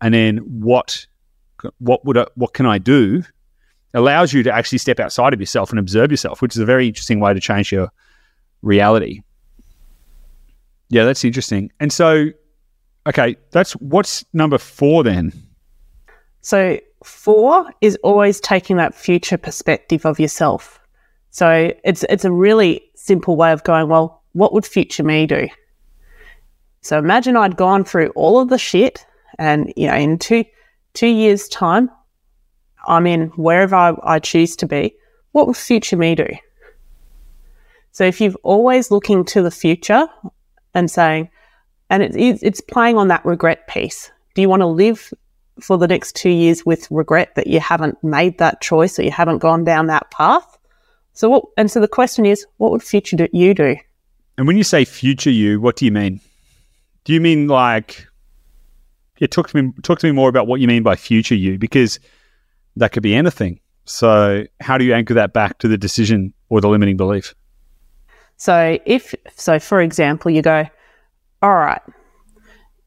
and 0.00 0.14
then 0.14 0.38
what 0.38 1.06
what 1.78 2.04
would 2.04 2.16
I, 2.16 2.26
what 2.34 2.54
can 2.54 2.66
I 2.66 2.78
do? 2.78 3.22
Allows 3.94 4.32
you 4.32 4.42
to 4.42 4.52
actually 4.52 4.78
step 4.78 4.98
outside 4.98 5.34
of 5.34 5.40
yourself 5.40 5.70
and 5.70 5.78
observe 5.78 6.10
yourself, 6.10 6.42
which 6.42 6.56
is 6.56 6.60
a 6.60 6.64
very 6.64 6.88
interesting 6.88 7.20
way 7.20 7.32
to 7.32 7.40
change 7.40 7.70
your 7.70 7.90
reality. 8.62 9.20
Yeah, 10.88 11.04
that's 11.04 11.24
interesting. 11.24 11.70
And 11.80 11.92
so, 11.92 12.28
okay, 13.06 13.36
that's 13.50 13.72
what's 13.72 14.24
number 14.32 14.58
four 14.58 15.02
then. 15.02 15.32
So 16.40 16.78
Four 17.04 17.70
is 17.82 17.98
always 18.02 18.40
taking 18.40 18.76
that 18.78 18.94
future 18.94 19.36
perspective 19.36 20.06
of 20.06 20.18
yourself. 20.18 20.80
So 21.30 21.70
it's 21.84 22.02
it's 22.08 22.24
a 22.24 22.32
really 22.32 22.82
simple 22.94 23.36
way 23.36 23.52
of 23.52 23.62
going, 23.62 23.88
well, 23.88 24.22
what 24.32 24.54
would 24.54 24.64
future 24.64 25.02
me 25.04 25.26
do? 25.26 25.48
So 26.80 26.98
imagine 26.98 27.36
I'd 27.36 27.58
gone 27.58 27.84
through 27.84 28.08
all 28.14 28.40
of 28.40 28.48
the 28.48 28.56
shit 28.56 29.04
and 29.38 29.70
you 29.76 29.86
know, 29.86 29.94
in 29.94 30.18
two 30.18 30.46
two 30.94 31.08
years' 31.08 31.46
time, 31.48 31.90
I'm 32.88 33.06
in 33.06 33.28
wherever 33.36 33.76
I, 33.76 33.94
I 34.02 34.18
choose 34.18 34.56
to 34.56 34.66
be, 34.66 34.94
what 35.32 35.46
would 35.46 35.58
future 35.58 35.98
me 35.98 36.14
do? 36.14 36.28
So 37.92 38.04
if 38.04 38.18
you've 38.18 38.36
always 38.42 38.90
looking 38.90 39.26
to 39.26 39.42
the 39.42 39.50
future 39.50 40.08
and 40.74 40.90
saying, 40.90 41.28
and 41.90 42.02
it, 42.02 42.14
it's 42.16 42.60
playing 42.60 42.96
on 42.96 43.08
that 43.08 43.24
regret 43.24 43.68
piece. 43.68 44.10
Do 44.34 44.42
you 44.42 44.48
want 44.48 44.60
to 44.60 44.66
live 44.66 45.12
for 45.60 45.78
the 45.78 45.86
next 45.86 46.16
two 46.16 46.30
years 46.30 46.66
with 46.66 46.90
regret 46.90 47.34
that 47.36 47.46
you 47.46 47.60
haven't 47.60 48.02
made 48.02 48.38
that 48.38 48.60
choice 48.60 48.98
or 48.98 49.02
you 49.02 49.10
haven't 49.10 49.38
gone 49.38 49.64
down 49.64 49.86
that 49.86 50.10
path. 50.10 50.58
So 51.12 51.30
what, 51.30 51.44
and 51.56 51.70
so 51.70 51.80
the 51.80 51.88
question 51.88 52.26
is, 52.26 52.44
what 52.56 52.72
would 52.72 52.82
future 52.82 53.16
do, 53.16 53.28
you 53.32 53.54
do? 53.54 53.76
And 54.36 54.46
when 54.46 54.56
you 54.56 54.64
say 54.64 54.84
future 54.84 55.30
you, 55.30 55.60
what 55.60 55.76
do 55.76 55.84
you 55.84 55.92
mean? 55.92 56.20
Do 57.04 57.12
you 57.12 57.20
mean 57.20 57.46
like, 57.46 58.06
yeah, 59.18 59.28
talk 59.28 59.48
to 59.50 59.62
me, 59.62 59.72
talk 59.82 60.00
to 60.00 60.06
me 60.06 60.12
more 60.12 60.28
about 60.28 60.48
what 60.48 60.60
you 60.60 60.66
mean 60.66 60.82
by 60.82 60.96
future 60.96 61.36
you, 61.36 61.56
because 61.58 62.00
that 62.76 62.90
could 62.90 63.02
be 63.02 63.14
anything. 63.14 63.60
So 63.84 64.44
how 64.60 64.76
do 64.76 64.84
you 64.84 64.94
anchor 64.94 65.14
that 65.14 65.32
back 65.32 65.58
to 65.58 65.68
the 65.68 65.78
decision 65.78 66.34
or 66.48 66.60
the 66.60 66.68
limiting 66.68 66.96
belief? 66.96 67.34
So 68.36 68.78
if, 68.84 69.14
so 69.36 69.58
for 69.58 69.80
example, 69.80 70.30
you 70.30 70.42
go, 70.42 70.66
all 71.42 71.54
right, 71.54 71.82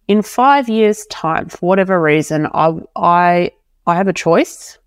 in 0.08 0.22
five 0.22 0.70
years' 0.70 1.06
time, 1.08 1.50
for 1.50 1.68
whatever 1.68 2.02
reason, 2.02 2.48
I, 2.54 2.74
I, 2.96 3.52
I 3.86 3.96
have 3.96 4.08
a 4.08 4.14
choice 4.14 4.78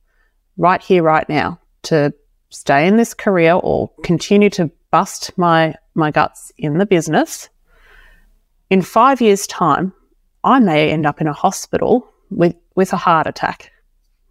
right 0.57 0.83
here, 0.83 1.03
right 1.03 1.29
now 1.29 1.61
to 1.83 2.13
stay 2.51 2.87
in 2.87 2.97
this 2.97 3.15
career 3.15 3.55
or 3.55 3.91
continue 4.03 4.51
to 4.51 4.71
bust 4.91 5.37
my, 5.37 5.75
my 5.95 6.11
guts 6.11 6.53
in 6.59 6.79
the 6.79 6.87
business. 6.87 7.49
In 8.71 8.83
five 8.83 9.21
years' 9.21 9.47
time, 9.47 9.93
I 10.45 10.59
may 10.59 10.91
end 10.91 11.07
up 11.07 11.21
in 11.21 11.27
a 11.27 11.33
hospital 11.33 12.09
with, 12.31 12.55
with 12.75 12.93
a 12.93 12.97
heart 12.97 13.27
attack. 13.27 13.73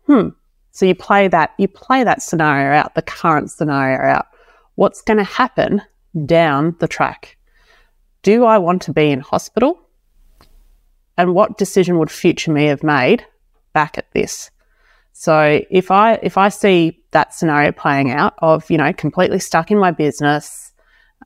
Hmm. 0.08 0.30
So 0.72 0.86
you 0.86 0.96
play 0.96 1.28
that, 1.28 1.54
you 1.58 1.68
play 1.68 2.04
that 2.04 2.22
scenario 2.22 2.78
out, 2.78 2.96
the 2.96 3.02
current 3.02 3.52
scenario 3.52 4.00
out. 4.00 4.28
What's 4.76 5.02
going 5.02 5.18
to 5.18 5.24
happen 5.24 5.82
down 6.26 6.76
the 6.80 6.88
track? 6.88 7.38
Do 8.22 8.46
I 8.46 8.58
want 8.58 8.82
to 8.84 8.94
be 8.94 9.10
in 9.10 9.22
hospital? 9.22 9.80
and 11.20 11.36
what 11.36 11.58
decision 11.58 12.00
would 12.00 12.10
future 12.10 12.50
me 12.50 12.68
have 12.68 12.82
made 12.82 13.26
back 13.74 13.98
at 13.98 14.10
this? 14.14 14.52
So 15.12 15.60
if 15.70 15.92
I 15.92 16.14
if 16.24 16.38
I 16.38 16.48
see 16.48 17.04
that 17.12 17.34
scenario 17.34 17.74
playing 17.74 18.10
out 18.10 18.36
of 18.40 18.72
you 18.72 18.78
know 18.78 18.94
completely 18.94 19.40
stuck 19.40 19.70
in 19.70 19.78
my 19.78 19.92
business, 19.92 20.72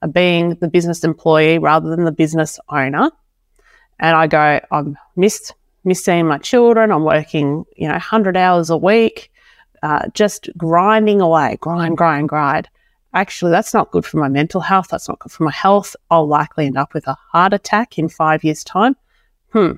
uh, 0.02 0.08
being 0.08 0.56
the 0.56 0.68
business 0.68 1.04
employee 1.04 1.60
rather 1.60 1.92
than 1.92 2.06
the 2.06 2.12
business 2.12 2.60
owner, 2.70 3.12
and 4.00 4.18
I 4.18 4.26
go 4.26 4.60
I'm 4.72 4.98
missed 5.16 5.54
miss 5.84 6.04
seeing 6.04 6.26
my 6.26 6.40
children. 6.40 6.92
I'm 6.92 7.04
working 7.04 7.64
you 7.78 7.88
know 7.88 7.94
100 7.94 8.36
hours 8.36 8.72
a 8.72 8.78
week, 8.78 9.32
uh, 9.84 10.08
just 10.16 10.50
grinding 10.58 11.22
away, 11.22 11.60
grind, 11.62 11.98
grind, 11.98 12.30
grind. 12.30 12.68
Actually, 13.14 13.51
that's 13.51 13.74
not 13.74 13.91
good 13.91 14.05
for 14.05 14.18
my 14.18 14.28
mental 14.28 14.61
health. 14.61 14.88
That's 14.89 15.07
not 15.07 15.20
good 15.20 15.32
for 15.32 15.43
my 15.43 15.51
health. 15.51 15.95
I'll 16.09 16.28
likely 16.28 16.66
end 16.66 16.78
up 16.78 16.93
with 16.93 17.07
a 17.07 17.18
heart 17.32 17.53
attack 17.53 17.99
in 17.99 18.09
five 18.09 18.43
years' 18.43 18.64
time. 18.64 18.95
Hmm, 19.51 19.74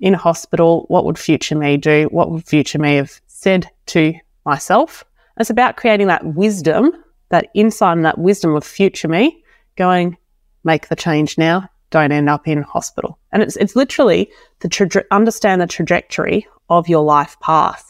in 0.00 0.14
hospital, 0.14 0.86
what 0.88 1.04
would 1.04 1.18
future 1.18 1.56
me 1.56 1.76
do? 1.76 2.08
What 2.10 2.30
would 2.30 2.46
future 2.46 2.78
me 2.78 2.96
have 2.96 3.20
said 3.26 3.68
to 3.86 4.14
myself? 4.46 5.04
It's 5.38 5.50
about 5.50 5.76
creating 5.76 6.06
that 6.08 6.24
wisdom, 6.24 6.92
that 7.28 7.48
insight 7.54 7.96
and 7.96 8.04
that 8.04 8.18
wisdom 8.18 8.54
of 8.56 8.64
future 8.64 9.08
me 9.08 9.42
going, 9.76 10.16
make 10.64 10.88
the 10.88 10.96
change 10.96 11.38
now. 11.38 11.68
Don't 11.90 12.12
end 12.12 12.28
up 12.28 12.46
in 12.46 12.62
hospital. 12.62 13.18
And 13.32 13.42
it's, 13.42 13.56
it's 13.56 13.74
literally 13.74 14.30
the 14.60 14.68
tra- 14.68 15.04
understand 15.10 15.60
the 15.60 15.66
trajectory 15.66 16.46
of 16.68 16.88
your 16.88 17.02
life 17.02 17.36
path. 17.40 17.89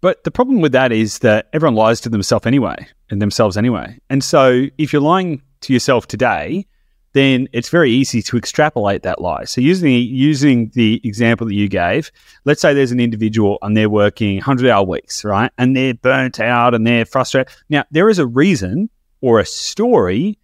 But 0.00 0.24
the 0.24 0.30
problem 0.30 0.60
with 0.60 0.72
that 0.72 0.92
is 0.92 1.18
that 1.20 1.48
everyone 1.52 1.74
lies 1.74 2.00
to 2.02 2.08
themselves 2.08 2.46
anyway, 2.46 2.86
and 3.10 3.20
themselves 3.20 3.56
anyway. 3.56 3.98
And 4.08 4.24
so 4.24 4.66
if 4.78 4.92
you're 4.92 5.02
lying 5.02 5.42
to 5.62 5.72
yourself 5.72 6.06
today, 6.06 6.66
then 7.12 7.48
it's 7.52 7.68
very 7.68 7.90
easy 7.90 8.22
to 8.22 8.36
extrapolate 8.36 9.02
that 9.02 9.20
lie. 9.20 9.44
So 9.44 9.60
using 9.60 9.90
using 9.90 10.70
the 10.74 11.00
example 11.04 11.46
that 11.48 11.54
you 11.54 11.68
gave, 11.68 12.12
let's 12.44 12.60
say 12.60 12.72
there's 12.72 12.92
an 12.92 13.00
individual 13.00 13.58
and 13.62 13.76
they're 13.76 13.90
working 13.90 14.36
100 14.36 14.70
hour 14.70 14.84
weeks, 14.84 15.24
right? 15.24 15.50
And 15.58 15.76
they're 15.76 15.94
burnt 15.94 16.40
out 16.40 16.74
and 16.74 16.86
they're 16.86 17.04
frustrated. 17.04 17.52
Now, 17.68 17.84
there 17.90 18.08
is 18.08 18.18
a 18.18 18.26
reason 18.26 18.90
or 19.20 19.40
a 19.40 19.44
story 19.44 20.38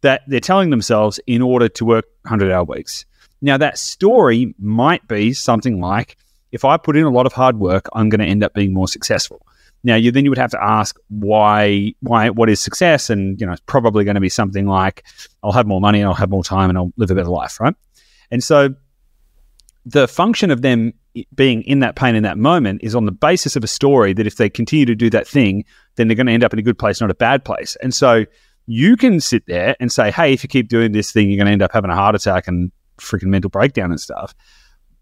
that 0.00 0.22
they're 0.26 0.40
telling 0.40 0.70
themselves 0.70 1.20
in 1.26 1.42
order 1.42 1.68
to 1.68 1.84
work 1.84 2.06
100 2.22 2.50
hour 2.50 2.64
weeks. 2.64 3.04
Now, 3.42 3.58
that 3.58 3.78
story 3.78 4.54
might 4.58 5.06
be 5.06 5.32
something 5.34 5.80
like 5.80 6.16
if 6.52 6.64
I 6.64 6.76
put 6.76 6.96
in 6.96 7.04
a 7.04 7.10
lot 7.10 7.26
of 7.26 7.32
hard 7.32 7.58
work, 7.58 7.88
I'm 7.92 8.08
going 8.08 8.20
to 8.20 8.26
end 8.26 8.42
up 8.42 8.54
being 8.54 8.72
more 8.72 8.88
successful. 8.88 9.46
Now, 9.84 9.94
you 9.94 10.10
then 10.10 10.24
you 10.24 10.30
would 10.30 10.38
have 10.38 10.50
to 10.50 10.62
ask 10.62 10.98
why, 11.08 11.94
why, 12.00 12.30
what 12.30 12.50
is 12.50 12.60
success? 12.60 13.10
And 13.10 13.40
you 13.40 13.46
know, 13.46 13.52
it's 13.52 13.62
probably 13.66 14.04
going 14.04 14.16
to 14.16 14.20
be 14.20 14.28
something 14.28 14.66
like 14.66 15.04
I'll 15.42 15.52
have 15.52 15.66
more 15.66 15.80
money, 15.80 16.00
and 16.00 16.08
I'll 16.08 16.14
have 16.14 16.30
more 16.30 16.42
time, 16.42 16.68
and 16.68 16.76
I'll 16.76 16.92
live 16.96 17.10
a 17.10 17.14
better 17.14 17.28
life, 17.28 17.60
right? 17.60 17.74
And 18.30 18.42
so, 18.42 18.74
the 19.86 20.08
function 20.08 20.50
of 20.50 20.62
them 20.62 20.94
being 21.34 21.62
in 21.62 21.80
that 21.80 21.96
pain 21.96 22.14
in 22.14 22.22
that 22.24 22.38
moment 22.38 22.80
is 22.82 22.94
on 22.94 23.06
the 23.06 23.12
basis 23.12 23.56
of 23.56 23.64
a 23.64 23.68
story 23.68 24.12
that 24.12 24.26
if 24.26 24.36
they 24.36 24.50
continue 24.50 24.84
to 24.84 24.94
do 24.94 25.10
that 25.10 25.26
thing, 25.26 25.64
then 25.96 26.08
they're 26.08 26.16
going 26.16 26.26
to 26.26 26.32
end 26.32 26.44
up 26.44 26.52
in 26.52 26.58
a 26.58 26.62
good 26.62 26.78
place, 26.78 27.00
not 27.00 27.10
a 27.10 27.14
bad 27.14 27.44
place. 27.44 27.76
And 27.80 27.94
so, 27.94 28.24
you 28.66 28.96
can 28.96 29.20
sit 29.20 29.46
there 29.46 29.76
and 29.78 29.92
say, 29.92 30.10
"Hey, 30.10 30.32
if 30.32 30.42
you 30.42 30.48
keep 30.48 30.68
doing 30.68 30.90
this 30.90 31.12
thing, 31.12 31.30
you're 31.30 31.38
going 31.38 31.46
to 31.46 31.52
end 31.52 31.62
up 31.62 31.72
having 31.72 31.90
a 31.90 31.94
heart 31.94 32.16
attack 32.16 32.48
and 32.48 32.72
freaking 32.98 33.28
mental 33.28 33.48
breakdown 33.48 33.92
and 33.92 34.00
stuff." 34.00 34.34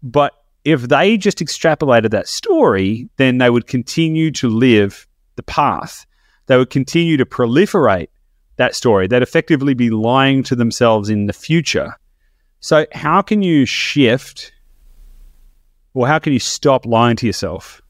But 0.03 0.33
if 0.67 0.81
they 0.81 1.15
just 1.15 1.37
extrapolated 1.37 2.09
that 2.09 2.27
story, 2.27 3.07
then 3.15 3.37
they 3.37 3.49
would 3.49 3.67
continue 3.67 4.31
to 4.31 4.49
live 4.49 5.07
the 5.37 5.43
path. 5.43 6.05
They 6.47 6.57
would 6.57 6.71
continue 6.71 7.15
to 7.15 7.25
proliferate 7.25 8.09
that 8.57 8.75
story. 8.75 9.07
They'd 9.07 9.21
effectively 9.21 9.75
be 9.75 9.89
lying 9.89 10.43
to 10.43 10.57
themselves 10.57 11.09
in 11.09 11.27
the 11.27 11.31
future. 11.31 11.93
So, 12.59 12.85
how 12.91 13.21
can 13.21 13.41
you 13.43 13.65
shift 13.65 14.51
or 15.93 16.05
how 16.05 16.19
can 16.19 16.33
you 16.33 16.39
stop 16.39 16.85
lying 16.85 17.15
to 17.15 17.25
yourself? 17.25 17.81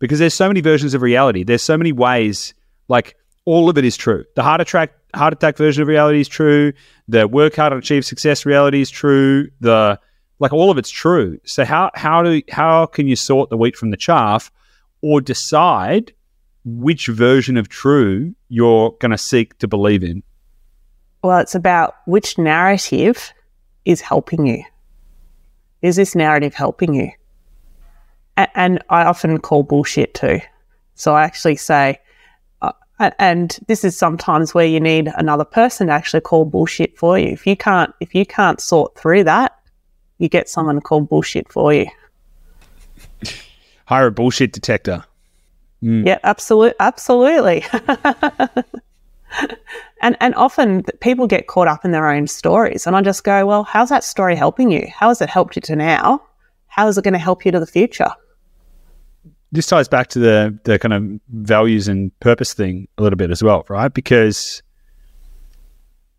Because 0.00 0.18
there's 0.18 0.34
so 0.34 0.48
many 0.48 0.60
versions 0.60 0.92
of 0.92 1.00
reality. 1.00 1.44
There's 1.44 1.62
so 1.62 1.78
many 1.78 1.92
ways, 1.92 2.52
like 2.88 3.16
all 3.46 3.70
of 3.70 3.78
it 3.78 3.86
is 3.86 3.96
true. 3.96 4.26
The 4.36 4.42
heart 4.42 4.60
attack, 4.60 4.92
heart 5.14 5.32
attack 5.32 5.56
version 5.56 5.80
of 5.80 5.88
reality 5.88 6.20
is 6.20 6.28
true. 6.28 6.74
The 7.08 7.26
work 7.26 7.56
hard 7.56 7.72
and 7.72 7.82
achieve 7.82 8.04
success 8.04 8.44
reality 8.44 8.82
is 8.82 8.90
true. 8.90 9.48
The 9.60 9.98
like 10.44 10.52
all 10.52 10.70
of 10.70 10.76
it's 10.76 10.90
true. 10.90 11.40
So 11.44 11.64
how 11.64 11.90
how 11.94 12.22
do 12.22 12.42
how 12.50 12.84
can 12.84 13.08
you 13.08 13.16
sort 13.16 13.48
the 13.48 13.56
wheat 13.56 13.76
from 13.76 13.90
the 13.90 13.96
chaff, 13.96 14.52
or 15.00 15.22
decide 15.22 16.12
which 16.66 17.06
version 17.06 17.56
of 17.56 17.70
true 17.70 18.34
you're 18.50 18.90
going 19.00 19.10
to 19.10 19.16
seek 19.16 19.58
to 19.60 19.66
believe 19.66 20.04
in? 20.04 20.22
Well, 21.22 21.38
it's 21.38 21.54
about 21.54 21.94
which 22.06 22.36
narrative 22.36 23.32
is 23.86 24.02
helping 24.02 24.46
you. 24.46 24.62
Is 25.80 25.96
this 25.96 26.14
narrative 26.14 26.52
helping 26.52 26.92
you? 26.92 27.10
A- 28.36 28.58
and 28.58 28.84
I 28.90 29.04
often 29.04 29.38
call 29.38 29.62
bullshit 29.62 30.12
too. 30.12 30.40
So 30.94 31.14
I 31.14 31.24
actually 31.24 31.56
say, 31.56 31.98
uh, 32.60 32.72
and 33.18 33.58
this 33.66 33.82
is 33.82 33.96
sometimes 33.96 34.52
where 34.52 34.66
you 34.66 34.78
need 34.78 35.10
another 35.16 35.44
person 35.46 35.86
to 35.86 35.94
actually 35.94 36.20
call 36.20 36.44
bullshit 36.44 36.98
for 36.98 37.18
you. 37.18 37.28
If 37.28 37.46
you 37.46 37.56
can't, 37.56 37.94
if 38.00 38.14
you 38.14 38.26
can't 38.26 38.60
sort 38.60 38.94
through 38.94 39.24
that, 39.24 39.58
you 40.18 40.28
get 40.28 40.48
someone 40.48 40.76
to 40.76 40.80
call 40.80 41.00
bullshit 41.00 41.52
for 41.52 41.72
you. 41.72 41.86
Hire 43.86 44.06
a 44.06 44.12
bullshit 44.12 44.52
detector. 44.52 45.04
Mm. 45.82 46.06
Yeah, 46.06 46.18
absolutely, 46.24 46.76
absolutely. 46.80 47.64
and 50.00 50.16
and 50.20 50.34
often 50.34 50.82
people 51.00 51.26
get 51.26 51.46
caught 51.46 51.68
up 51.68 51.84
in 51.84 51.90
their 51.90 52.08
own 52.08 52.26
stories, 52.26 52.86
and 52.86 52.96
I 52.96 53.02
just 53.02 53.24
go, 53.24 53.44
well, 53.46 53.64
how's 53.64 53.90
that 53.90 54.04
story 54.04 54.36
helping 54.36 54.70
you? 54.70 54.86
How 54.94 55.08
has 55.08 55.20
it 55.20 55.28
helped 55.28 55.56
you 55.56 55.62
to 55.62 55.76
now? 55.76 56.22
How 56.68 56.88
is 56.88 56.96
it 56.96 57.04
going 57.04 57.12
to 57.14 57.20
help 57.20 57.44
you 57.44 57.52
to 57.52 57.60
the 57.60 57.66
future? 57.66 58.10
This 59.52 59.66
ties 59.66 59.88
back 59.88 60.08
to 60.08 60.18
the 60.18 60.58
the 60.64 60.78
kind 60.78 60.94
of 60.94 61.20
values 61.28 61.86
and 61.86 62.18
purpose 62.20 62.54
thing 62.54 62.88
a 62.98 63.02
little 63.02 63.16
bit 63.16 63.30
as 63.30 63.42
well, 63.42 63.64
right? 63.68 63.92
Because 63.92 64.62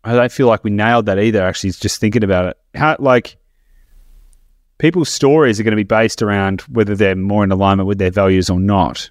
I 0.04 0.14
don't 0.14 0.32
feel 0.32 0.46
like 0.46 0.62
we 0.62 0.70
nailed 0.70 1.06
that 1.06 1.18
either. 1.18 1.42
Actually, 1.44 1.72
just 1.72 2.00
thinking 2.00 2.22
about 2.22 2.46
it, 2.46 2.56
how 2.74 2.96
like 3.00 3.36
people's 4.78 5.08
stories 5.08 5.58
are 5.58 5.62
going 5.62 5.72
to 5.72 5.76
be 5.76 5.84
based 5.84 6.22
around 6.22 6.62
whether 6.62 6.94
they're 6.94 7.16
more 7.16 7.44
in 7.44 7.52
alignment 7.52 7.86
with 7.86 7.98
their 7.98 8.10
values 8.10 8.50
or 8.50 8.60
not. 8.60 9.10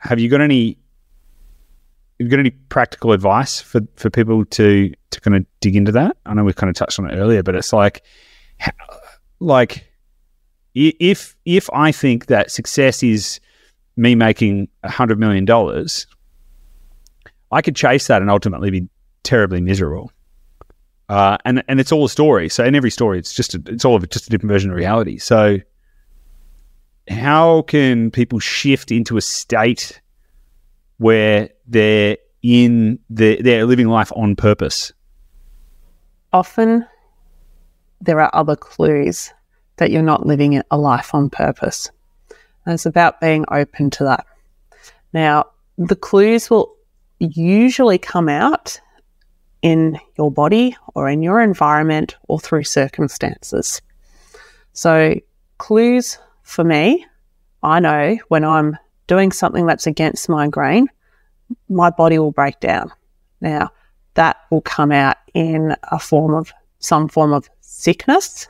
Have 0.00 0.18
you 0.18 0.28
got 0.28 0.40
any? 0.40 0.78
Have 2.18 2.26
you 2.26 2.28
got 2.28 2.40
any 2.40 2.50
practical 2.50 3.12
advice 3.12 3.60
for, 3.60 3.80
for 3.96 4.10
people 4.10 4.44
to 4.44 4.92
to 5.10 5.20
kind 5.20 5.36
of 5.36 5.46
dig 5.60 5.76
into 5.76 5.92
that? 5.92 6.16
I 6.26 6.34
know 6.34 6.44
we 6.44 6.52
kind 6.52 6.70
of 6.70 6.76
touched 6.76 6.98
on 6.98 7.10
it 7.10 7.16
earlier, 7.16 7.42
but 7.42 7.54
it's 7.54 7.72
like, 7.72 8.02
like 9.40 9.88
if 10.74 11.36
if 11.44 11.70
I 11.72 11.92
think 11.92 12.26
that 12.26 12.50
success 12.50 13.02
is 13.02 13.40
me 13.96 14.14
making 14.14 14.68
a 14.82 14.90
hundred 14.90 15.18
million 15.18 15.44
dollars, 15.44 16.06
I 17.50 17.62
could 17.62 17.76
chase 17.76 18.06
that 18.08 18.22
and 18.22 18.30
ultimately 18.30 18.70
be 18.70 18.88
terribly 19.22 19.60
miserable. 19.60 20.10
Uh, 21.12 21.36
and 21.44 21.62
and 21.68 21.78
it's 21.78 21.92
all 21.92 22.06
a 22.06 22.08
story. 22.08 22.48
So 22.48 22.64
in 22.64 22.74
every 22.74 22.90
story, 22.90 23.18
it's 23.18 23.34
just 23.34 23.54
a, 23.54 23.62
it's 23.66 23.84
all 23.84 23.94
of 23.94 24.08
just 24.08 24.28
a 24.28 24.30
different 24.30 24.50
version 24.50 24.70
of 24.70 24.76
reality. 24.76 25.18
So 25.18 25.58
how 27.06 27.62
can 27.62 28.10
people 28.10 28.38
shift 28.38 28.90
into 28.90 29.18
a 29.18 29.20
state 29.20 30.00
where 30.96 31.50
they're 31.66 32.16
in 32.42 32.98
the 33.10 33.42
they're 33.42 33.66
living 33.66 33.88
life 33.88 34.10
on 34.16 34.36
purpose? 34.36 34.90
Often, 36.32 36.86
there 38.00 38.18
are 38.18 38.30
other 38.32 38.56
clues 38.56 39.34
that 39.76 39.90
you're 39.90 40.00
not 40.00 40.24
living 40.24 40.62
a 40.70 40.78
life 40.78 41.14
on 41.14 41.28
purpose. 41.28 41.90
And 42.64 42.72
it's 42.72 42.86
about 42.86 43.20
being 43.20 43.44
open 43.50 43.90
to 43.90 44.04
that. 44.04 44.24
Now, 45.12 45.44
the 45.76 45.96
clues 45.96 46.48
will 46.48 46.74
usually 47.18 47.98
come 47.98 48.30
out 48.30 48.80
in 49.62 49.98
your 50.18 50.30
body 50.30 50.76
or 50.94 51.08
in 51.08 51.22
your 51.22 51.40
environment 51.40 52.16
or 52.28 52.38
through 52.38 52.64
circumstances. 52.64 53.80
So, 54.72 55.14
clues 55.58 56.18
for 56.42 56.64
me, 56.64 57.06
I 57.62 57.80
know 57.80 58.18
when 58.28 58.44
I'm 58.44 58.76
doing 59.06 59.30
something 59.32 59.66
that's 59.66 59.86
against 59.86 60.28
my 60.28 60.48
grain, 60.48 60.88
my 61.68 61.90
body 61.90 62.18
will 62.18 62.32
break 62.32 62.58
down. 62.60 62.90
Now, 63.40 63.70
that 64.14 64.36
will 64.50 64.60
come 64.60 64.92
out 64.92 65.16
in 65.34 65.76
a 65.90 65.98
form 65.98 66.34
of 66.34 66.52
some 66.78 67.08
form 67.08 67.32
of 67.32 67.48
sickness, 67.60 68.48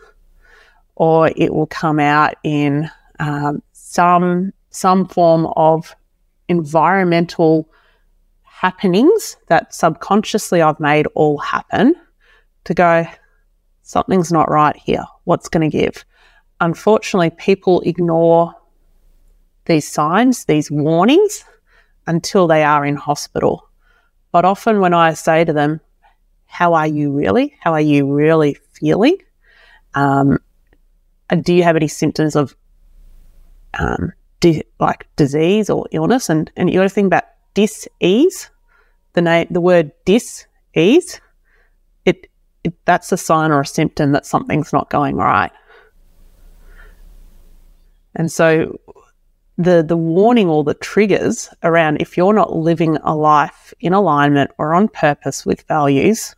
or 0.96 1.30
it 1.36 1.54
will 1.54 1.66
come 1.66 2.00
out 2.00 2.34
in 2.42 2.90
um, 3.18 3.62
some 3.72 4.52
some 4.70 5.06
form 5.06 5.46
of 5.56 5.94
environmental 6.48 7.68
happenings 8.62 9.36
that 9.48 9.74
subconsciously 9.74 10.62
I've 10.62 10.78
made 10.78 11.08
all 11.16 11.36
happen 11.38 11.96
to 12.62 12.72
go, 12.72 13.04
something's 13.82 14.30
not 14.30 14.48
right 14.48 14.76
here. 14.76 15.04
What's 15.24 15.48
going 15.48 15.68
to 15.68 15.76
give? 15.76 16.04
Unfortunately, 16.60 17.30
people 17.30 17.80
ignore 17.80 18.54
these 19.64 19.88
signs, 19.88 20.44
these 20.44 20.70
warnings, 20.70 21.44
until 22.06 22.46
they 22.46 22.62
are 22.62 22.86
in 22.86 22.94
hospital. 22.94 23.68
But 24.30 24.44
often 24.44 24.78
when 24.78 24.94
I 24.94 25.14
say 25.14 25.44
to 25.44 25.52
them, 25.52 25.80
How 26.46 26.74
are 26.74 26.86
you 26.86 27.10
really? 27.10 27.56
How 27.58 27.72
are 27.72 27.80
you 27.80 28.12
really 28.12 28.56
feeling? 28.74 29.16
Um, 29.94 30.38
and 31.30 31.42
do 31.42 31.52
you 31.52 31.64
have 31.64 31.74
any 31.74 31.88
symptoms 31.88 32.36
of 32.36 32.54
um, 33.76 34.12
di- 34.38 34.62
like 34.78 35.08
disease 35.16 35.68
or 35.68 35.88
illness? 35.90 36.28
And, 36.28 36.48
and 36.56 36.70
you 36.70 36.78
got 36.78 36.84
to 36.84 36.88
think 36.90 37.08
about 37.08 37.24
dis-ease 37.54 38.51
the 39.14 39.22
name, 39.22 39.46
the 39.50 39.60
word 39.60 39.92
dis-ease, 40.04 41.20
it, 42.04 42.28
it 42.64 42.74
that's 42.84 43.12
a 43.12 43.16
sign 43.16 43.50
or 43.50 43.60
a 43.60 43.66
symptom 43.66 44.12
that 44.12 44.26
something's 44.26 44.72
not 44.72 44.90
going 44.90 45.16
right. 45.16 45.52
And 48.14 48.30
so 48.30 48.78
the 49.58 49.82
the 49.82 49.96
warning 49.96 50.48
or 50.48 50.64
the 50.64 50.74
triggers 50.74 51.48
around 51.62 52.00
if 52.00 52.16
you're 52.16 52.32
not 52.32 52.56
living 52.56 52.96
a 53.02 53.14
life 53.14 53.74
in 53.80 53.92
alignment 53.92 54.50
or 54.58 54.74
on 54.74 54.88
purpose 54.88 55.44
with 55.46 55.62
values, 55.62 56.34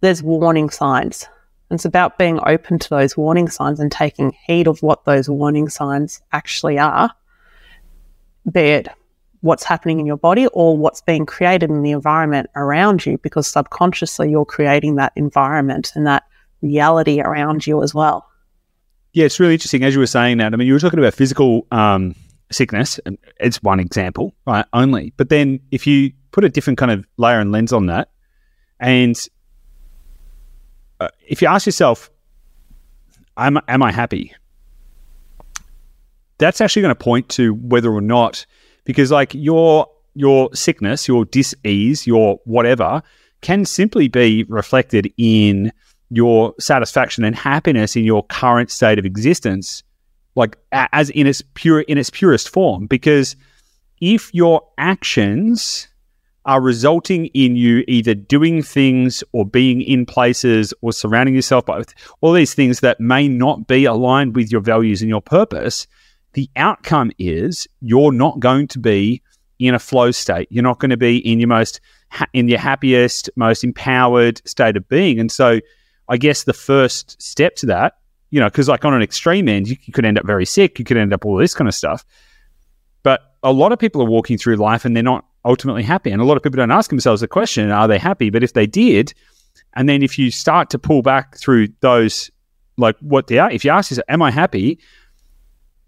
there's 0.00 0.22
warning 0.22 0.70
signs. 0.70 1.26
And 1.70 1.78
it's 1.78 1.86
about 1.86 2.18
being 2.18 2.38
open 2.46 2.78
to 2.78 2.90
those 2.90 3.16
warning 3.16 3.48
signs 3.48 3.80
and 3.80 3.90
taking 3.90 4.36
heed 4.46 4.68
of 4.68 4.82
what 4.82 5.04
those 5.04 5.30
warning 5.30 5.68
signs 5.70 6.20
actually 6.30 6.78
are, 6.78 7.10
be 8.52 8.60
it 8.60 8.88
what's 9.44 9.62
happening 9.62 10.00
in 10.00 10.06
your 10.06 10.16
body 10.16 10.46
or 10.48 10.74
what's 10.74 11.02
being 11.02 11.26
created 11.26 11.68
in 11.68 11.82
the 11.82 11.90
environment 11.90 12.48
around 12.56 13.04
you 13.04 13.18
because 13.18 13.46
subconsciously 13.46 14.30
you're 14.30 14.46
creating 14.46 14.96
that 14.96 15.12
environment 15.16 15.92
and 15.94 16.06
that 16.06 16.22
reality 16.62 17.20
around 17.20 17.66
you 17.66 17.82
as 17.82 17.94
well. 17.94 18.26
Yeah, 19.12 19.26
it's 19.26 19.38
really 19.38 19.52
interesting. 19.52 19.84
As 19.84 19.92
you 19.92 20.00
were 20.00 20.06
saying 20.06 20.38
that, 20.38 20.54
I 20.54 20.56
mean, 20.56 20.66
you 20.66 20.72
were 20.72 20.80
talking 20.80 20.98
about 20.98 21.12
physical 21.12 21.66
um, 21.70 22.14
sickness, 22.50 22.98
and 23.04 23.18
it's 23.38 23.62
one 23.62 23.80
example, 23.80 24.34
right? 24.46 24.64
Only. 24.72 25.12
But 25.18 25.28
then 25.28 25.60
if 25.70 25.86
you 25.86 26.12
put 26.32 26.42
a 26.44 26.48
different 26.48 26.78
kind 26.78 26.90
of 26.90 27.04
layer 27.18 27.38
and 27.38 27.52
lens 27.52 27.72
on 27.72 27.86
that, 27.86 28.08
And 28.80 29.16
uh, 31.00 31.08
if 31.26 31.42
you 31.42 31.48
ask 31.48 31.66
yourself, 31.66 32.10
am, 33.36 33.58
am 33.68 33.82
I 33.82 33.92
happy? 33.92 34.34
That's 36.38 36.60
actually 36.60 36.82
going 36.82 36.94
to 36.94 37.04
point 37.04 37.28
to 37.30 37.54
whether 37.54 37.92
or 37.92 38.00
not, 38.00 38.46
because 38.84 39.10
like 39.10 39.34
your 39.34 39.88
your 40.14 40.54
sickness, 40.54 41.08
your 41.08 41.24
dis-ease, 41.24 42.06
your 42.06 42.38
whatever, 42.44 43.02
can 43.40 43.64
simply 43.64 44.08
be 44.08 44.44
reflected 44.44 45.12
in 45.16 45.72
your 46.10 46.54
satisfaction 46.60 47.24
and 47.24 47.34
happiness 47.34 47.96
in 47.96 48.04
your 48.04 48.24
current 48.26 48.70
state 48.70 48.98
of 48.98 49.04
existence, 49.04 49.82
like 50.36 50.56
as 50.72 51.10
in 51.10 51.26
its 51.26 51.42
pure 51.54 51.80
in 51.82 51.98
its 51.98 52.10
purest 52.10 52.48
form. 52.48 52.86
Because 52.86 53.36
if 54.00 54.32
your 54.32 54.62
actions 54.78 55.88
are 56.46 56.60
resulting 56.60 57.26
in 57.26 57.56
you 57.56 57.82
either 57.88 58.14
doing 58.14 58.62
things 58.62 59.24
or 59.32 59.46
being 59.46 59.80
in 59.80 60.04
places 60.04 60.74
or 60.82 60.92
surrounding 60.92 61.34
yourself 61.34 61.64
by 61.64 61.82
all 62.20 62.32
these 62.32 62.54
things 62.54 62.80
that 62.80 63.00
may 63.00 63.26
not 63.26 63.66
be 63.66 63.86
aligned 63.86 64.36
with 64.36 64.52
your 64.52 64.60
values 64.60 65.00
and 65.00 65.08
your 65.08 65.22
purpose, 65.22 65.86
the 66.34 66.50
outcome 66.56 67.10
is 67.18 67.66
you're 67.80 68.12
not 68.12 68.40
going 68.40 68.68
to 68.68 68.78
be 68.78 69.22
in 69.58 69.74
a 69.74 69.78
flow 69.78 70.10
state. 70.10 70.48
You're 70.50 70.64
not 70.64 70.78
going 70.78 70.90
to 70.90 70.96
be 70.96 71.18
in 71.18 71.40
your 71.40 71.48
most 71.48 71.80
in 72.32 72.48
your 72.48 72.58
happiest, 72.58 73.30
most 73.36 73.64
empowered 73.64 74.46
state 74.46 74.76
of 74.76 74.88
being. 74.88 75.18
And 75.18 75.32
so, 75.32 75.60
I 76.08 76.16
guess 76.16 76.44
the 76.44 76.52
first 76.52 77.20
step 77.22 77.56
to 77.56 77.66
that, 77.66 77.94
you 78.30 78.40
know, 78.40 78.46
because 78.46 78.68
like 78.68 78.84
on 78.84 78.94
an 78.94 79.02
extreme 79.02 79.48
end, 79.48 79.68
you, 79.68 79.76
you 79.84 79.92
could 79.92 80.04
end 80.04 80.18
up 80.18 80.26
very 80.26 80.44
sick. 80.44 80.78
You 80.78 80.84
could 80.84 80.96
end 80.96 81.12
up 81.12 81.24
all 81.24 81.36
this 81.36 81.54
kind 81.54 81.68
of 81.68 81.74
stuff. 81.74 82.04
But 83.02 83.20
a 83.42 83.52
lot 83.52 83.72
of 83.72 83.78
people 83.78 84.02
are 84.02 84.06
walking 84.08 84.38
through 84.38 84.56
life 84.56 84.84
and 84.84 84.94
they're 84.94 85.02
not 85.02 85.24
ultimately 85.44 85.82
happy. 85.82 86.10
And 86.10 86.20
a 86.20 86.24
lot 86.24 86.36
of 86.36 86.42
people 86.42 86.56
don't 86.56 86.70
ask 86.70 86.90
themselves 86.90 87.20
the 87.20 87.28
question, 87.28 87.70
are 87.70 87.88
they 87.88 87.98
happy? 87.98 88.30
But 88.30 88.42
if 88.42 88.54
they 88.54 88.66
did, 88.66 89.14
and 89.74 89.88
then 89.88 90.02
if 90.02 90.18
you 90.18 90.30
start 90.30 90.70
to 90.70 90.78
pull 90.78 91.02
back 91.02 91.36
through 91.36 91.68
those, 91.80 92.30
like 92.76 92.96
what 93.00 93.26
they 93.26 93.38
are, 93.38 93.50
if 93.50 93.64
you 93.64 93.70
ask 93.70 93.90
yourself, 93.90 94.06
am 94.08 94.22
I 94.22 94.30
happy? 94.30 94.78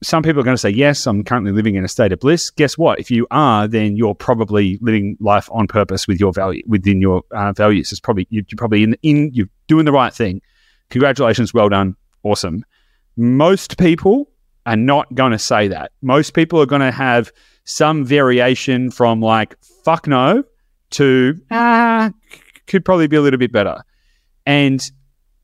Some 0.03 0.23
people 0.23 0.41
are 0.41 0.45
going 0.45 0.55
to 0.57 0.61
say, 0.61 0.71
yes, 0.71 1.07
I'm 1.07 1.25
currently 1.25 1.53
living 1.53 1.75
in 1.75 1.85
a 1.85 1.89
state 1.89 2.13
of 2.13 2.21
bliss. 2.21 2.51
Guess 2.51 2.77
what? 2.77 3.01
If 3.01 3.11
you 3.11 3.27
are, 3.31 3.67
then 3.67 3.97
you're 3.97 4.15
probably 4.15 4.79
living 4.83 5.17
life 5.21 5.49
on 5.51 5.67
purpose 5.67 6.07
with 6.07 6.21
your 6.21 6.33
value 6.33 6.63
within 6.67 7.01
your 7.01 7.23
uh, 7.31 7.53
values. 7.53 7.93
It's 7.93 8.01
probably 8.01 8.27
you're 8.31 8.45
probably 8.57 8.83
in 8.83 8.97
in 9.03 9.31
you're 9.33 9.49
doing 9.69 9.85
the 9.85 9.93
right 9.93 10.13
thing. 10.13 10.43
Congratulations, 10.91 11.55
well 11.55 11.69
done, 11.69 11.97
awesome. 12.23 12.65
Most 13.17 13.79
people 13.79 14.31
are 14.67 14.77
not 14.77 15.13
going 15.15 15.33
to 15.33 15.39
say 15.39 15.69
that. 15.69 15.93
Most 16.03 16.35
people 16.35 16.61
are 16.61 16.67
going 16.67 16.83
to 16.83 16.93
have 16.93 17.33
some 17.65 18.05
variation 18.05 18.91
from 18.91 19.21
like 19.21 19.57
fuck 19.85 20.07
no 20.07 20.45
to 20.91 21.41
ah 21.51 22.11
could 22.67 22.85
probably 22.85 23.07
be 23.07 23.17
a 23.17 23.23
little 23.23 23.39
bit 23.39 23.53
better, 23.53 23.83
and 24.45 24.83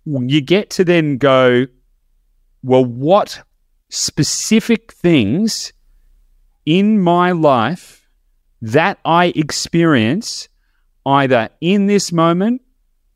you 0.05 0.41
get 0.41 0.71
to 0.71 0.85
then 0.85 1.17
go, 1.17 1.67
well, 2.63 2.85
what 2.85 3.43
specific 3.93 4.91
things 4.91 5.75
in 6.65 6.99
my 6.99 7.31
life 7.31 8.09
that 8.63 8.99
I 9.05 9.35
experience 9.37 10.49
either 11.05 11.51
in 11.61 11.89
this 11.89 12.11
moment 12.11 12.63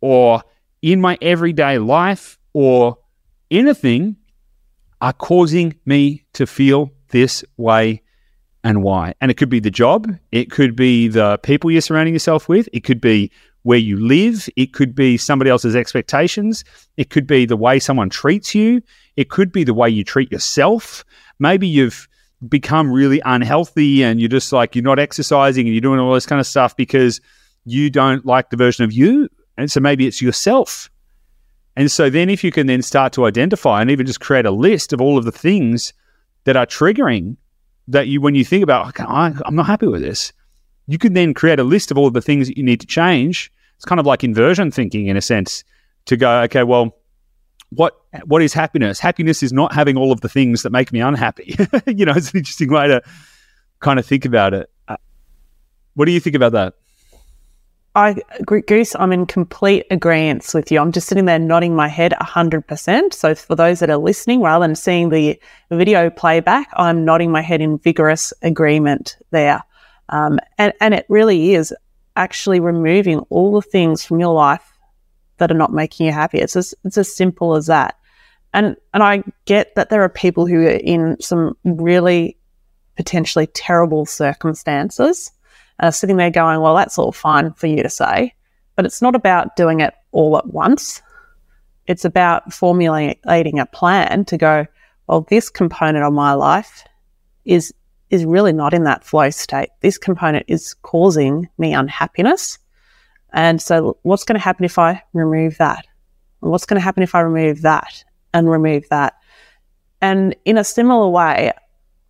or 0.03 0.43
in 0.83 1.01
my 1.01 1.17
everyday 1.23 1.79
life 1.79 2.39
or 2.53 2.99
anything 3.51 4.17
are 5.01 5.15
causing 5.15 5.75
me 5.87 6.27
to 6.35 6.47
feel 6.47 6.93
this 7.09 7.43
way 7.57 8.03
and 8.63 8.83
why. 8.83 9.15
And 9.23 9.31
it 9.31 9.39
could 9.39 9.49
be 9.49 9.61
the 9.61 9.71
job, 9.71 10.15
it 10.31 10.51
could 10.51 10.77
be 10.77 11.09
the 11.09 11.39
people 11.39 11.71
you're 11.71 11.81
surrounding 11.81 12.15
yourself 12.15 12.51
with, 12.51 12.69
it 12.75 12.81
could 12.81 13.01
be 13.01 13.31
where 13.63 13.79
you 13.79 13.99
live, 13.99 14.47
it 14.57 14.75
could 14.75 14.95
be 14.95 15.17
somebody 15.17 15.51
else's 15.51 15.75
expectations, 15.75 16.65
it 16.99 17.09
could 17.09 17.27
be 17.27 17.47
the 17.47 17.57
way 17.57 17.79
someone 17.79 18.11
treats 18.11 18.55
you, 18.55 18.83
it 19.17 19.31
could 19.31 19.53
be 19.53 19.65
the 19.65 19.75
way 19.75 19.89
you 19.89 20.05
treat 20.05 20.31
yourself. 20.31 21.05
Maybe 21.39 21.67
you've 21.67 22.09
become 22.49 22.93
really 22.93 23.21
unhealthy 23.25 24.05
and 24.05 24.21
you're 24.21 24.29
just 24.29 24.53
like, 24.53 24.75
you're 24.75 24.85
not 24.85 24.99
exercising 24.99 25.67
and 25.67 25.75
you're 25.75 25.81
doing 25.81 26.01
all 26.01 26.13
this 26.15 26.27
kind 26.27 26.41
of 26.41 26.47
stuff 26.47 26.77
because 26.77 27.21
you 27.65 27.91
don't 27.91 28.27
like 28.27 28.51
the 28.51 28.57
version 28.57 28.85
of 28.85 28.93
you. 28.93 29.29
And 29.57 29.71
so 29.73 29.81
maybe 29.81 30.07
it's 30.07 30.21
yourself. 30.21 30.91
And 31.77 31.91
so 31.91 32.09
then 32.09 32.31
if 32.31 32.45
you 32.45 32.53
can 32.53 32.67
then 32.67 32.83
start 32.83 33.13
to 33.15 33.27
identify 33.27 33.81
and 33.81 33.91
even 33.91 34.07
just 34.07 34.21
create 34.21 34.47
a 34.47 34.51
list 34.51 34.93
of 34.93 35.01
all 35.01 35.19
of 35.19 35.25
the 35.25 35.33
things 35.33 35.93
that 36.45 36.57
are 36.57 36.67
triggering 36.67 37.37
that 37.89 38.09
you, 38.09 38.21
when 38.21 38.35
you 38.35 38.45
think 38.45 38.63
about, 38.63 38.89
okay, 38.89 39.05
I'm 39.07 39.55
not 39.55 39.67
happy 39.67 39.87
with 39.87 40.03
this, 40.03 40.33
you 40.87 40.99
can 40.99 41.15
then 41.15 41.35
create 41.35 41.59
a 41.59 41.65
list 41.65 41.91
of 41.91 41.99
all 41.99 42.07
of 42.07 42.15
the 42.15 42.23
things 42.23 42.49
that 42.49 42.57
you 42.57 42.63
need 42.63 42.81
to 42.81 42.87
change. 42.87 43.53
It's 43.77 43.85
kind 43.85 44.01
of 44.01 44.07
like 44.07 44.25
inversion 44.25 44.71
thinking 44.71 45.07
in 45.07 45.17
a 45.17 45.21
sense 45.23 45.65
to 46.07 46.17
go, 46.17 46.43
okay, 46.43 46.63
well, 46.63 46.97
what 47.71 48.01
what 48.25 48.43
is 48.43 48.53
happiness? 48.53 48.99
Happiness 48.99 49.43
is 49.43 49.53
not 49.53 49.73
having 49.73 49.97
all 49.97 50.13
of 50.13 50.21
the 50.21 50.29
things 50.29 50.63
that 50.63 50.71
make 50.71 50.93
me 50.93 51.01
unhappy. 51.01 51.57
you 51.87 52.05
know, 52.05 52.13
it's 52.15 52.33
an 52.33 52.39
interesting 52.39 52.71
way 52.71 52.89
to 52.89 53.03
kind 53.81 53.99
of 53.99 54.07
think 54.07 54.25
about 54.25 54.55
it. 54.55 54.71
Uh, 54.89 54.97
what 55.95 56.07
do 56.07 56.13
you 56.13 56.21
think 56.21 56.37
about 56.37 56.53
that? 56.53 56.75
I, 57.97 58.17
Goose, 58.45 58.95
I'm 58.95 59.11
in 59.11 59.25
complete 59.25 59.87
agreement 59.91 60.51
with 60.53 60.71
you. 60.71 60.79
I'm 60.81 60.93
just 60.93 61.09
sitting 61.09 61.25
there 61.25 61.39
nodding 61.39 61.75
my 61.75 61.89
head 61.89 62.13
100%. 62.21 63.15
So, 63.15 63.35
for 63.35 63.57
those 63.57 63.81
that 63.81 63.89
are 63.89 63.97
listening, 63.97 64.43
rather 64.43 64.67
than 64.67 64.77
seeing 64.77 65.09
the 65.09 65.41
video 65.71 66.11
playback, 66.11 66.69
I'm 66.77 67.07
nodding 67.07 67.31
my 67.31 67.41
head 67.41 67.63
in 67.63 67.79
vigorous 67.79 68.35
agreement 68.43 69.17
there. 69.31 69.63
Um, 70.11 70.39
and, 70.59 70.75
and 70.79 70.93
it 70.93 71.07
really 71.09 71.55
is 71.55 71.75
actually 72.17 72.61
removing 72.61 73.21
all 73.31 73.53
the 73.53 73.63
things 73.63 74.05
from 74.05 74.21
your 74.21 74.35
life 74.35 74.76
that 75.39 75.51
are 75.51 75.55
not 75.55 75.73
making 75.73 76.07
you 76.07 76.13
happy. 76.13 76.39
It's 76.39 76.57
as, 76.57 76.75
it's 76.85 76.99
as 76.99 77.15
simple 77.15 77.55
as 77.55 77.67
that. 77.67 77.97
And, 78.53 78.77
and 78.95 79.03
I 79.03 79.23
get 79.45 79.75
that 79.75 79.91
there 79.91 80.03
are 80.03 80.09
people 80.09 80.47
who 80.47 80.67
are 80.67 80.71
in 80.71 81.17
some 81.21 81.57
really 81.65 82.37
potentially 82.97 83.47
terrible 83.49 84.07
circumstances 84.07 85.31
and 85.79 85.89
are 85.89 85.93
sitting 85.93 86.17
there 86.17 86.31
going, 86.31 86.61
well, 86.61 86.75
that's 86.75 86.99
all 86.99 87.13
fine 87.13 87.53
for 87.53 87.67
you 87.67 87.83
to 87.83 87.91
say. 87.91 88.35
But 88.75 88.87
it's 88.87 89.03
not 89.03 89.15
about 89.15 89.57
doing 89.57 89.81
it 89.81 89.95
all 90.13 90.39
at 90.39 90.47
once. 90.47 91.03
It's 91.87 92.05
about 92.05 92.53
formulating 92.53 93.59
a 93.59 93.67
plan 93.67 94.25
to 94.27 94.37
go, 94.37 94.67
well, 95.07 95.27
this 95.29 95.51
component 95.51 96.05
of 96.05 96.13
my 96.13 96.33
life 96.33 96.85
is 97.45 97.73
is 98.09 98.25
really 98.25 98.53
not 98.53 98.73
in 98.73 98.85
that 98.85 99.05
flow 99.05 99.31
state. 99.31 99.71
This 99.81 99.99
component 99.99 100.45
is 100.49 100.75
causing 100.75 101.49
me 101.59 101.75
unhappiness. 101.75 102.59
And 103.37 103.61
so, 103.61 103.99
what's 104.03 104.25
going 104.25 104.39
to 104.39 104.45
happen 104.45 104.65
if 104.65 104.79
I 104.79 105.03
remove 105.13 105.59
that? 105.59 105.87
And 106.41 106.51
what's 106.51 106.65
going 106.65 106.81
to 106.81 106.85
happen 106.85 107.03
if 107.03 107.15
I 107.15 107.21
remove 107.21 107.61
that 107.63 108.03
and 108.33 108.51
remove 108.51 108.89
that? 108.89 109.13
And 110.01 110.35
in 110.47 110.57
a 110.57 110.65
similar 110.65 111.09
way, 111.09 111.53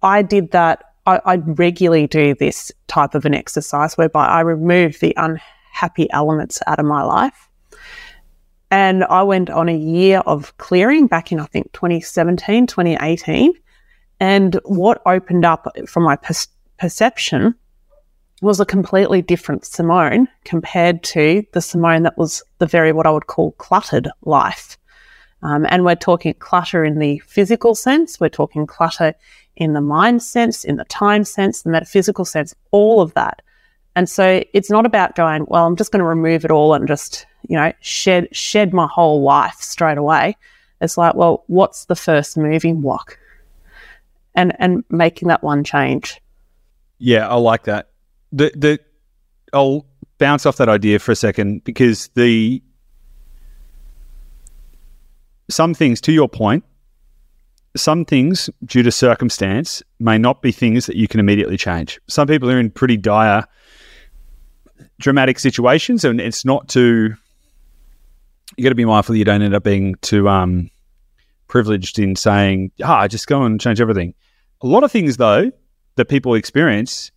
I 0.03 0.23
did 0.23 0.53
that. 0.53 0.85
I, 1.05 1.21
I 1.25 1.35
regularly 1.37 2.07
do 2.07 2.35
this 2.37 2.71
type 2.87 3.17
of 3.17 3.25
an 3.25 3.35
exercise 3.35 3.99
whereby 3.99 4.27
I 4.27 4.41
remove 4.41 5.01
the 5.01 5.15
unhappy 5.17 6.09
elements 6.13 6.63
out 6.69 6.79
of 6.79 6.87
my 6.87 7.03
life. 7.03 7.49
And 8.71 9.03
I 9.05 9.25
went 9.25 9.51
on 9.51 9.69
a 9.69 9.77
year 9.77 10.21
of 10.21 10.57
clearing 10.59 11.09
back 11.09 11.33
in, 11.33 11.41
I 11.41 11.47
think, 11.47 11.73
2017, 11.73 12.69
2018. 12.69 13.53
And 14.21 14.61
what 14.65 15.03
opened 15.07 15.45
up 15.45 15.67
from 15.89 16.05
my 16.05 16.17
per- 16.17 16.35
perception 16.79 17.57
was 18.43 18.61
a 18.61 18.67
completely 18.67 19.23
different 19.23 19.65
Simone 19.65 20.29
compared 20.45 21.03
to 21.03 21.45
the 21.53 21.63
Simone 21.63 22.03
that 22.03 22.19
was 22.19 22.43
the 22.59 22.67
very 22.67 22.93
what 22.93 23.07
I 23.07 23.11
would 23.11 23.27
call 23.27 23.53
cluttered 23.53 24.09
life. 24.23 24.77
Um, 25.43 25.67
and 25.69 25.85
we're 25.85 25.95
talking 25.95 26.35
clutter 26.35 26.85
in 26.85 26.99
the 26.99 27.19
physical 27.21 27.75
sense, 27.75 28.21
we're 28.21 28.29
talking 28.29 28.67
clutter 28.67 29.15
in 29.57 29.73
the 29.73 29.81
mind 29.81 30.23
sense, 30.23 30.65
in 30.65 30.77
the 30.77 30.85
time 30.85 31.25
sense, 31.25 31.63
the 31.63 31.71
metaphysical 31.71 32.25
sense, 32.25 32.55
all 32.73 33.01
of 33.01 33.15
that. 33.15 33.43
And 33.95 34.09
so 34.09 34.43
it's 34.53 34.71
not 34.71 34.85
about 34.85 35.15
going, 35.15 35.47
well, 35.49 35.67
I'm 35.67 35.77
just 35.77 35.91
going 35.93 36.01
to 36.01 36.07
remove 36.07 36.45
it 36.45 36.51
all 36.51 36.75
and 36.75 36.87
just, 36.87 37.27
you 37.49 37.57
know, 37.57 37.73
shed 37.81 38.29
shed 38.33 38.75
my 38.75 38.87
whole 38.87 39.23
life 39.23 39.57
straight 39.61 39.97
away. 39.97 40.37
It's 40.83 40.99
like, 40.99 41.15
well, 41.15 41.45
what's 41.47 41.87
the 41.87 41.97
first 41.97 42.37
moving 42.37 42.83
block? 42.83 43.19
And 44.35 44.55
and 44.59 44.85
making 44.91 45.29
that 45.29 45.43
one 45.43 45.65
change. 45.65 46.21
Yeah, 46.99 47.27
I 47.27 47.37
like 47.37 47.65
that 47.65 47.89
the 48.33 48.53
the 48.55 48.81
I'll 49.53 49.87
bounce 50.19 50.47
off 50.47 50.57
that 50.57 50.69
idea 50.69 50.99
for 50.99 51.13
a 51.13 51.17
second 51.17 51.65
because 51.65 52.09
the 52.15 52.63
some 55.49 55.75
things 55.75 56.01
to 56.03 56.13
your 56.13 56.29
point 56.29 56.65
some 57.77 58.05
things 58.05 58.51
due 58.65 58.83
to 58.83 58.91
circumstance 58.91 59.83
may 59.99 60.19
not 60.19 60.43
be 60.43 60.53
things 60.53 60.87
that 60.87 60.97
you 60.97 61.07
can 61.07 61.21
immediately 61.21 61.57
change. 61.57 62.01
Some 62.09 62.27
people 62.27 62.51
are 62.51 62.59
in 62.59 62.71
pretty 62.71 62.97
dire 62.97 63.45
dramatic 64.99 65.39
situations 65.39 66.05
and 66.05 66.21
it's 66.21 66.45
not 66.45 66.69
to 66.69 67.15
you 68.57 68.63
got 68.63 68.71
to 68.71 68.75
be 68.75 68.85
mindful 68.85 69.15
you 69.15 69.25
don't 69.25 69.43
end 69.43 69.55
up 69.55 69.63
being 69.63 69.95
too 69.97 70.29
um, 70.29 70.71
privileged 71.49 71.99
in 71.99 72.17
saying 72.17 72.71
ah 72.83 73.07
just 73.07 73.27
go 73.27 73.43
and 73.43 73.61
change 73.61 73.81
everything. 73.81 74.15
A 74.63 74.67
lot 74.67 74.85
of 74.85 74.91
things 74.91 75.17
though 75.17 75.51
that 75.97 76.07
people 76.07 76.35
experience 76.35 77.11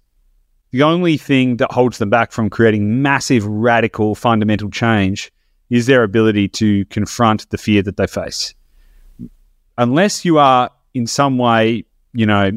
the 0.72 0.84
only 0.84 1.17
thing 1.17 1.57
that 1.57 1.72
holds 1.72 1.97
them 1.97 2.09
back 2.09 2.32
from 2.32 2.49
creating 2.49 3.01
massive, 3.01 3.45
radical, 3.45 4.15
fundamental 4.15 4.70
change 4.70 5.32
is 5.70 5.86
their 5.86 6.03
ability 6.03 6.47
to 6.47 6.86
confront 6.86 7.49
the 7.49 7.57
fear 7.57 7.82
that 7.82 7.97
they 7.97 8.07
face. 8.07 8.53
Unless 9.78 10.26
you 10.26 10.38
are 10.38 10.70
in 10.93 11.07
some 11.07 11.38
way, 11.38 11.86
you 12.13 12.26
know, 12.26 12.51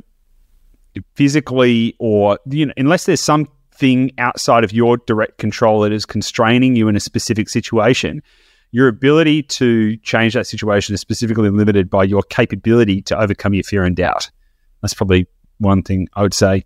physically 1.14 1.94
or, 1.98 2.38
you 2.46 2.66
know, 2.66 2.72
unless 2.76 3.04
there's 3.06 3.20
something 3.20 4.10
outside 4.18 4.64
of 4.64 4.72
your 4.72 4.98
direct 4.98 5.38
control 5.38 5.80
that 5.80 5.92
is 5.92 6.04
constraining 6.04 6.76
you 6.76 6.88
in 6.88 6.96
a 6.96 7.00
specific 7.00 7.48
situation, 7.48 8.22
your 8.72 8.88
ability 8.88 9.42
to 9.42 9.96
change 9.98 10.34
that 10.34 10.46
situation 10.46 10.94
is 10.94 11.00
specifically 11.00 11.50
limited 11.50 11.88
by 11.90 12.04
your 12.04 12.22
capability 12.22 13.02
to 13.02 13.18
overcome 13.18 13.54
your 13.54 13.62
fear 13.62 13.84
and 13.84 13.96
doubt. 13.96 14.30
That's 14.80 14.94
probably 14.94 15.26
one 15.58 15.82
thing 15.82 16.08
I 16.14 16.22
would 16.22 16.34
say. 16.34 16.64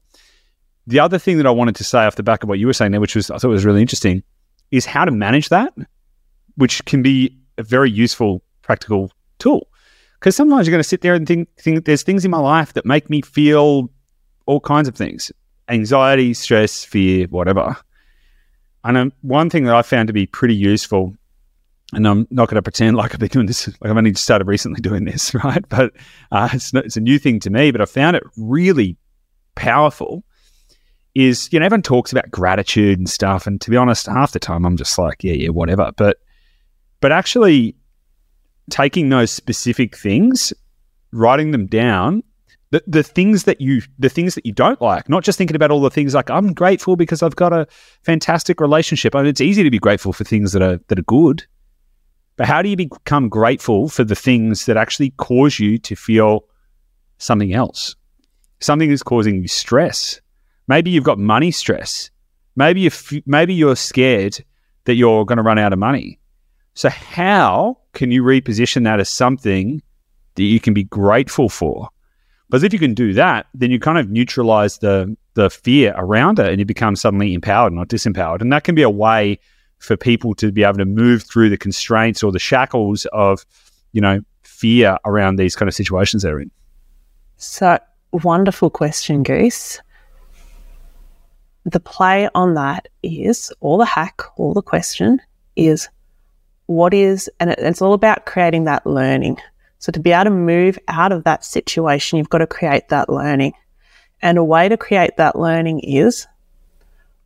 The 0.87 1.01
other 1.01 1.19
thing 1.19 1.37
that 1.39 1.47
I 1.47 1.51
wanted 1.51 1.77
to 1.77 1.85
say 1.85 2.05
off 2.05 2.17
the 2.17 2.23
back 2.23 2.43
of 2.43 2.49
what 2.49 2.59
you 2.59 2.67
were 2.67 2.73
saying 2.73 2.93
there, 2.93 3.01
which 3.01 3.17
was 3.17 3.31
I 3.31 3.39
thought 3.39 3.49
was 3.49 3.65
really 3.65 3.81
interesting, 3.81 4.23
is 4.71 4.87
how 4.87 5.05
to 5.05 5.11
manage 5.11 5.49
that, 5.49 5.75
which 6.57 6.85
can 6.85 7.03
be 7.03 7.37
a 7.59 7.63
very 7.63 7.91
useful 7.91 8.43
practical 8.63 9.11
tool. 9.39 9.69
Because 10.19 10.37
sometimes 10.37 10.67
you're 10.67 10.73
going 10.73 10.83
to 10.83 10.89
sit 10.89 11.03
there 11.03 11.15
and 11.15 11.27
think, 11.27 11.49
think 11.59 11.85
there's 11.85 12.03
things 12.03 12.25
in 12.25 12.31
my 12.31 12.39
life 12.39 12.73
that 12.75 12.87
make 12.87 13.11
me 13.11 13.21
feel 13.21 13.91
all 14.47 14.61
kinds 14.61 14.89
of 14.89 14.95
things 14.95 15.31
anxiety, 15.69 16.33
stress, 16.33 16.85
fear, 16.85 17.27
whatever. 17.27 17.77
And 18.85 18.97
um, 18.97 19.13
one 19.23 19.51
thing 19.51 19.65
that 19.65 19.75
I 19.75 19.83
found 19.83 20.07
to 20.07 20.13
be 20.13 20.27
pretty 20.27 20.55
useful, 20.55 21.13
and 21.93 22.07
I'm 22.07 22.29
not 22.31 22.49
going 22.49 22.55
to 22.55 22.63
pretend 22.63 22.97
like 22.97 23.13
I've 23.13 23.19
been 23.19 23.29
doing 23.29 23.47
this, 23.47 23.67
like 23.67 23.91
I've 23.91 23.97
only 23.97 24.15
started 24.15 24.47
recently 24.47 24.81
doing 24.83 25.05
this, 25.05 25.35
right? 25.35 25.69
But 25.69 25.93
uh, 26.31 26.49
it's, 26.53 26.73
it's 26.73 26.97
a 26.97 27.01
new 27.01 27.19
thing 27.19 27.41
to 27.41 27.51
me, 27.51 27.73
but 27.73 27.81
I 27.81 27.85
found 27.85 28.17
it 28.17 28.23
really 28.37 28.97
powerful. 29.57 30.23
Is, 31.17 31.49
you 31.51 31.59
know, 31.59 31.65
everyone 31.65 31.83
talks 31.83 32.13
about 32.13 32.31
gratitude 32.31 32.99
and 32.99 33.09
stuff. 33.09 33.47
And 33.47 33.59
to 33.63 33.71
be 33.71 33.77
honest, 33.77 34.07
half 34.07 34.33
the 34.33 34.39
time 34.39 34.67
I'm 34.67 34.77
just 34.77 34.99
like, 34.99 35.25
yeah, 35.25 35.33
yeah, 35.33 35.49
whatever. 35.49 35.91
But, 35.97 36.19
but 37.01 37.11
actually 37.11 37.75
taking 38.69 39.09
those 39.09 39.31
specific 39.31 39.97
things, 39.97 40.53
writing 41.13 41.53
them 41.53 41.67
down 41.67 42.23
the, 42.71 42.83
the 42.87 43.03
things 43.03 43.45
that 43.45 43.61
you 43.61 43.83
the 43.99 44.09
things 44.09 44.35
that 44.35 44.45
you 44.45 44.53
don't 44.53 44.81
like 44.81 45.09
not 45.09 45.23
just 45.23 45.39
thinking 45.39 45.55
about 45.55 45.71
all 45.71 45.81
the 45.81 45.91
things 45.91 46.15
like 46.15 46.31
i'm 46.31 46.53
grateful 46.53 46.97
because 46.97 47.23
i've 47.23 47.37
got 47.37 47.53
a 47.53 47.67
fantastic 48.03 48.61
relationship 48.61 49.15
I 49.15 49.21
mean, 49.21 49.29
it's 49.29 49.41
easy 49.41 49.63
to 49.63 49.71
be 49.71 49.79
grateful 49.79 50.13
for 50.13 50.25
things 50.25 50.53
that 50.53 50.63
are 50.63 50.79
that 50.89 50.99
are 50.99 51.03
good 51.03 51.47
but 52.37 52.47
how 52.47 52.63
do 52.63 52.69
you 52.69 52.77
become 52.77 53.29
grateful 53.29 53.89
for 53.89 54.05
the 54.05 54.15
things 54.15 54.67
that 54.67 54.77
actually 54.77 55.11
cause 55.11 55.59
you 55.59 55.79
to 55.79 55.95
feel 55.95 56.45
something 57.19 57.55
else 57.55 57.95
something 58.61 58.91
is 58.91 59.03
causing 59.03 59.37
you 59.37 59.49
stress 59.49 60.21
maybe 60.69 60.91
you've 60.91 61.05
got 61.05 61.19
money 61.19 61.51
stress 61.51 62.11
maybe 62.57 62.81
you 62.81 62.91
maybe 63.27 63.55
you're 63.55 63.77
scared 63.77 64.45
that 64.85 64.95
you're 64.95 65.25
going 65.25 65.37
to 65.37 65.43
run 65.43 65.59
out 65.59 65.73
of 65.73 65.79
money 65.79 66.19
so 66.75 66.89
how 66.89 67.79
can 67.93 68.11
you 68.11 68.23
reposition 68.23 68.85
that 68.85 69.01
as 69.01 69.09
something 69.09 69.83
that 70.35 70.45
you 70.45 70.61
can 70.61 70.75
be 70.75 70.85
grateful 70.85 71.49
for 71.49 71.89
because 72.49 72.63
if 72.63 72.73
you 72.73 72.79
can 72.79 72.95
do 72.95 73.13
that, 73.15 73.47
then 73.55 73.71
you 73.71 73.81
kind 73.81 73.99
of 73.99 74.11
neutralize 74.11 74.79
the 74.79 75.17
the 75.35 75.51
fear 75.51 75.95
around 75.97 76.39
it 76.39 76.47
and 76.47 76.59
you 76.59 76.65
become 76.65 76.97
suddenly 76.97 77.35
empowered, 77.35 77.73
not 77.73 77.89
disempowered. 77.89 78.41
And 78.41 78.53
that 78.53 78.65
can 78.65 78.75
be 78.75 78.83
a 78.83 78.91
way 78.91 79.39
for 79.79 79.97
people 79.97 80.35
to 80.35 80.51
be 80.51 80.63
able 80.63 80.79
to 80.79 80.87
move 80.87 81.23
through 81.23 81.51
the 81.51 81.59
constraints 81.59 82.23
or 82.23 82.33
the 82.33 82.39
shackles 82.39 83.05
of, 83.13 83.45
you 83.93 84.01
know, 84.01 84.21
fear 84.45 84.97
around 85.05 85.37
these 85.37 85.55
kind 85.55 85.69
of 85.69 85.75
situations 85.75 86.23
they're 86.23 86.41
in. 86.41 86.51
So 87.37 87.79
wonderful 88.13 88.71
question, 88.71 89.23
Goose. 89.23 89.81
The 91.67 91.81
play 91.81 92.29
on 92.35 92.55
that 92.55 92.89
is, 93.03 93.53
or 93.61 93.77
the 93.77 93.85
hack, 93.85 94.23
or 94.37 94.55
the 94.55 94.63
question 94.63 95.21
is, 95.57 95.89
what 96.67 96.95
is, 96.95 97.29
and 97.41 97.51
it's 97.51 97.83
all 97.83 97.93
about 97.93 98.25
creating 98.25 98.65
that 98.65 98.87
learning. 98.87 99.39
So 99.79 99.93
to 99.93 100.01
be 100.01 100.13
able 100.13 100.25
to 100.25 100.31
move 100.31 100.79
out 100.89 101.13
of 101.13 101.25
that 101.25 101.45
situation, 101.45 102.19
you've 102.19 102.31
got 102.31 102.39
to 102.39 102.47
create 102.47 102.89
that 102.89 103.09
learning. 103.09 103.53
And 104.23 104.39
a 104.39 104.45
way 104.45 104.69
to 104.69 104.77
create 104.77 105.17
that 105.17 105.39
learning 105.39 105.81
is 105.81 106.27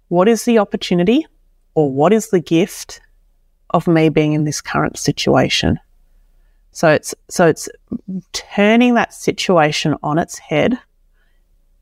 what 0.09 0.29
is 0.29 0.45
the 0.45 0.59
opportunity 0.59 1.27
or 1.75 1.91
what 1.91 2.13
is 2.13 2.31
the 2.31 2.41
gift 2.41 3.01
of 3.71 3.87
me 3.87 4.09
being 4.09 4.33
in 4.33 4.45
this 4.45 4.61
current 4.61 4.99
situation? 4.99 5.79
So 6.73 6.89
it's 6.89 7.15
so 7.29 7.47
it's 7.47 7.69
turning 8.33 8.95
that 8.95 9.15
situation 9.15 9.97
on 10.03 10.19
its 10.19 10.39
head 10.39 10.79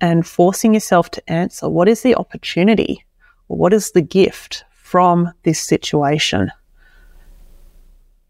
and 0.01 0.27
forcing 0.27 0.75
yourself 0.75 1.11
to 1.11 1.31
answer 1.31 1.69
what 1.69 1.89
is 1.89 2.03
the 2.03 2.15
opportunity 2.15 3.05
or 3.49 3.57
what 3.57 3.73
is 3.73 3.93
the 3.93 4.03
gift 4.03 4.65
from 4.73 5.33
this 5.43 5.61
situation? 5.61 6.51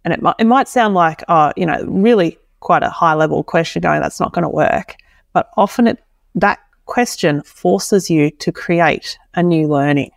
And 0.05 0.15
it 0.15 0.23
might, 0.23 0.37
it 0.39 0.47
might 0.47 0.69
sound 0.69 0.95
like, 0.95 1.23
oh, 1.29 1.53
you 1.57 1.67
know, 1.67 1.85
really 1.87 2.39
quite 2.61 2.83
a 2.83 2.91
high 2.91 3.15
level 3.15 3.43
question 3.43 3.83
going, 3.83 4.01
that's 4.01 4.21
not 4.21 4.33
going 4.33 4.45
to 4.45 4.49
work. 4.49 4.97
But 5.33 5.51
often 5.57 5.87
it, 5.87 6.03
that 6.35 6.59
question 6.87 7.43
forces 7.43 8.09
you 8.09 8.31
to 8.31 8.51
create 8.51 9.19
a 9.35 9.43
new 9.43 9.69
learning. 9.69 10.11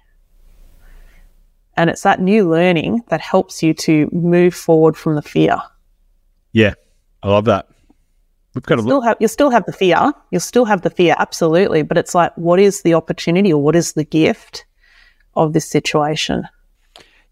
And 1.77 1.89
it's 1.89 2.03
that 2.03 2.19
new 2.19 2.49
learning 2.49 3.03
that 3.07 3.21
helps 3.21 3.63
you 3.63 3.73
to 3.75 4.09
move 4.11 4.53
forward 4.53 4.95
from 4.97 5.15
the 5.15 5.21
fear. 5.21 5.61
Yeah, 6.51 6.73
I 7.23 7.29
love 7.29 7.45
that. 7.45 7.67
We've 8.53 8.63
got 8.63 8.75
to 8.75 8.81
still 8.81 9.01
have, 9.01 9.17
you 9.19 9.27
still 9.27 9.49
have 9.49 9.65
the 9.65 9.71
fear. 9.71 10.11
You'll 10.31 10.41
still 10.41 10.65
have 10.65 10.81
the 10.81 10.89
fear, 10.89 11.15
absolutely. 11.17 11.83
But 11.83 11.97
it's 11.97 12.13
like, 12.13 12.33
what 12.35 12.59
is 12.59 12.81
the 12.81 12.93
opportunity 12.93 13.53
or 13.53 13.61
what 13.61 13.75
is 13.75 13.93
the 13.93 14.03
gift 14.03 14.65
of 15.35 15.53
this 15.53 15.69
situation? 15.69 16.47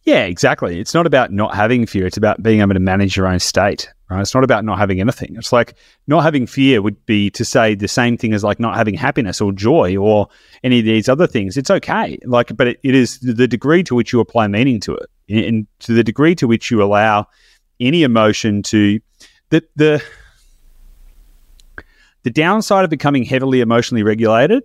Yeah, 0.03 0.23
exactly. 0.23 0.79
It's 0.79 0.93
not 0.93 1.05
about 1.05 1.31
not 1.31 1.53
having 1.53 1.85
fear. 1.85 2.07
It's 2.07 2.17
about 2.17 2.41
being 2.41 2.61
able 2.61 2.73
to 2.73 2.79
manage 2.79 3.17
your 3.17 3.27
own 3.27 3.39
state, 3.39 3.91
right? 4.09 4.21
It's 4.21 4.33
not 4.33 4.45
about 4.45 4.63
not 4.63 4.77
having 4.77 5.01
anything. 5.01 5.35
It's 5.35 5.51
like 5.51 5.75
not 6.07 6.23
having 6.23 6.47
fear 6.47 6.81
would 6.81 7.05
be 7.05 7.29
to 7.31 7.43
say 7.43 7.75
the 7.75 7.89
same 7.89 8.17
thing 8.17 8.33
as 8.33 8.43
like 8.43 8.59
not 8.59 8.77
having 8.77 8.95
happiness 8.95 9.41
or 9.41 9.51
joy 9.51 9.97
or 9.97 10.29
any 10.63 10.79
of 10.79 10.85
these 10.85 11.09
other 11.09 11.27
things. 11.27 11.57
It's 11.57 11.69
okay. 11.69 12.17
Like, 12.25 12.55
but 12.55 12.67
it, 12.67 12.79
it 12.81 12.95
is 12.95 13.19
the 13.19 13.47
degree 13.47 13.83
to 13.83 13.93
which 13.93 14.13
you 14.13 14.21
apply 14.21 14.47
meaning 14.47 14.79
to 14.81 14.95
it 14.95 15.09
and 15.27 15.67
to 15.79 15.93
the 15.93 16.03
degree 16.03 16.33
to 16.35 16.47
which 16.47 16.71
you 16.71 16.81
allow 16.81 17.27
any 17.81 18.03
emotion 18.03 18.63
to 18.63 18.99
the, 19.49 19.63
the, 19.75 20.01
the 22.23 22.29
downside 22.29 22.83
of 22.83 22.89
becoming 22.89 23.23
heavily 23.23 23.61
emotionally 23.61 24.03
regulated 24.03 24.63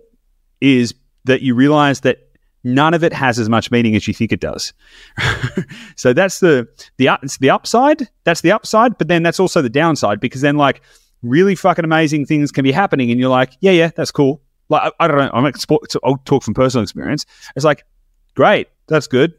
is 0.61 0.93
that 1.25 1.41
you 1.41 1.55
realize 1.55 2.01
that 2.01 2.19
none 2.63 2.93
of 2.93 3.03
it 3.03 3.13
has 3.13 3.39
as 3.39 3.47
much 3.47 3.71
meaning 3.71 3.95
as 3.95 4.07
you 4.07 4.13
think 4.13 4.31
it 4.31 4.41
does. 4.41 4.73
so 5.95 6.13
that's 6.13 6.39
the 6.39 6.67
the 6.97 7.09
it's 7.21 7.37
the 7.37 7.49
upside. 7.49 8.09
That's 8.23 8.41
the 8.41 8.51
upside, 8.51 8.97
but 8.97 9.07
then 9.07 9.23
that's 9.23 9.39
also 9.39 9.61
the 9.61 9.69
downside 9.69 10.19
because 10.19 10.41
then 10.41 10.57
like 10.57 10.81
really 11.21 11.55
fucking 11.55 11.85
amazing 11.85 12.25
things 12.25 12.51
can 12.51 12.63
be 12.63 12.71
happening, 12.71 13.11
and 13.11 13.19
you're 13.19 13.29
like, 13.29 13.53
yeah, 13.61 13.71
yeah, 13.71 13.91
that's 13.95 14.11
cool. 14.11 14.41
Like 14.69 14.93
I, 14.99 15.05
I 15.05 15.07
don't 15.07 15.17
know, 15.17 15.29
I'm 15.33 15.51
I'll 16.03 16.17
talk 16.25 16.43
from 16.43 16.53
personal 16.53 16.83
experience. 16.83 17.25
It's 17.55 17.65
like, 17.65 17.85
great, 18.35 18.67
that's 18.87 19.07
good. 19.07 19.33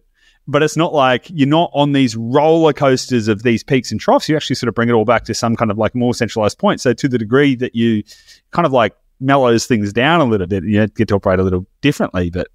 But 0.48 0.62
it's 0.62 0.76
not 0.76 0.94
like 0.94 1.28
you're 1.28 1.48
not 1.48 1.70
on 1.74 1.92
these 1.92 2.16
roller 2.16 2.72
coasters 2.72 3.26
of 3.26 3.42
these 3.42 3.64
peaks 3.64 3.90
and 3.90 4.00
troughs. 4.00 4.28
You 4.28 4.36
actually 4.36 4.56
sort 4.56 4.68
of 4.68 4.74
bring 4.74 4.88
it 4.88 4.92
all 4.92 5.04
back 5.04 5.24
to 5.24 5.34
some 5.34 5.56
kind 5.56 5.70
of 5.70 5.78
like 5.78 5.94
more 5.94 6.14
centralized 6.14 6.58
point. 6.58 6.80
So 6.80 6.92
to 6.92 7.08
the 7.08 7.18
degree 7.18 7.56
that 7.56 7.74
you 7.74 8.04
kind 8.52 8.64
of 8.64 8.72
like 8.72 8.94
mellows 9.18 9.66
things 9.66 9.92
down 9.92 10.20
a 10.20 10.24
little 10.24 10.46
bit, 10.46 10.62
you 10.64 10.78
know, 10.78 10.86
get 10.86 11.08
to 11.08 11.16
operate 11.16 11.40
a 11.40 11.42
little 11.42 11.66
differently. 11.80 12.30
But 12.30 12.48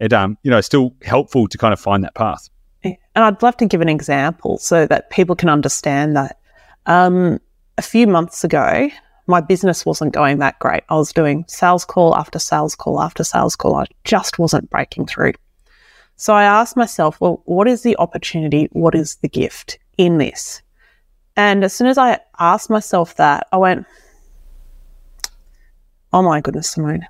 it 0.00 0.12
um 0.12 0.36
you 0.42 0.50
know 0.50 0.60
still 0.60 0.94
helpful 1.02 1.48
to 1.48 1.58
kind 1.58 1.72
of 1.72 1.80
find 1.80 2.04
that 2.04 2.14
path. 2.14 2.48
And 3.14 3.24
I'd 3.24 3.42
love 3.42 3.56
to 3.58 3.66
give 3.66 3.80
an 3.80 3.88
example 3.88 4.58
so 4.58 4.86
that 4.86 5.10
people 5.10 5.34
can 5.34 5.48
understand 5.48 6.16
that. 6.16 6.38
Um, 6.86 7.40
a 7.78 7.82
few 7.82 8.06
months 8.06 8.44
ago, 8.44 8.90
my 9.26 9.40
business 9.40 9.86
wasn't 9.86 10.12
going 10.12 10.38
that 10.38 10.58
great. 10.58 10.82
I 10.90 10.96
was 10.96 11.12
doing 11.12 11.44
sales 11.48 11.84
call 11.84 12.14
after 12.14 12.38
sales 12.38 12.74
call 12.74 13.00
after 13.00 13.24
sales 13.24 13.56
call. 13.56 13.76
I 13.76 13.86
just 14.04 14.38
wasn't 14.38 14.68
breaking 14.68 15.06
through. 15.06 15.32
So 16.16 16.34
I 16.34 16.44
asked 16.44 16.76
myself, 16.76 17.20
well, 17.20 17.42
what 17.44 17.68
is 17.68 17.82
the 17.82 17.96
opportunity? 17.96 18.68
What 18.72 18.94
is 18.94 19.16
the 19.16 19.28
gift 19.28 19.78
in 19.98 20.18
this? 20.18 20.62
And 21.36 21.64
as 21.64 21.72
soon 21.72 21.88
as 21.88 21.98
I 21.98 22.20
asked 22.38 22.70
myself 22.70 23.16
that, 23.16 23.48
I 23.52 23.56
went, 23.56 23.86
oh 26.12 26.22
my 26.22 26.40
goodness, 26.40 26.70
Simone, 26.70 27.06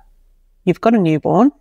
you've 0.63 0.81
got 0.81 0.95
a 0.95 0.99
newborn 0.99 1.51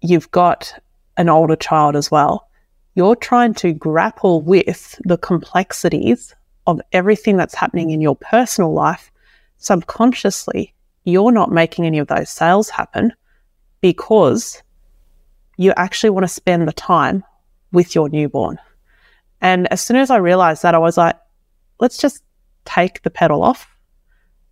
you've 0.00 0.30
got 0.30 0.72
an 1.16 1.28
older 1.28 1.56
child 1.56 1.96
as 1.96 2.10
well, 2.10 2.48
you're 2.94 3.16
trying 3.16 3.54
to 3.54 3.72
grapple 3.72 4.42
with 4.42 5.00
the 5.04 5.18
complexities 5.18 6.34
of 6.66 6.80
everything 6.92 7.36
that's 7.36 7.54
happening 7.54 7.90
in 7.90 8.00
your 8.00 8.16
personal 8.16 8.72
life. 8.72 9.10
Subconsciously, 9.58 10.74
you're 11.04 11.32
not 11.32 11.50
making 11.50 11.86
any 11.86 11.98
of 11.98 12.08
those 12.08 12.28
sales 12.28 12.68
happen 12.68 13.12
because 13.80 14.62
you 15.58 15.74
actually 15.76 16.10
want 16.10 16.24
to 16.24 16.28
spend 16.28 16.66
the 16.66 16.72
time 16.72 17.22
with 17.72 17.94
your 17.94 18.08
newborn. 18.08 18.58
And 19.42 19.70
as 19.72 19.82
soon 19.82 19.98
as 19.98 20.10
I 20.10 20.16
realized 20.16 20.62
that, 20.62 20.74
I 20.74 20.78
was 20.78 20.96
like, 20.96 21.18
let's 21.80 21.98
just 21.98 22.22
take 22.64 23.02
the 23.02 23.10
pedal 23.10 23.42
off. 23.42 23.68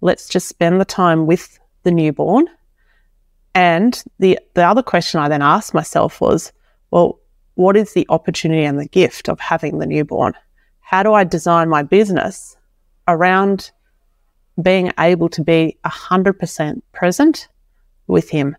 Let's 0.02 0.28
just 0.28 0.48
spend 0.48 0.80
the 0.80 0.84
time 0.84 1.26
with 1.26 1.58
the 1.84 1.90
newborn 1.92 2.48
And 3.54 4.04
the, 4.18 4.38
the 4.54 4.64
other 4.66 4.82
question 4.82 5.18
I 5.20 5.30
then 5.30 5.40
asked 5.42 5.72
myself 5.72 6.20
was, 6.20 6.52
well, 6.90 7.20
what 7.54 7.74
is 7.76 7.94
the 7.94 8.06
opportunity 8.10 8.64
and 8.64 8.78
the 8.78 8.88
gift 8.88 9.30
of 9.30 9.40
having 9.40 9.78
the 9.78 9.86
newborn? 9.86 10.34
How 10.80 11.02
do 11.02 11.14
I 11.14 11.24
design 11.24 11.70
my 11.70 11.82
business 11.82 12.56
around 13.08 13.70
being 14.62 14.92
able 15.00 15.30
to 15.30 15.42
be 15.42 15.78
100% 15.86 16.82
present 16.92 17.48
with 18.08 18.28
him? 18.28 18.56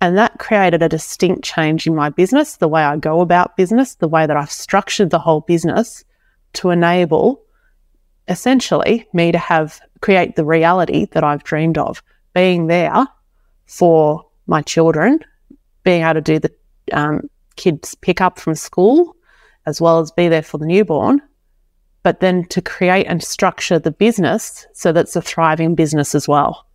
And 0.00 0.18
that 0.18 0.38
created 0.38 0.82
a 0.82 0.88
distinct 0.88 1.42
change 1.42 1.86
in 1.86 1.94
my 1.94 2.10
business, 2.10 2.56
the 2.56 2.68
way 2.68 2.82
I 2.82 2.96
go 2.96 3.20
about 3.20 3.56
business, 3.56 3.94
the 3.94 4.08
way 4.08 4.26
that 4.26 4.36
I've 4.36 4.50
structured 4.50 5.10
the 5.10 5.18
whole 5.18 5.40
business 5.40 6.04
to 6.54 6.70
enable 6.70 7.42
essentially 8.28 9.06
me 9.12 9.32
to 9.32 9.38
have 9.38 9.80
create 10.00 10.36
the 10.36 10.44
reality 10.44 11.06
that 11.12 11.24
I've 11.24 11.44
dreamed 11.44 11.78
of, 11.78 12.02
being 12.34 12.66
there 12.66 13.06
for 13.66 14.26
my 14.46 14.62
children, 14.62 15.20
being 15.84 16.02
able 16.02 16.14
to 16.14 16.20
do 16.20 16.38
the 16.38 16.52
um, 16.92 17.30
kids 17.56 17.94
pick 17.94 18.20
up 18.20 18.38
from 18.38 18.54
school, 18.54 19.16
as 19.64 19.80
well 19.80 20.00
as 20.00 20.10
be 20.10 20.28
there 20.28 20.42
for 20.42 20.58
the 20.58 20.66
newborn, 20.66 21.22
but 22.02 22.20
then 22.20 22.44
to 22.46 22.60
create 22.60 23.06
and 23.06 23.22
structure 23.22 23.78
the 23.78 23.90
business 23.90 24.66
so 24.74 24.92
that's 24.92 25.16
a 25.16 25.22
thriving 25.22 25.74
business 25.74 26.14
as 26.14 26.28
well. 26.28 26.66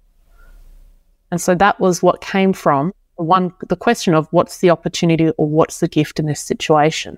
And 1.30 1.40
so 1.40 1.56
that 1.56 1.80
was 1.80 2.02
what 2.02 2.20
came 2.20 2.52
from 2.52 2.94
one 3.24 3.54
the 3.68 3.76
question 3.76 4.14
of 4.14 4.28
what's 4.32 4.60
the 4.60 4.70
opportunity 4.70 5.30
or 5.32 5.48
what's 5.48 5.80
the 5.80 5.88
gift 5.88 6.20
in 6.20 6.26
this 6.26 6.42
situation. 6.42 7.18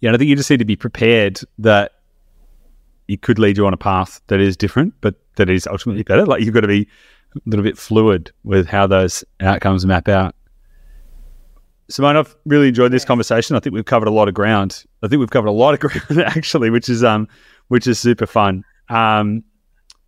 Yeah, 0.00 0.12
I 0.12 0.16
think 0.16 0.28
you 0.28 0.36
just 0.36 0.50
need 0.50 0.58
to 0.58 0.64
be 0.64 0.76
prepared 0.76 1.40
that 1.58 1.92
it 3.08 3.22
could 3.22 3.38
lead 3.38 3.56
you 3.56 3.66
on 3.66 3.74
a 3.74 3.76
path 3.76 4.20
that 4.28 4.40
is 4.40 4.56
different, 4.56 4.94
but 5.00 5.14
that 5.36 5.50
is 5.50 5.66
ultimately 5.66 6.02
better. 6.02 6.24
Like 6.24 6.42
you've 6.42 6.54
got 6.54 6.60
to 6.60 6.68
be 6.68 6.88
a 7.36 7.40
little 7.46 7.64
bit 7.64 7.76
fluid 7.76 8.32
with 8.44 8.66
how 8.66 8.86
those 8.86 9.24
outcomes 9.40 9.84
map 9.84 10.08
out. 10.08 10.34
Simone, 11.88 12.16
I've 12.16 12.36
really 12.46 12.68
enjoyed 12.68 12.92
this 12.92 13.04
conversation. 13.04 13.56
I 13.56 13.60
think 13.60 13.74
we've 13.74 13.84
covered 13.84 14.06
a 14.06 14.12
lot 14.12 14.28
of 14.28 14.34
ground. 14.34 14.84
I 15.02 15.08
think 15.08 15.18
we've 15.18 15.30
covered 15.30 15.48
a 15.48 15.52
lot 15.52 15.74
of 15.74 15.80
ground 16.06 16.22
actually, 16.22 16.70
which 16.70 16.88
is 16.88 17.02
um, 17.02 17.28
which 17.68 17.86
is 17.86 17.98
super 17.98 18.26
fun. 18.26 18.64
Um, 18.88 19.42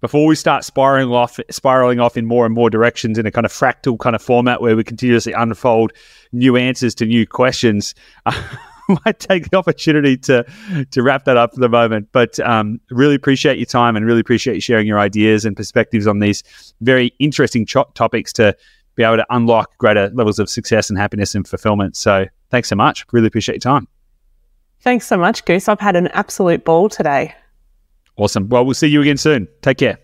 before 0.03 0.27
we 0.27 0.35
start 0.35 0.65
spiraling 0.65 1.11
off, 1.11 1.39
spiraling 1.49 2.01
off 2.01 2.17
in 2.17 2.27
more 2.27 2.45
and 2.45 2.55
more 2.55 2.69
directions 2.69 3.19
in 3.19 3.25
a 3.25 3.31
kind 3.31 3.47
of 3.47 3.53
fractal 3.53 3.99
kind 3.99 4.15
of 4.15 4.21
format 4.21 4.61
where 4.61 4.77
we 4.77 4.85
continuously 4.85 5.33
unfold 5.33 5.93
new 6.33 6.57
answers 6.57 6.95
to 6.97 7.07
new 7.07 7.27
questions. 7.27 7.95
I 8.27 8.99
might 9.07 9.21
take 9.21 9.49
the 9.49 9.57
opportunity 9.57 10.17
to 10.19 10.45
to 10.91 11.03
wrap 11.03 11.25
that 11.25 11.37
up 11.37 11.55
for 11.55 11.61
the 11.61 11.69
moment. 11.69 12.09
But 12.11 12.41
um, 12.41 12.81
really 12.91 13.15
appreciate 13.15 13.59
your 13.59 13.67
time 13.67 13.95
and 13.95 14.05
really 14.05 14.21
appreciate 14.21 14.55
you 14.55 14.61
sharing 14.61 14.89
your 14.89 14.99
ideas 14.99 15.45
and 15.45 15.57
perspectives 15.57 16.09
on 16.09 16.19
these 16.19 16.43
very 16.81 17.13
interesting 17.21 17.65
cho- 17.65 17.91
topics 17.95 18.33
to 18.35 18.57
be 18.97 19.05
able 19.05 19.17
to 19.17 19.27
unlock 19.31 19.79
greater 19.79 20.11
levels 20.15 20.41
of 20.41 20.51
success 20.51 20.91
and 20.91 20.99
happiness 20.99 21.37
and 21.37 21.47
fulfillment. 21.47 21.97
So 21.97 22.27
thanks 22.51 22.69
so 22.69 22.77
much. 22.77 23.07
Really 23.13 23.29
appreciate 23.29 23.65
your 23.65 23.73
time. 23.73 23.87
Thanks 24.81 25.07
so 25.07 25.17
much, 25.17 25.45
Goose. 25.45 25.69
I've 25.69 25.79
had 25.79 25.95
an 25.95 26.09
absolute 26.09 26.65
ball 26.65 26.89
today. 26.89 27.37
Awesome. 28.17 28.49
Well, 28.49 28.65
we'll 28.65 28.75
see 28.75 28.89
you 28.89 29.01
again 29.01 29.17
soon. 29.17 29.49
Take 29.63 29.79
care. 29.79 29.99